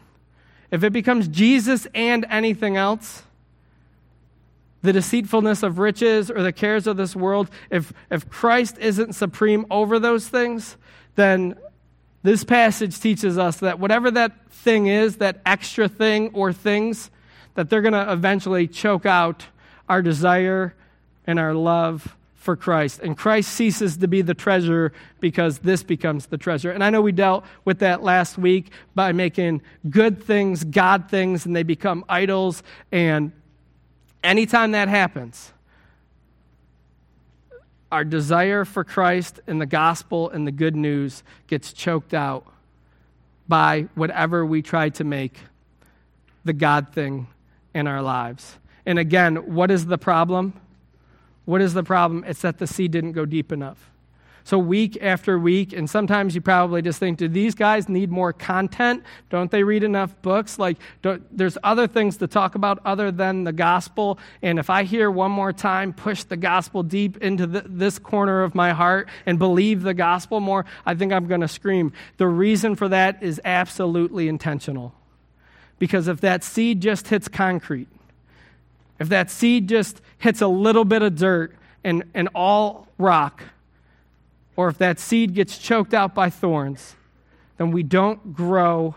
If 0.72 0.84
it 0.84 0.94
becomes 0.94 1.28
Jesus 1.28 1.88
and 1.94 2.26
anything 2.30 2.78
else, 2.78 3.24
the 4.82 4.94
deceitfulness 4.94 5.64
of 5.64 5.80
riches 5.80 6.32
or 6.32 6.42
the 6.42 6.54
cares 6.54 6.88
of 6.88 6.98
this 6.98 7.16
world, 7.16 7.50
if, 7.70 7.92
if 8.10 8.30
Christ 8.30 8.78
isn't 8.80 9.14
supreme 9.14 9.66
over 9.70 10.00
those 10.00 10.28
things, 10.28 10.78
then 11.16 11.56
this 12.24 12.44
passage 12.44 13.00
teaches 13.00 13.38
us 13.38 13.58
that 13.58 13.80
whatever 13.80 14.12
that 14.12 14.52
thing 14.52 14.88
is, 14.88 15.18
that 15.18 15.42
extra 15.46 15.88
thing 15.88 16.32
or 16.34 16.54
things, 16.54 17.12
that 17.56 17.70
they're 17.70 17.82
going 17.82 17.94
to 17.94 18.12
eventually 18.12 18.68
choke 18.68 19.06
out 19.06 19.46
our 19.88 20.02
desire 20.02 20.76
and 21.26 21.40
our 21.40 21.54
love 21.54 22.16
for 22.36 22.56
Christ. 22.56 23.02
And 23.02 23.18
Christ 23.18 23.52
ceases 23.52 23.98
to 23.98 24.08
be 24.08 24.22
the 24.22 24.34
treasure 24.34 24.94
because 25.20 25.60
this 25.60 25.84
becomes 25.84 26.28
the 26.28 26.38
treasure. 26.38 26.72
And 26.72 26.84
I 26.84 26.90
know 26.90 27.02
we 27.02 27.12
dealt 27.12 27.46
with 27.66 27.80
that 27.80 28.02
last 28.02 28.38
week 28.38 28.72
by 28.96 29.12
making 29.12 29.62
good 29.90 30.24
things 30.24 30.64
God 30.64 31.10
things 31.10 31.46
and 31.46 31.54
they 31.54 31.64
become 31.64 32.06
idols. 32.08 32.64
And 32.92 33.34
anytime 34.24 34.72
that 34.72 34.88
happens, 34.88 35.54
our 37.92 38.04
desire 38.04 38.66
for 38.66 38.84
Christ 38.84 39.40
and 39.48 39.60
the 39.60 39.66
gospel 39.66 40.30
and 40.30 40.46
the 40.46 40.52
good 40.52 40.76
news 40.76 41.24
gets 41.48 41.74
choked 41.74 42.14
out 42.14 42.46
by 43.48 43.88
whatever 43.96 44.46
we 44.46 44.62
try 44.62 44.90
to 44.90 45.04
make 45.04 45.40
the 46.46 46.54
God 46.54 46.94
thing 46.94 47.28
in 47.74 47.88
our 47.88 48.02
lives. 48.02 48.58
And 48.86 49.00
again, 49.00 49.36
what 49.54 49.72
is 49.72 49.88
the 49.88 49.98
problem? 49.98 50.60
What 51.46 51.62
is 51.62 51.74
the 51.74 51.84
problem? 51.84 52.24
It's 52.28 52.42
that 52.42 52.60
the 52.60 52.68
seed 52.68 52.92
didn't 52.92 53.14
go 53.14 53.26
deep 53.26 53.52
enough. 53.52 53.90
So, 54.50 54.58
week 54.58 54.98
after 55.00 55.38
week, 55.38 55.74
and 55.74 55.88
sometimes 55.88 56.34
you 56.34 56.42
probably 56.42 56.82
just 56.82 57.00
think, 57.00 57.20
do 57.20 57.28
these 57.28 57.54
guys 57.54 57.88
need 57.88 58.10
more 58.10 58.34
content? 58.34 59.04
Don't 59.30 59.52
they 59.52 59.62
read 59.62 59.84
enough 59.84 60.20
books? 60.24 60.58
Like, 60.58 60.78
there's 61.04 61.56
other 61.64 61.86
things 61.86 62.18
to 62.18 62.26
talk 62.26 62.56
about 62.56 62.80
other 62.84 63.12
than 63.12 63.44
the 63.44 63.52
gospel. 63.52 64.18
And 64.42 64.58
if 64.58 64.72
I 64.72 64.86
hear 64.86 65.12
one 65.12 65.30
more 65.30 65.54
time, 65.54 65.94
push 65.94 66.24
the 66.24 66.36
gospel 66.36 66.82
deep 66.82 67.18
into 67.18 67.46
the, 67.46 67.64
this 67.68 68.00
corner 68.00 68.42
of 68.42 68.56
my 68.56 68.74
heart 68.74 69.10
and 69.28 69.38
believe 69.38 69.84
the 69.84 69.94
gospel 69.94 70.40
more, 70.40 70.66
I 70.84 70.96
think 70.96 71.14
I'm 71.14 71.28
going 71.28 71.42
to 71.42 71.48
scream. 71.48 71.94
The 72.18 72.28
reason 72.28 72.76
for 72.76 72.90
that 72.90 73.22
is 73.22 73.40
absolutely 73.46 74.28
intentional. 74.28 74.96
Because 75.78 76.08
if 76.08 76.22
that 76.22 76.44
seed 76.44 76.82
just 76.82 77.10
hits 77.10 77.28
concrete, 77.28 77.88
if 78.98 79.10
that 79.10 79.30
seed 79.30 79.70
just 79.70 80.02
hits 80.18 80.42
a 80.42 80.48
little 80.48 80.86
bit 80.86 81.04
of 81.04 81.16
dirt 81.18 81.56
and, 81.84 82.04
and 82.16 82.30
all 82.34 82.88
rock, 82.98 83.44
or 84.60 84.68
if 84.68 84.78
that 84.78 85.00
seed 85.00 85.34
gets 85.34 85.58
choked 85.58 85.94
out 85.94 86.14
by 86.14 86.30
thorns, 86.30 86.98
then 87.56 87.72
we 87.72 87.82
don't 87.82 88.34
grow 88.34 88.94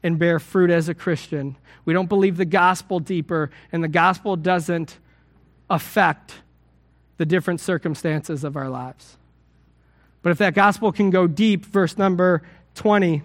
and 0.00 0.16
bear 0.16 0.38
fruit 0.38 0.70
as 0.70 0.88
a 0.88 0.94
Christian. 0.94 1.56
We 1.84 1.92
don't 1.92 2.08
believe 2.08 2.36
the 2.36 2.44
gospel 2.44 3.00
deeper, 3.00 3.50
and 3.72 3.82
the 3.82 3.88
gospel 3.88 4.36
doesn't 4.36 4.98
affect 5.68 6.34
the 7.16 7.26
different 7.26 7.60
circumstances 7.60 8.44
of 8.44 8.56
our 8.56 8.68
lives. 8.68 9.16
But 10.22 10.30
if 10.30 10.38
that 10.38 10.54
gospel 10.54 10.92
can 10.92 11.10
go 11.10 11.26
deep, 11.26 11.66
verse 11.66 11.98
number 11.98 12.44
20, 12.76 13.22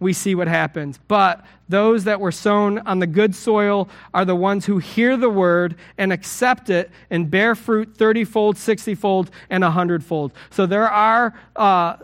we 0.00 0.12
see 0.12 0.34
what 0.34 0.48
happens. 0.48 0.98
But 1.08 1.44
those 1.68 2.04
that 2.04 2.20
were 2.20 2.32
sown 2.32 2.78
on 2.80 2.98
the 2.98 3.06
good 3.06 3.34
soil 3.34 3.88
are 4.14 4.24
the 4.24 4.36
ones 4.36 4.66
who 4.66 4.78
hear 4.78 5.16
the 5.16 5.30
word 5.30 5.76
and 5.96 6.12
accept 6.12 6.70
it 6.70 6.90
and 7.10 7.30
bear 7.30 7.54
fruit 7.54 7.96
30 7.96 8.24
fold, 8.24 8.56
60 8.56 8.94
fold, 8.94 9.30
and 9.50 9.62
100 9.62 10.04
fold. 10.04 10.32
So 10.50 10.66
there 10.66 10.88
are. 10.88 11.38
Uh, 11.56 11.96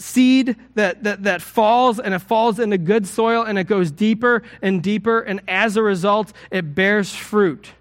seed 0.00 0.54
that, 0.76 1.02
that, 1.02 1.24
that 1.24 1.42
falls 1.42 1.98
and 1.98 2.14
it 2.14 2.20
falls 2.20 2.60
into 2.60 2.78
good 2.78 3.04
soil 3.04 3.42
and 3.42 3.58
it 3.58 3.64
goes 3.64 3.90
deeper 3.90 4.44
and 4.62 4.80
deeper, 4.80 5.18
and 5.20 5.40
as 5.48 5.76
a 5.76 5.82
result, 5.82 6.32
it 6.52 6.72
bears 6.74 7.12
fruit. 7.12 7.72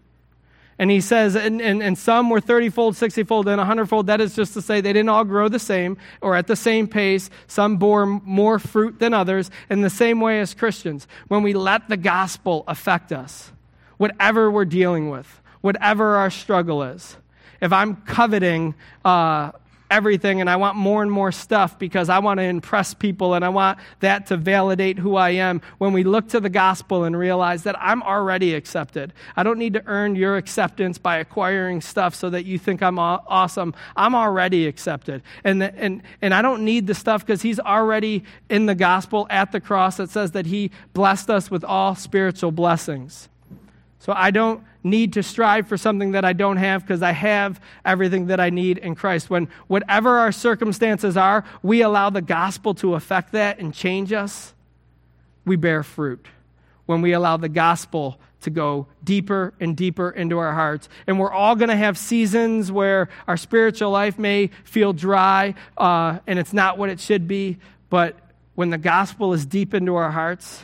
And 0.80 0.92
he 0.92 1.02
says, 1.02 1.36
and, 1.36 1.60
and, 1.60 1.82
and 1.82 1.98
some 1.98 2.30
were 2.30 2.40
30 2.40 2.70
fold, 2.70 2.96
60 2.96 3.24
fold, 3.24 3.48
and 3.48 3.58
100 3.58 3.88
fold. 3.88 4.08
That 4.08 4.22
is 4.22 4.36
just 4.36 4.54
to 4.54 4.62
say 4.62 4.80
they 4.80 4.94
didn't 4.94 5.10
all 5.10 5.24
grow 5.24 5.50
the 5.50 5.60
same 5.60 5.98
or 6.22 6.36
at 6.36 6.46
the 6.46 6.56
same 6.56 6.88
pace. 6.88 7.32
Some 7.48 7.78
bore 7.78 8.06
more 8.06 8.60
fruit 8.60 9.00
than 9.00 9.14
others. 9.14 9.50
In 9.70 9.82
the 9.82 9.90
same 9.90 10.20
way 10.20 10.40
as 10.40 10.54
Christians, 10.54 11.08
when 11.30 11.42
we 11.42 11.54
let 11.54 11.90
the 11.90 11.98
gospel 11.98 12.64
affect 12.68 13.12
us, 13.12 13.52
whatever 13.98 14.52
we're 14.52 14.66
dealing 14.66 15.10
with, 15.10 15.42
whatever 15.62 16.16
our 16.18 16.30
struggle 16.30 16.84
is, 16.84 17.18
if 17.60 17.74
I'm 17.74 17.96
coveting 17.96 18.76
uh, 19.04 19.52
everything 19.90 20.42
and 20.42 20.50
I 20.50 20.56
want 20.56 20.76
more 20.76 21.02
and 21.02 21.12
more 21.12 21.32
stuff 21.32 21.80
because 21.80 22.10
I 22.10 22.20
want 22.20 22.40
to 22.40 22.44
impress 22.44 22.94
people 22.94 23.34
and 23.34 23.44
I 23.44 23.50
want 23.50 23.80
that 24.00 24.28
to 24.28 24.38
validate 24.38 25.00
who 25.00 25.16
I 25.16 25.32
am. 25.32 25.62
When 25.78 25.94
we 25.94 26.04
look 26.04 26.30
to 26.30 26.40
the 26.40 26.50
gospel 26.50 27.04
and 27.04 27.18
realize 27.18 27.64
that 27.64 27.76
I'm 27.80 28.04
already 28.04 28.54
accepted, 28.54 29.14
I 29.36 29.44
don't 29.44 29.58
need 29.58 29.74
to 29.74 29.84
earn 29.86 30.16
your 30.16 30.38
acceptance 30.38 30.98
by 30.98 31.18
acquiring 31.18 31.82
stuff 31.82 32.16
so 32.16 32.30
that 32.30 32.46
you 32.46 32.58
think 32.58 32.84
I'm 32.84 33.00
awesome. 33.00 33.74
I'm 33.96 34.16
already 34.16 34.68
accepted. 34.68 35.22
And, 35.44 35.62
the, 35.62 35.74
and, 35.76 36.04
and 36.22 36.34
I 36.34 36.42
don't 36.42 36.64
need 36.66 36.88
the 36.88 36.96
stuff 36.96 37.26
because 37.26 37.42
He's 37.42 37.60
already 37.60 38.24
in 38.50 38.66
the 38.66 38.76
gospel 38.76 39.28
at 39.30 39.52
the 39.52 39.62
cross 39.62 39.98
that 39.98 40.10
says 40.10 40.32
that 40.32 40.46
He 40.46 40.72
blessed 40.94 41.30
us 41.30 41.50
with 41.50 41.64
all 41.64 41.96
spiritual 41.96 42.52
blessings. 42.52 43.30
So 44.00 44.14
I 44.16 44.32
don't 44.32 44.64
need 44.84 45.14
to 45.14 45.24
strive 45.24 45.68
for 45.68 45.78
something 45.78 46.12
that 46.12 46.24
I 46.24 46.34
don't 46.34 46.58
have 46.58 46.84
because 46.84 47.02
I 47.02 47.12
have 47.12 47.60
everything 47.84 48.28
that 48.28 48.40
I 48.40 48.50
need 48.50 48.78
in 48.78 48.96
Christ. 48.96 49.30
When 49.30 49.50
whatever 49.68 50.18
our 50.20 50.32
circumstances 50.32 51.18
are, 51.18 51.44
we 51.62 51.82
allow 51.82 52.10
the 52.10 52.22
gospel 52.22 52.74
to 52.76 52.96
affect 52.96 53.34
that 53.34 53.60
and 53.60 53.74
change 53.74 54.14
us, 54.14 54.54
we 55.46 55.56
bear 55.56 55.84
fruit. 55.84 56.26
When 56.86 57.02
we 57.02 57.12
allow 57.14 57.38
the 57.38 57.50
gospel 57.50 58.20
to 58.42 58.50
go 58.50 58.88
deeper 59.04 59.54
and 59.60 59.76
deeper 59.76 60.10
into 60.10 60.38
our 60.38 60.54
hearts. 60.54 60.88
And 61.06 61.20
we're 61.20 61.32
all 61.32 61.56
going 61.56 61.70
to 61.70 61.76
have 61.76 61.98
seasons 61.98 62.72
where 62.72 63.10
our 63.28 63.36
spiritual 63.36 63.92
life 63.92 64.20
may 64.20 64.52
feel 64.64 64.94
dry 64.94 65.56
uh, 65.78 66.20
and 66.28 66.38
it's 66.38 66.54
not 66.54 66.78
what 66.78 66.90
it 66.90 67.00
should 67.00 67.28
be. 67.28 67.58
But 67.90 68.16
when 68.56 68.70
the 68.70 68.78
gospel 68.78 69.34
is 69.34 69.46
deep 69.46 69.74
into 69.74 69.96
our 69.96 70.12
hearts, 70.12 70.64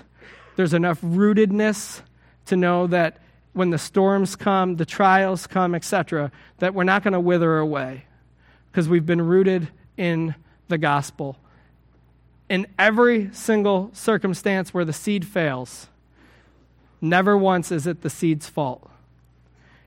there's 0.56 0.74
enough 0.74 1.02
rootedness 1.02 2.02
to 2.46 2.56
know 2.56 2.88
that 2.88 3.18
when 3.54 3.70
the 3.70 3.78
storms 3.78 4.36
come, 4.36 4.76
the 4.76 4.86
trials 4.86 5.47
come, 5.47 5.74
etc., 5.76 6.32
that 6.58 6.74
we're 6.74 6.84
not 6.84 7.04
going 7.04 7.14
to 7.14 7.20
wither 7.20 7.58
away. 7.58 8.06
because 8.72 8.89
we've 8.89 9.06
been 9.06 9.22
rooted 9.22 9.68
in 9.97 10.34
the 10.68 10.80
gospel. 10.80 11.38
In 12.49 12.66
every 12.80 13.30
single 13.32 13.91
circumstance 13.93 14.74
where 14.74 14.84
the 14.84 14.93
seed 14.93 15.28
fails, 15.28 15.88
never 16.99 17.38
once 17.38 17.72
is 17.72 17.86
it 17.86 18.01
the 18.01 18.10
seed's 18.10 18.49
fault. 18.49 18.89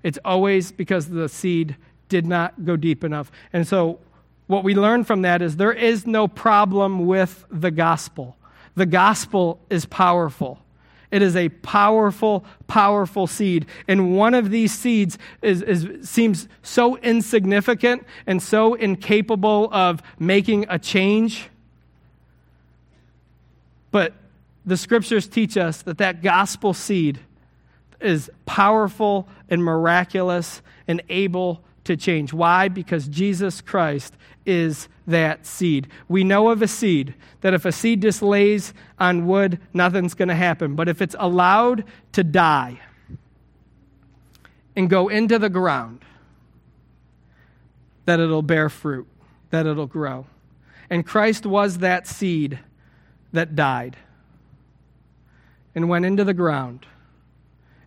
It's 0.05 0.21
always 0.25 0.71
because 0.71 1.09
the 1.09 1.29
seed 1.29 1.77
did 2.09 2.27
not 2.27 2.65
go 2.65 2.77
deep 2.77 3.03
enough. 3.03 3.33
And 3.53 3.67
so, 3.67 3.99
what 4.47 4.63
we 4.63 4.77
learn 4.77 5.03
from 5.03 5.23
that 5.23 5.43
is 5.43 5.57
there 5.57 5.73
is 5.73 6.07
no 6.07 6.29
problem 6.29 7.07
with 7.07 7.45
the 7.51 7.73
gospel. 7.73 8.37
The 8.77 8.87
gospel 8.87 9.59
is 9.69 9.85
powerful. 9.85 10.61
It 11.11 11.23
is 11.23 11.37
a 11.37 11.49
powerful, 11.49 12.45
powerful 12.67 13.27
seed. 13.27 13.67
And 13.87 14.17
one 14.17 14.35
of 14.35 14.51
these 14.51 14.73
seeds 14.73 15.19
is, 15.43 15.63
is, 15.63 16.09
seems 16.09 16.49
so 16.63 16.97
insignificant 16.97 18.05
and 18.27 18.43
so 18.43 18.75
incapable 18.75 19.69
of 19.73 20.03
making 20.19 20.67
a 20.69 20.79
change. 20.79 21.49
But 23.91 24.15
the 24.65 24.77
scriptures 24.77 25.29
teach 25.29 25.57
us 25.57 25.83
that 25.83 25.99
that 25.99 26.23
gospel 26.23 26.75
seed 26.75 27.21
is 28.01 28.31
powerful 28.45 29.29
and 29.49 29.63
miraculous 29.63 30.61
and 30.89 31.03
able 31.09 31.63
to 31.87 31.97
change. 31.97 32.33
Why? 32.33 32.69
Because 32.69 33.09
Jesus 33.09 33.61
Christ 33.61 34.15
is 34.45 34.89
that 35.07 35.47
seed. 35.47 35.89
We 36.09 36.25
know 36.25 36.51
of 36.51 36.63
a 36.63 36.69
seed 36.69 37.15
that 37.41 37.55
if 37.55 37.65
a 37.65 37.73
seed 37.73 38.03
just 38.03 38.23
lays 38.23 38.75
on 38.99 39.27
wood, 39.27 39.61
nothing's 39.73 40.15
going 40.15 40.29
to 40.29 40.35
happen. 40.35 40.75
But 40.75 40.89
if 40.89 41.01
it's 41.01 41.17
allowed 41.19 41.85
to 42.13 42.25
die 42.25 42.81
and 44.75 44.91
go 44.91 45.09
into 45.09 45.39
the 45.39 45.49
ground, 45.49 46.05
that 48.05 48.21
it'll 48.21 48.43
bear 48.43 48.69
fruit, 48.69 49.07
that 49.51 49.67
it'll 49.67 49.87
grow. 49.87 50.27
And 50.89 51.05
Christ 51.05 51.45
was 51.45 51.79
that 51.79 52.07
seed 52.07 52.61
that 53.33 53.57
died 53.57 53.97
and 55.75 55.89
went 55.89 56.05
into 56.05 56.25
the 56.25 56.35
ground. 56.35 56.87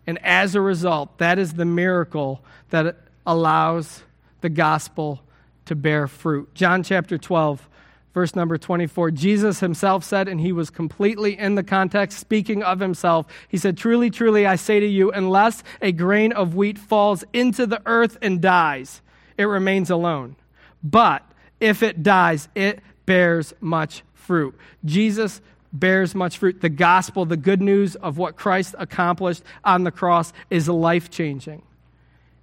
And 0.06 0.18
as 0.22 0.54
a 0.54 0.60
result, 0.60 1.18
that 1.18 1.38
is 1.38 1.54
the 1.54 1.64
miracle 1.64 2.44
that 2.70 2.96
allows 3.30 4.02
the 4.40 4.48
gospel 4.48 5.22
to 5.64 5.76
bear 5.76 6.08
fruit. 6.08 6.52
John 6.52 6.82
chapter 6.82 7.16
12, 7.16 7.68
verse 8.12 8.34
number 8.34 8.58
24. 8.58 9.12
Jesus 9.12 9.60
himself 9.60 10.02
said, 10.02 10.26
and 10.26 10.40
he 10.40 10.50
was 10.50 10.68
completely 10.68 11.38
in 11.38 11.54
the 11.54 11.62
context 11.62 12.18
speaking 12.18 12.64
of 12.64 12.80
himself, 12.80 13.26
he 13.46 13.56
said, 13.56 13.78
Truly, 13.78 14.10
truly, 14.10 14.46
I 14.46 14.56
say 14.56 14.80
to 14.80 14.86
you, 14.86 15.12
unless 15.12 15.62
a 15.80 15.92
grain 15.92 16.32
of 16.32 16.56
wheat 16.56 16.76
falls 16.76 17.22
into 17.32 17.66
the 17.66 17.80
earth 17.86 18.18
and 18.20 18.40
dies, 18.40 19.00
it 19.38 19.44
remains 19.44 19.90
alone. 19.90 20.34
But 20.82 21.22
if 21.60 21.84
it 21.84 22.02
dies, 22.02 22.48
it 22.56 22.80
bears 23.06 23.54
much 23.60 24.02
fruit. 24.12 24.56
Jesus 24.84 25.40
bears 25.72 26.16
much 26.16 26.38
fruit. 26.38 26.62
The 26.62 26.68
gospel, 26.68 27.26
the 27.26 27.36
good 27.36 27.62
news 27.62 27.94
of 27.94 28.18
what 28.18 28.34
Christ 28.34 28.74
accomplished 28.76 29.44
on 29.62 29.84
the 29.84 29.92
cross, 29.92 30.32
is 30.50 30.68
life 30.68 31.10
changing 31.10 31.62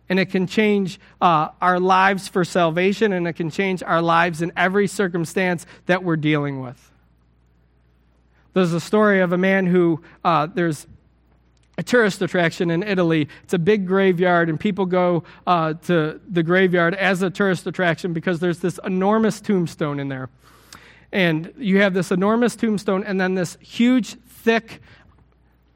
and 0.09 0.19
it 0.19 0.27
can 0.27 0.47
change 0.47 0.99
uh, 1.21 1.49
our 1.61 1.79
lives 1.79 2.27
for 2.27 2.45
salvation, 2.45 3.11
and 3.11 3.27
it 3.27 3.33
can 3.33 3.49
change 3.49 3.83
our 3.83 4.01
lives 4.01 4.41
in 4.41 4.51
every 4.55 4.87
circumstance 4.87 5.65
that 5.85 6.03
we're 6.03 6.15
dealing 6.15 6.61
with. 6.61 6.91
There's 8.53 8.73
a 8.73 8.79
story 8.79 9.21
of 9.21 9.33
a 9.33 9.37
man 9.37 9.67
who, 9.67 10.01
uh, 10.23 10.47
there's 10.47 10.87
a 11.77 11.83
tourist 11.83 12.21
attraction 12.21 12.71
in 12.71 12.81
Italy. 12.81 13.27
It's 13.43 13.53
a 13.53 13.59
big 13.59 13.85
graveyard, 13.85 14.49
and 14.49 14.59
people 14.59 14.85
go 14.85 15.23
uh, 15.45 15.73
to 15.85 16.19
the 16.27 16.41
graveyard 16.41 16.95
as 16.95 17.21
a 17.21 17.29
tourist 17.29 17.67
attraction 17.67 18.13
because 18.13 18.39
there's 18.39 18.59
this 18.59 18.79
enormous 18.83 19.39
tombstone 19.39 19.99
in 19.99 20.07
there. 20.07 20.29
And 21.11 21.53
you 21.57 21.81
have 21.81 21.93
this 21.93 22.11
enormous 22.11 22.55
tombstone, 22.55 23.03
and 23.03 23.21
then 23.21 23.35
this 23.35 23.57
huge, 23.61 24.15
thick, 24.27 24.81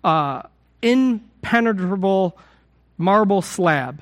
uh, 0.04 0.44
impenetrable 0.82 2.38
marble 2.98 3.42
slab 3.42 4.02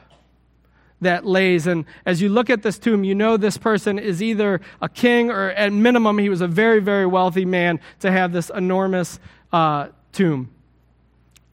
that 1.02 1.26
lays. 1.26 1.68
And 1.68 1.86
as 2.06 2.22
you 2.22 2.30
look 2.30 2.50
at 2.50 2.62
this 2.62 2.78
tomb, 2.78 3.04
you 3.04 3.16
know 3.16 3.38
this 3.38 3.58
person 3.58 3.98
is 4.00 4.22
either 4.22 4.62
a 4.82 4.90
king 4.90 5.30
or 5.30 5.52
at 5.52 5.72
minimum, 5.72 6.18
he 6.18 6.30
was 6.30 6.42
a 6.42 6.48
very, 6.48 6.80
very 6.80 7.06
wealthy 7.06 7.46
man 7.46 7.80
to 8.00 8.12
have 8.12 8.34
this 8.34 8.50
enormous 8.50 9.20
uh, 9.52 9.88
tomb. 10.12 10.52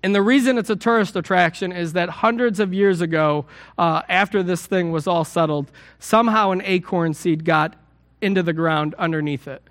And 0.02 0.14
the 0.14 0.22
reason 0.22 0.58
it's 0.58 0.70
a 0.70 0.76
tourist 0.76 1.16
attraction 1.16 1.72
is 1.72 1.94
that 1.94 2.08
hundreds 2.08 2.60
of 2.60 2.72
years 2.72 3.00
ago, 3.00 3.46
uh, 3.76 4.02
after 4.08 4.42
this 4.42 4.64
thing 4.66 4.92
was 4.92 5.06
all 5.06 5.24
settled, 5.24 5.70
somehow 5.98 6.50
an 6.50 6.62
acorn 6.64 7.14
seed 7.14 7.44
got 7.44 7.74
into 8.20 8.42
the 8.42 8.52
ground 8.52 8.94
underneath 8.98 9.48
it. 9.48 9.62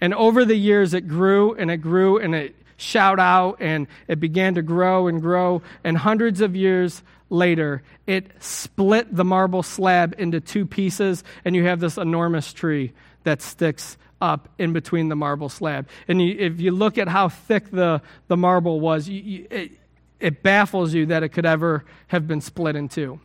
And 0.00 0.14
over 0.14 0.44
the 0.44 0.56
years, 0.56 0.94
it 0.94 1.08
grew 1.08 1.54
and 1.54 1.70
it 1.70 1.78
grew 1.78 2.18
and 2.18 2.34
it 2.34 2.56
shout 2.76 3.18
out 3.18 3.56
and 3.60 3.86
it 4.06 4.20
began 4.20 4.54
to 4.54 4.62
grow 4.62 5.06
and 5.08 5.20
grow. 5.20 5.62
And 5.84 5.98
hundreds 5.98 6.40
of 6.40 6.56
years 6.56 7.02
later, 7.30 7.82
it 8.06 8.30
split 8.40 9.14
the 9.14 9.24
marble 9.24 9.62
slab 9.62 10.14
into 10.18 10.40
two 10.40 10.66
pieces, 10.66 11.24
and 11.44 11.54
you 11.54 11.64
have 11.64 11.80
this 11.80 11.96
enormous 11.98 12.52
tree 12.52 12.92
that 13.24 13.42
sticks 13.42 13.96
up 14.20 14.48
in 14.58 14.72
between 14.72 15.08
the 15.08 15.16
marble 15.16 15.48
slab. 15.48 15.88
And 16.08 16.20
you, 16.20 16.34
if 16.38 16.60
you 16.60 16.72
look 16.72 16.98
at 16.98 17.08
how 17.08 17.28
thick 17.28 17.70
the, 17.70 18.02
the 18.28 18.36
marble 18.36 18.80
was, 18.80 19.08
you, 19.08 19.20
you, 19.20 19.46
it, 19.50 19.72
it 20.18 20.42
baffles 20.42 20.92
you 20.94 21.06
that 21.06 21.22
it 21.22 21.28
could 21.28 21.46
ever 21.46 21.84
have 22.08 22.26
been 22.26 22.40
split 22.40 22.74
in 22.74 22.88
two. 22.88 23.20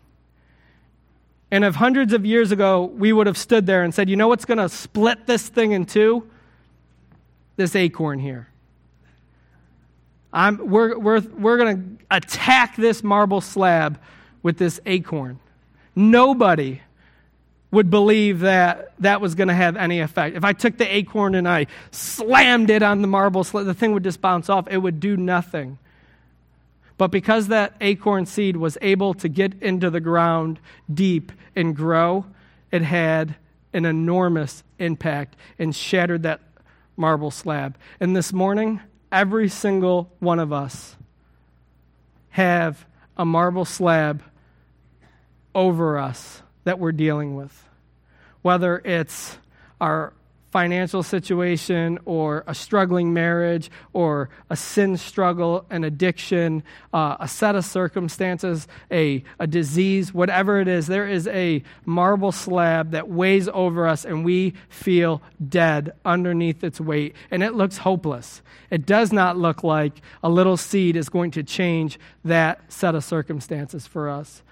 And 1.49 1.63
if 1.63 1.75
hundreds 1.75 2.13
of 2.13 2.25
years 2.25 2.51
ago 2.51 2.85
we 2.85 3.13
would 3.13 3.27
have 3.27 3.37
stood 3.37 3.65
there 3.65 3.83
and 3.83 3.93
said, 3.93 4.09
you 4.09 4.15
know 4.15 4.27
what's 4.27 4.45
going 4.45 4.57
to 4.57 4.69
split 4.69 5.25
this 5.25 5.47
thing 5.47 5.71
in 5.71 5.85
two? 5.85 6.29
This 7.55 7.75
acorn 7.75 8.19
here. 8.19 8.47
I'm, 10.33 10.57
we're 10.69 10.97
we're, 10.97 11.21
we're 11.21 11.57
going 11.57 11.97
to 11.97 12.05
attack 12.15 12.75
this 12.75 13.03
marble 13.03 13.39
slab 13.39 13.99
with 14.41 14.57
this 14.57 14.79
acorn. 14.85 15.39
Nobody 15.95 16.81
would 17.71 17.89
believe 17.89 18.41
that 18.41 18.93
that 18.99 19.21
was 19.21 19.35
going 19.35 19.47
to 19.47 19.53
have 19.53 19.77
any 19.77 19.99
effect. 19.99 20.35
If 20.35 20.43
I 20.43 20.53
took 20.53 20.77
the 20.77 20.95
acorn 20.95 21.35
and 21.35 21.47
I 21.47 21.67
slammed 21.91 22.69
it 22.69 22.83
on 22.83 23.01
the 23.01 23.07
marble 23.07 23.43
slab, 23.43 23.65
the 23.65 23.73
thing 23.73 23.93
would 23.93 24.03
just 24.03 24.21
bounce 24.21 24.49
off. 24.49 24.67
It 24.69 24.77
would 24.77 24.99
do 24.99 25.17
nothing. 25.17 25.77
But 26.97 27.07
because 27.07 27.47
that 27.47 27.75
acorn 27.81 28.25
seed 28.25 28.57
was 28.57 28.77
able 28.81 29.13
to 29.15 29.27
get 29.27 29.61
into 29.61 29.89
the 29.89 29.99
ground 29.99 30.59
deep 30.93 31.31
and 31.55 31.75
grow, 31.75 32.25
it 32.71 32.83
had 32.83 33.35
an 33.73 33.85
enormous 33.85 34.63
impact 34.77 35.35
and 35.57 35.75
shattered 35.75 36.23
that 36.23 36.41
marble 36.95 37.31
slab. 37.31 37.75
And 37.99 38.15
this 38.15 38.31
morning, 38.31 38.81
every 39.13 39.47
single 39.47 40.11
one 40.19 40.39
of 40.39 40.51
us 40.51 40.97
have 42.29 42.85
a 43.15 43.23
marble 43.23 43.63
slab 43.63 44.23
over 45.53 45.99
us 45.99 46.41
that 46.63 46.79
we're 46.79 46.91
dealing 46.91 47.35
with. 47.35 47.69
Whether 48.41 48.79
it's 48.79 49.37
our 49.79 50.13
financial 50.53 51.01
situation 51.01 51.97
or 52.05 52.43
a 52.45 52.53
struggling 52.53 53.11
marriage 53.11 53.71
or 53.91 54.29
a 54.51 54.55
sin 54.55 54.95
struggle, 54.95 55.65
an 55.71 55.83
addiction, 55.83 56.61
uh, 56.93 57.17
a 57.19 57.27
set 57.27 57.55
of 57.55 57.65
circumstances, 57.65 58.67
a, 58.91 59.23
a 59.39 59.47
disease, 59.47 60.13
whatever 60.13 60.59
it 60.59 60.67
is, 60.67 60.85
there 60.85 61.07
is 61.07 61.27
a 61.29 61.63
marble 61.85 62.31
slab 62.31 62.91
that 62.91 63.09
weighs 63.09 63.49
over 63.51 63.87
us 63.87 64.05
and 64.05 64.23
we 64.23 64.53
feel 64.69 65.23
dead 65.49 65.91
underneath 66.05 66.63
its 66.63 66.79
weight 66.79 67.15
and 67.31 67.41
it 67.41 67.55
looks 67.55 67.77
hopeless. 67.77 68.43
It 68.69 68.85
does 68.85 69.11
not 69.11 69.35
look 69.35 69.63
like 69.63 70.01
a 70.21 70.29
little 70.29 70.55
seed 70.55 70.95
is 70.95 71.09
going 71.09 71.31
to 71.31 71.41
change 71.41 71.99
that 72.23 72.71
set 72.71 72.93
of 72.93 73.03
circumstances 73.03 73.87
for 73.87 74.07
us. 74.07 74.43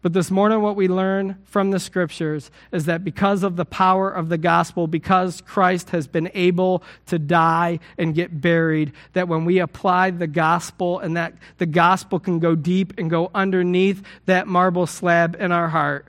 But 0.00 0.12
this 0.12 0.30
morning, 0.30 0.62
what 0.62 0.76
we 0.76 0.86
learn 0.86 1.38
from 1.44 1.72
the 1.72 1.80
scriptures 1.80 2.52
is 2.70 2.84
that 2.84 3.02
because 3.02 3.42
of 3.42 3.56
the 3.56 3.64
power 3.64 4.08
of 4.08 4.28
the 4.28 4.38
gospel, 4.38 4.86
because 4.86 5.40
Christ 5.40 5.90
has 5.90 6.06
been 6.06 6.30
able 6.34 6.84
to 7.06 7.18
die 7.18 7.80
and 7.98 8.14
get 8.14 8.40
buried, 8.40 8.92
that 9.14 9.26
when 9.26 9.44
we 9.44 9.58
apply 9.58 10.12
the 10.12 10.28
gospel 10.28 11.00
and 11.00 11.16
that 11.16 11.34
the 11.58 11.66
gospel 11.66 12.20
can 12.20 12.38
go 12.38 12.54
deep 12.54 12.94
and 12.96 13.10
go 13.10 13.30
underneath 13.34 14.04
that 14.26 14.46
marble 14.46 14.86
slab 14.86 15.36
in 15.40 15.50
our 15.50 15.68
heart, 15.68 16.06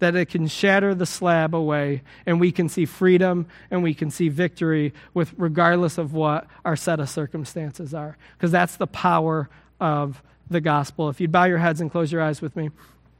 that 0.00 0.16
it 0.16 0.26
can 0.26 0.48
shatter 0.48 0.92
the 0.92 1.06
slab 1.06 1.54
away 1.54 2.02
and 2.26 2.40
we 2.40 2.50
can 2.50 2.68
see 2.68 2.84
freedom 2.84 3.46
and 3.70 3.84
we 3.84 3.94
can 3.94 4.10
see 4.10 4.28
victory 4.28 4.92
with 5.14 5.32
regardless 5.36 5.96
of 5.96 6.12
what 6.12 6.48
our 6.64 6.74
set 6.74 6.98
of 6.98 7.08
circumstances 7.08 7.94
are. 7.94 8.16
Because 8.36 8.50
that's 8.50 8.74
the 8.74 8.88
power 8.88 9.48
of 9.78 10.20
the 10.50 10.60
gospel. 10.60 11.08
If 11.08 11.20
you'd 11.20 11.30
bow 11.30 11.44
your 11.44 11.58
heads 11.58 11.80
and 11.80 11.88
close 11.88 12.10
your 12.10 12.20
eyes 12.20 12.42
with 12.42 12.56
me. 12.56 12.70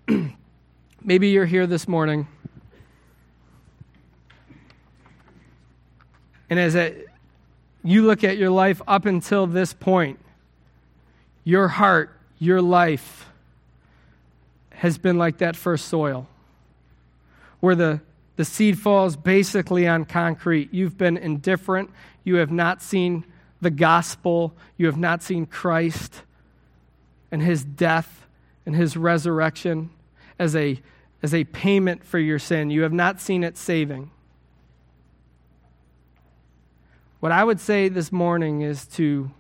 Maybe 1.03 1.29
you're 1.29 1.47
here 1.47 1.67
this 1.67 1.87
morning, 1.87 2.27
and 6.51 6.59
as 6.59 6.77
you 7.85 8.03
look 8.03 8.25
at 8.25 8.37
your 8.37 8.51
life 8.51 8.83
up 8.87 9.07
until 9.07 9.47
this 9.47 9.73
point, 9.73 10.19
your 11.45 11.69
heart, 11.69 12.17
your 12.39 12.61
life 12.61 13.29
has 14.71 14.99
been 14.99 15.19
like 15.19 15.39
that 15.39 15.57
first 15.57 15.87
soil, 15.87 16.27
where 17.61 17.75
the 17.75 18.01
the 18.37 18.45
seed 18.45 18.79
falls 18.79 19.15
basically 19.15 19.87
on 19.87 20.05
concrete. 20.05 20.73
You've 20.73 20.97
been 20.97 21.17
indifferent. 21.17 21.91
You 22.25 22.37
have 22.37 22.51
not 22.51 22.83
seen 22.83 23.25
the 23.61 23.71
gospel. 23.71 24.55
You 24.77 24.87
have 24.87 24.97
not 24.97 25.23
seen 25.23 25.47
Christ 25.47 26.23
and 27.31 27.43
his 27.43 27.63
death 27.63 28.22
and 28.65 28.75
his 28.77 28.97
resurrection 28.97 29.91
as 30.39 30.55
a, 30.57 30.81
as 31.23 31.35
a 31.35 31.45
payment 31.45 32.05
for 32.05 32.19
your 32.19 32.39
sin. 32.39 32.71
You 32.71 32.83
have 32.83 32.93
not 32.93 33.21
seen 33.21 33.45
it 33.45 33.57
saving. 33.57 34.11
What 37.21 37.33
I 37.33 37.45
would 37.45 37.61
say 37.61 37.89
this 37.89 38.11
morning 38.11 38.63
is 38.63 38.87
to, 38.87 39.31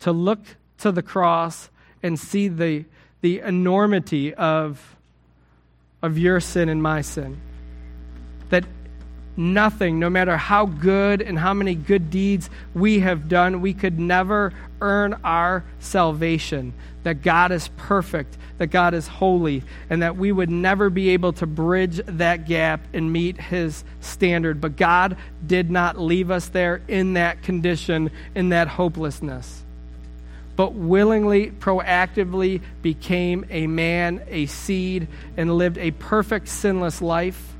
to 0.00 0.12
look 0.12 0.40
to 0.78 0.92
the 0.92 1.02
cross 1.02 1.70
and 2.02 2.18
see 2.18 2.48
the, 2.48 2.84
the 3.20 3.40
enormity 3.40 4.34
of 4.34 4.96
of 6.02 6.18
your 6.18 6.40
sin 6.40 6.68
and 6.68 6.82
my 6.82 7.00
sin. 7.00 7.40
Nothing, 9.36 9.98
no 9.98 10.10
matter 10.10 10.36
how 10.36 10.66
good 10.66 11.22
and 11.22 11.38
how 11.38 11.54
many 11.54 11.74
good 11.74 12.10
deeds 12.10 12.50
we 12.74 13.00
have 13.00 13.28
done, 13.28 13.62
we 13.62 13.72
could 13.72 13.98
never 13.98 14.52
earn 14.80 15.14
our 15.24 15.64
salvation. 15.80 16.74
That 17.04 17.22
God 17.22 17.50
is 17.50 17.68
perfect, 17.76 18.36
that 18.58 18.68
God 18.68 18.94
is 18.94 19.08
holy, 19.08 19.62
and 19.88 20.02
that 20.02 20.16
we 20.16 20.30
would 20.30 20.50
never 20.50 20.90
be 20.90 21.10
able 21.10 21.32
to 21.34 21.46
bridge 21.46 22.00
that 22.06 22.46
gap 22.46 22.80
and 22.92 23.12
meet 23.12 23.40
His 23.40 23.84
standard. 24.00 24.60
But 24.60 24.76
God 24.76 25.16
did 25.44 25.70
not 25.70 25.98
leave 25.98 26.30
us 26.30 26.48
there 26.48 26.82
in 26.86 27.14
that 27.14 27.42
condition, 27.42 28.10
in 28.34 28.50
that 28.50 28.68
hopelessness 28.68 29.62
but 30.54 30.74
willingly, 30.74 31.50
proactively 31.50 32.60
became 32.82 33.46
a 33.50 33.66
man, 33.66 34.22
a 34.28 34.46
seed, 34.46 35.08
and 35.36 35.56
lived 35.56 35.78
a 35.78 35.90
perfect, 35.92 36.46
sinless 36.48 37.00
life, 37.00 37.51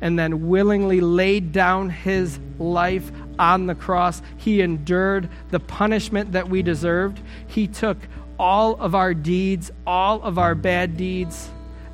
and 0.00 0.18
then 0.18 0.48
willingly 0.48 1.00
laid 1.00 1.52
down 1.52 1.90
his 1.90 2.38
life 2.58 3.10
on 3.38 3.66
the 3.66 3.74
cross. 3.74 4.22
He 4.36 4.60
endured 4.60 5.28
the 5.50 5.60
punishment 5.60 6.32
that 6.32 6.48
we 6.48 6.62
deserved. 6.62 7.20
He 7.46 7.66
took 7.66 7.98
all 8.38 8.74
of 8.74 8.94
our 8.94 9.14
deeds, 9.14 9.70
all 9.86 10.22
of 10.22 10.38
our 10.38 10.54
bad 10.54 10.96
deeds, 10.96 11.48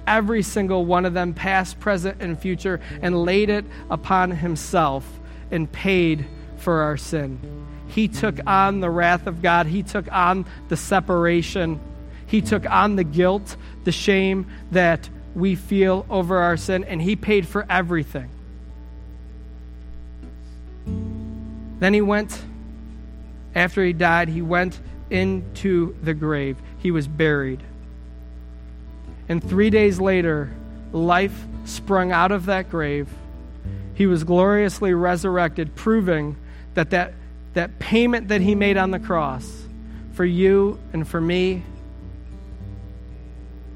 every 0.07 0.43
single 0.43 0.85
one 0.85 1.05
of 1.05 1.15
them, 1.15 1.35
past, 1.35 1.79
present, 1.79 2.21
and 2.21 2.39
future, 2.39 2.81
and 3.01 3.25
laid 3.25 3.51
it 3.51 3.65
upon 3.91 4.33
himself 4.33 5.21
and 5.51 5.71
paid 5.71 6.27
for 6.57 6.83
our 6.83 6.97
sin. 6.97 7.39
He 7.89 8.09
took 8.09 8.39
on 8.47 8.81
the 8.81 8.91
wrath 8.91 9.27
of 9.27 9.43
God, 9.43 9.67
He 9.67 9.83
took 9.83 10.11
on 10.11 10.47
the 10.69 10.77
separation, 10.77 11.79
He 12.27 12.41
took 12.41 12.69
on 12.69 12.97
the 12.97 13.05
guilt, 13.05 13.57
the 13.85 13.93
shame 13.93 14.47
that 14.71 15.09
we 15.35 15.55
feel 15.55 16.07
over 16.11 16.39
our 16.39 16.57
sin, 16.57 16.85
and 16.85 17.01
He 17.01 17.16
paid 17.16 17.47
for 17.47 17.66
everything. 17.68 18.28
Then 21.78 21.95
He 21.95 22.01
went, 22.01 22.43
after 23.55 23.85
He 23.85 23.93
died, 23.93 24.28
He 24.28 24.43
went 24.43 24.80
into 25.11 25.95
the 26.03 26.14
grave. 26.14 26.57
He 26.78 26.91
was 26.91 27.07
buried. 27.07 27.61
And 29.28 29.43
three 29.43 29.70
days 29.70 30.01
later, 30.01 30.51
life 30.93 31.47
sprung 31.64 32.12
out 32.12 32.33
of 32.33 32.47
that 32.47 32.70
grave. 32.70 33.09
He 33.95 34.07
was 34.07 34.24
gloriously 34.24 34.95
resurrected, 34.95 35.74
proving 35.74 36.37
that 36.74 36.91
that 36.91 37.14
that 37.55 37.78
payment 37.78 38.28
that 38.28 38.41
he 38.41 38.55
made 38.55 38.76
on 38.76 38.91
the 38.91 38.99
cross 38.99 39.64
for 40.14 40.24
you 40.24 40.78
and 40.93 41.07
for 41.07 41.20
me 41.20 41.62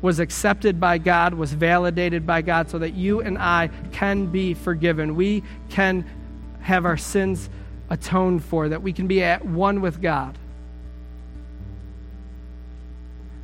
was 0.07 0.21
accepted 0.21 0.79
by 0.79 0.99
God, 0.99 1.35
was 1.35 1.53
validated 1.53 2.25
by 2.25 2.41
God, 2.41 2.71
so 2.71 2.79
that 2.79 2.95
you 2.95 3.21
and 3.21 3.37
I 3.37 3.71
can 3.91 4.27
be 4.27 4.55
forgiven. 4.55 5.17
We 5.17 5.43
can 5.69 6.07
have 6.61 6.85
our 6.85 6.97
sins 6.97 7.51
atoned 7.91 8.45
for, 8.45 8.69
that 8.69 8.83
we 8.83 8.93
can 8.93 9.09
be 9.09 9.21
at 9.25 9.45
one 9.45 9.81
with 9.81 10.01
God. 10.01 10.39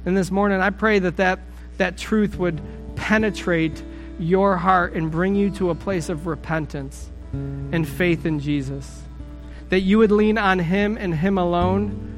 And 0.07 0.17
this 0.17 0.31
morning, 0.31 0.61
I 0.61 0.71
pray 0.71 1.01
that 1.01 1.17
that, 1.17 1.41
that 1.79 1.99
truth 1.99 2.39
would 2.39 2.61
penetrate 2.95 3.83
your 4.21 4.57
heart 4.57 4.93
and 4.93 5.11
bring 5.11 5.35
you 5.35 5.51
to 5.51 5.71
a 5.71 5.75
place 5.75 6.09
of 6.09 6.29
repentance 6.29 7.11
and 7.33 7.89
faith 7.89 8.25
in 8.25 8.39
Jesus 8.39 9.03
that 9.71 9.81
you 9.81 9.99
would 9.99 10.13
lean 10.13 10.39
on 10.39 10.61
Him 10.61 10.97
and 10.97 11.13
Him 11.13 11.39
alone 11.39 12.13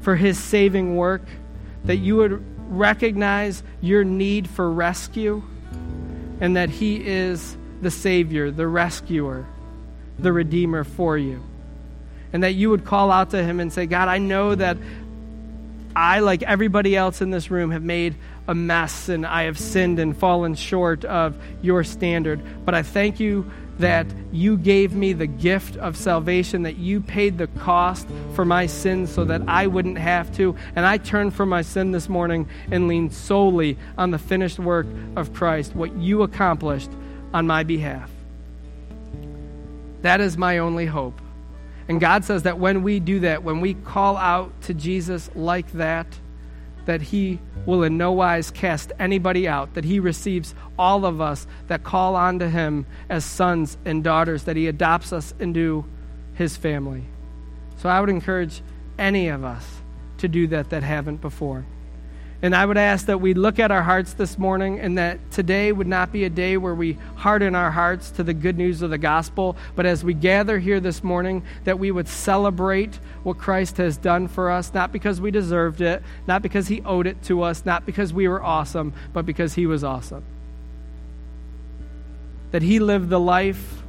for 0.00 0.16
His 0.16 0.38
saving 0.38 0.96
work, 0.96 1.22
that 1.84 1.96
you 1.96 2.16
would 2.16 2.44
recognize 2.68 3.62
your 3.80 4.04
need 4.04 4.48
for 4.48 4.70
rescue, 4.70 5.42
and 6.40 6.56
that 6.56 6.70
He 6.70 7.04
is 7.06 7.56
the 7.80 7.90
Savior, 7.90 8.50
the 8.50 8.66
rescuer, 8.66 9.46
the 10.18 10.32
Redeemer 10.32 10.84
for 10.84 11.16
you. 11.16 11.42
And 12.32 12.42
that 12.42 12.54
you 12.54 12.70
would 12.70 12.84
call 12.84 13.10
out 13.10 13.30
to 13.30 13.42
Him 13.42 13.60
and 13.60 13.72
say, 13.72 13.86
God, 13.86 14.08
I 14.08 14.18
know 14.18 14.54
that 14.54 14.76
I, 15.96 16.20
like 16.20 16.42
everybody 16.42 16.94
else 16.94 17.20
in 17.20 17.30
this 17.30 17.50
room, 17.50 17.70
have 17.70 17.82
made 17.82 18.14
a 18.46 18.54
mess 18.54 19.08
and 19.08 19.26
I 19.26 19.44
have 19.44 19.58
sinned 19.58 19.98
and 19.98 20.16
fallen 20.16 20.54
short 20.54 21.04
of 21.04 21.36
your 21.60 21.84
standard. 21.84 22.40
But 22.64 22.74
I 22.74 22.82
thank 22.82 23.20
you 23.20 23.50
that 23.78 24.06
you 24.32 24.56
gave 24.56 24.92
me 24.94 25.12
the 25.12 25.26
gift 25.26 25.76
of 25.76 25.96
salvation, 25.96 26.62
that 26.62 26.76
you 26.76 27.00
paid 27.00 27.38
the 27.38 27.46
cost 27.46 28.08
for 28.34 28.44
my 28.44 28.66
sins 28.66 29.10
so 29.10 29.24
that 29.24 29.42
I 29.46 29.66
wouldn't 29.66 29.98
have 29.98 30.34
to. 30.36 30.56
And 30.76 30.84
I 30.84 30.98
turn 30.98 31.30
from 31.30 31.48
my 31.48 31.62
sin 31.62 31.92
this 31.92 32.08
morning 32.08 32.48
and 32.70 32.88
lean 32.88 33.10
solely 33.10 33.78
on 33.96 34.10
the 34.10 34.18
finished 34.18 34.58
work 34.58 34.86
of 35.16 35.32
Christ, 35.32 35.74
what 35.74 35.94
you 35.96 36.22
accomplished 36.22 36.90
on 37.32 37.46
my 37.46 37.62
behalf. 37.62 38.10
That 40.02 40.20
is 40.20 40.36
my 40.36 40.58
only 40.58 40.86
hope. 40.86 41.20
And 41.88 42.00
God 42.00 42.24
says 42.24 42.42
that 42.42 42.58
when 42.58 42.82
we 42.82 43.00
do 43.00 43.20
that, 43.20 43.42
when 43.42 43.60
we 43.60 43.74
call 43.74 44.16
out 44.16 44.52
to 44.62 44.74
Jesus 44.74 45.30
like 45.34 45.70
that, 45.72 46.06
that 46.88 47.02
he 47.02 47.38
will 47.66 47.82
in 47.82 47.98
no 47.98 48.12
wise 48.12 48.50
cast 48.50 48.92
anybody 48.98 49.46
out, 49.46 49.74
that 49.74 49.84
he 49.84 50.00
receives 50.00 50.54
all 50.78 51.04
of 51.04 51.20
us 51.20 51.46
that 51.66 51.84
call 51.84 52.16
on 52.16 52.38
to 52.38 52.48
him 52.48 52.86
as 53.10 53.26
sons 53.26 53.76
and 53.84 54.02
daughters, 54.02 54.44
that 54.44 54.56
he 54.56 54.66
adopts 54.68 55.12
us 55.12 55.34
into 55.38 55.84
his 56.32 56.56
family. 56.56 57.04
So 57.76 57.90
I 57.90 58.00
would 58.00 58.08
encourage 58.08 58.62
any 58.98 59.28
of 59.28 59.44
us 59.44 59.66
to 60.16 60.28
do 60.28 60.46
that 60.46 60.70
that 60.70 60.82
haven't 60.82 61.20
before. 61.20 61.66
And 62.40 62.54
I 62.54 62.64
would 62.64 62.78
ask 62.78 63.06
that 63.06 63.20
we 63.20 63.34
look 63.34 63.58
at 63.58 63.72
our 63.72 63.82
hearts 63.82 64.12
this 64.12 64.38
morning 64.38 64.78
and 64.78 64.96
that 64.96 65.32
today 65.32 65.72
would 65.72 65.88
not 65.88 66.12
be 66.12 66.22
a 66.22 66.30
day 66.30 66.56
where 66.56 66.74
we 66.74 66.96
harden 67.16 67.56
our 67.56 67.72
hearts 67.72 68.12
to 68.12 68.22
the 68.22 68.32
good 68.32 68.56
news 68.56 68.80
of 68.80 68.90
the 68.90 68.98
gospel, 68.98 69.56
but 69.74 69.86
as 69.86 70.04
we 70.04 70.14
gather 70.14 70.60
here 70.60 70.78
this 70.78 71.02
morning, 71.02 71.42
that 71.64 71.80
we 71.80 71.90
would 71.90 72.06
celebrate 72.06 73.00
what 73.24 73.38
Christ 73.38 73.78
has 73.78 73.96
done 73.96 74.28
for 74.28 74.52
us, 74.52 74.72
not 74.72 74.92
because 74.92 75.20
we 75.20 75.32
deserved 75.32 75.80
it, 75.80 76.00
not 76.28 76.42
because 76.42 76.68
he 76.68 76.80
owed 76.82 77.08
it 77.08 77.20
to 77.24 77.42
us, 77.42 77.66
not 77.66 77.84
because 77.84 78.12
we 78.12 78.28
were 78.28 78.42
awesome, 78.42 78.92
but 79.12 79.26
because 79.26 79.54
he 79.54 79.66
was 79.66 79.82
awesome. 79.82 80.22
That 82.52 82.62
he 82.62 82.78
lived 82.78 83.08
the 83.08 83.18
life 83.18 83.82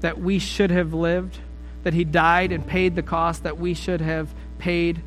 that 0.00 0.18
we 0.18 0.38
should 0.38 0.70
have 0.70 0.94
lived, 0.94 1.38
that 1.82 1.92
he 1.92 2.04
died 2.04 2.50
and 2.50 2.66
paid 2.66 2.94
the 2.94 3.02
cost 3.02 3.42
that 3.42 3.58
we 3.58 3.74
should 3.74 4.00
have 4.00 4.34
paid 4.58 5.02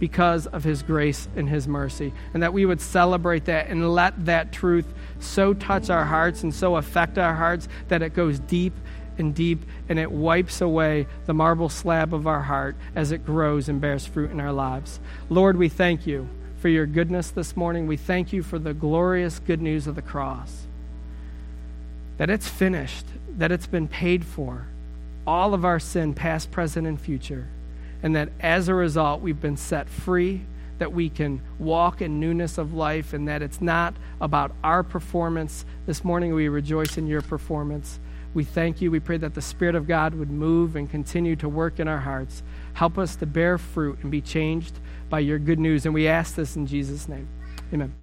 because 0.00 0.46
of 0.48 0.64
his 0.64 0.82
grace 0.82 1.28
and 1.36 1.48
his 1.48 1.68
mercy. 1.68 2.12
And 2.34 2.42
that 2.42 2.52
we 2.52 2.66
would 2.66 2.80
celebrate 2.80 3.44
that 3.44 3.68
and 3.68 3.94
let 3.94 4.24
that 4.24 4.50
truth 4.50 4.86
so 5.20 5.54
touch 5.54 5.90
our 5.90 6.06
hearts 6.06 6.42
and 6.42 6.52
so 6.52 6.74
affect 6.74 7.18
our 7.18 7.34
hearts 7.36 7.68
that 7.88 8.02
it 8.02 8.14
goes 8.14 8.40
deep 8.40 8.72
and 9.18 9.34
deep 9.34 9.62
and 9.88 9.98
it 9.98 10.10
wipes 10.10 10.62
away 10.62 11.06
the 11.26 11.34
marble 11.34 11.68
slab 11.68 12.14
of 12.14 12.26
our 12.26 12.40
heart 12.40 12.74
as 12.96 13.12
it 13.12 13.24
grows 13.24 13.68
and 13.68 13.80
bears 13.80 14.06
fruit 14.06 14.30
in 14.30 14.40
our 14.40 14.52
lives. 14.52 14.98
Lord, 15.28 15.56
we 15.56 15.68
thank 15.68 16.06
you 16.06 16.28
for 16.58 16.68
your 16.68 16.86
goodness 16.86 17.30
this 17.30 17.54
morning. 17.54 17.86
We 17.86 17.98
thank 17.98 18.32
you 18.32 18.42
for 18.42 18.58
the 18.58 18.74
glorious 18.74 19.38
good 19.38 19.60
news 19.60 19.86
of 19.86 19.94
the 19.94 20.02
cross. 20.02 20.66
That 22.16 22.30
it's 22.30 22.48
finished, 22.48 23.06
that 23.36 23.52
it's 23.52 23.66
been 23.66 23.88
paid 23.88 24.24
for. 24.24 24.66
All 25.26 25.52
of 25.52 25.64
our 25.64 25.78
sin, 25.78 26.14
past, 26.14 26.50
present, 26.50 26.86
and 26.86 26.98
future 26.98 27.48
and 28.02 28.16
that 28.16 28.30
as 28.40 28.68
a 28.68 28.74
result, 28.74 29.20
we've 29.20 29.40
been 29.40 29.56
set 29.56 29.88
free, 29.88 30.42
that 30.78 30.92
we 30.92 31.10
can 31.10 31.40
walk 31.58 32.00
in 32.00 32.18
newness 32.20 32.58
of 32.58 32.72
life, 32.72 33.12
and 33.12 33.28
that 33.28 33.42
it's 33.42 33.60
not 33.60 33.94
about 34.20 34.52
our 34.64 34.82
performance. 34.82 35.64
This 35.86 36.04
morning, 36.04 36.34
we 36.34 36.48
rejoice 36.48 36.96
in 36.96 37.06
your 37.06 37.22
performance. 37.22 38.00
We 38.32 38.44
thank 38.44 38.80
you. 38.80 38.90
We 38.90 39.00
pray 39.00 39.16
that 39.18 39.34
the 39.34 39.42
Spirit 39.42 39.74
of 39.74 39.88
God 39.88 40.14
would 40.14 40.30
move 40.30 40.76
and 40.76 40.88
continue 40.88 41.36
to 41.36 41.48
work 41.48 41.80
in 41.80 41.88
our 41.88 41.98
hearts. 41.98 42.42
Help 42.74 42.96
us 42.96 43.16
to 43.16 43.26
bear 43.26 43.58
fruit 43.58 43.98
and 44.02 44.10
be 44.10 44.20
changed 44.20 44.78
by 45.08 45.18
your 45.18 45.38
good 45.38 45.58
news. 45.58 45.84
And 45.84 45.92
we 45.92 46.06
ask 46.06 46.36
this 46.36 46.56
in 46.56 46.66
Jesus' 46.66 47.08
name. 47.08 47.28
Amen. 47.72 47.92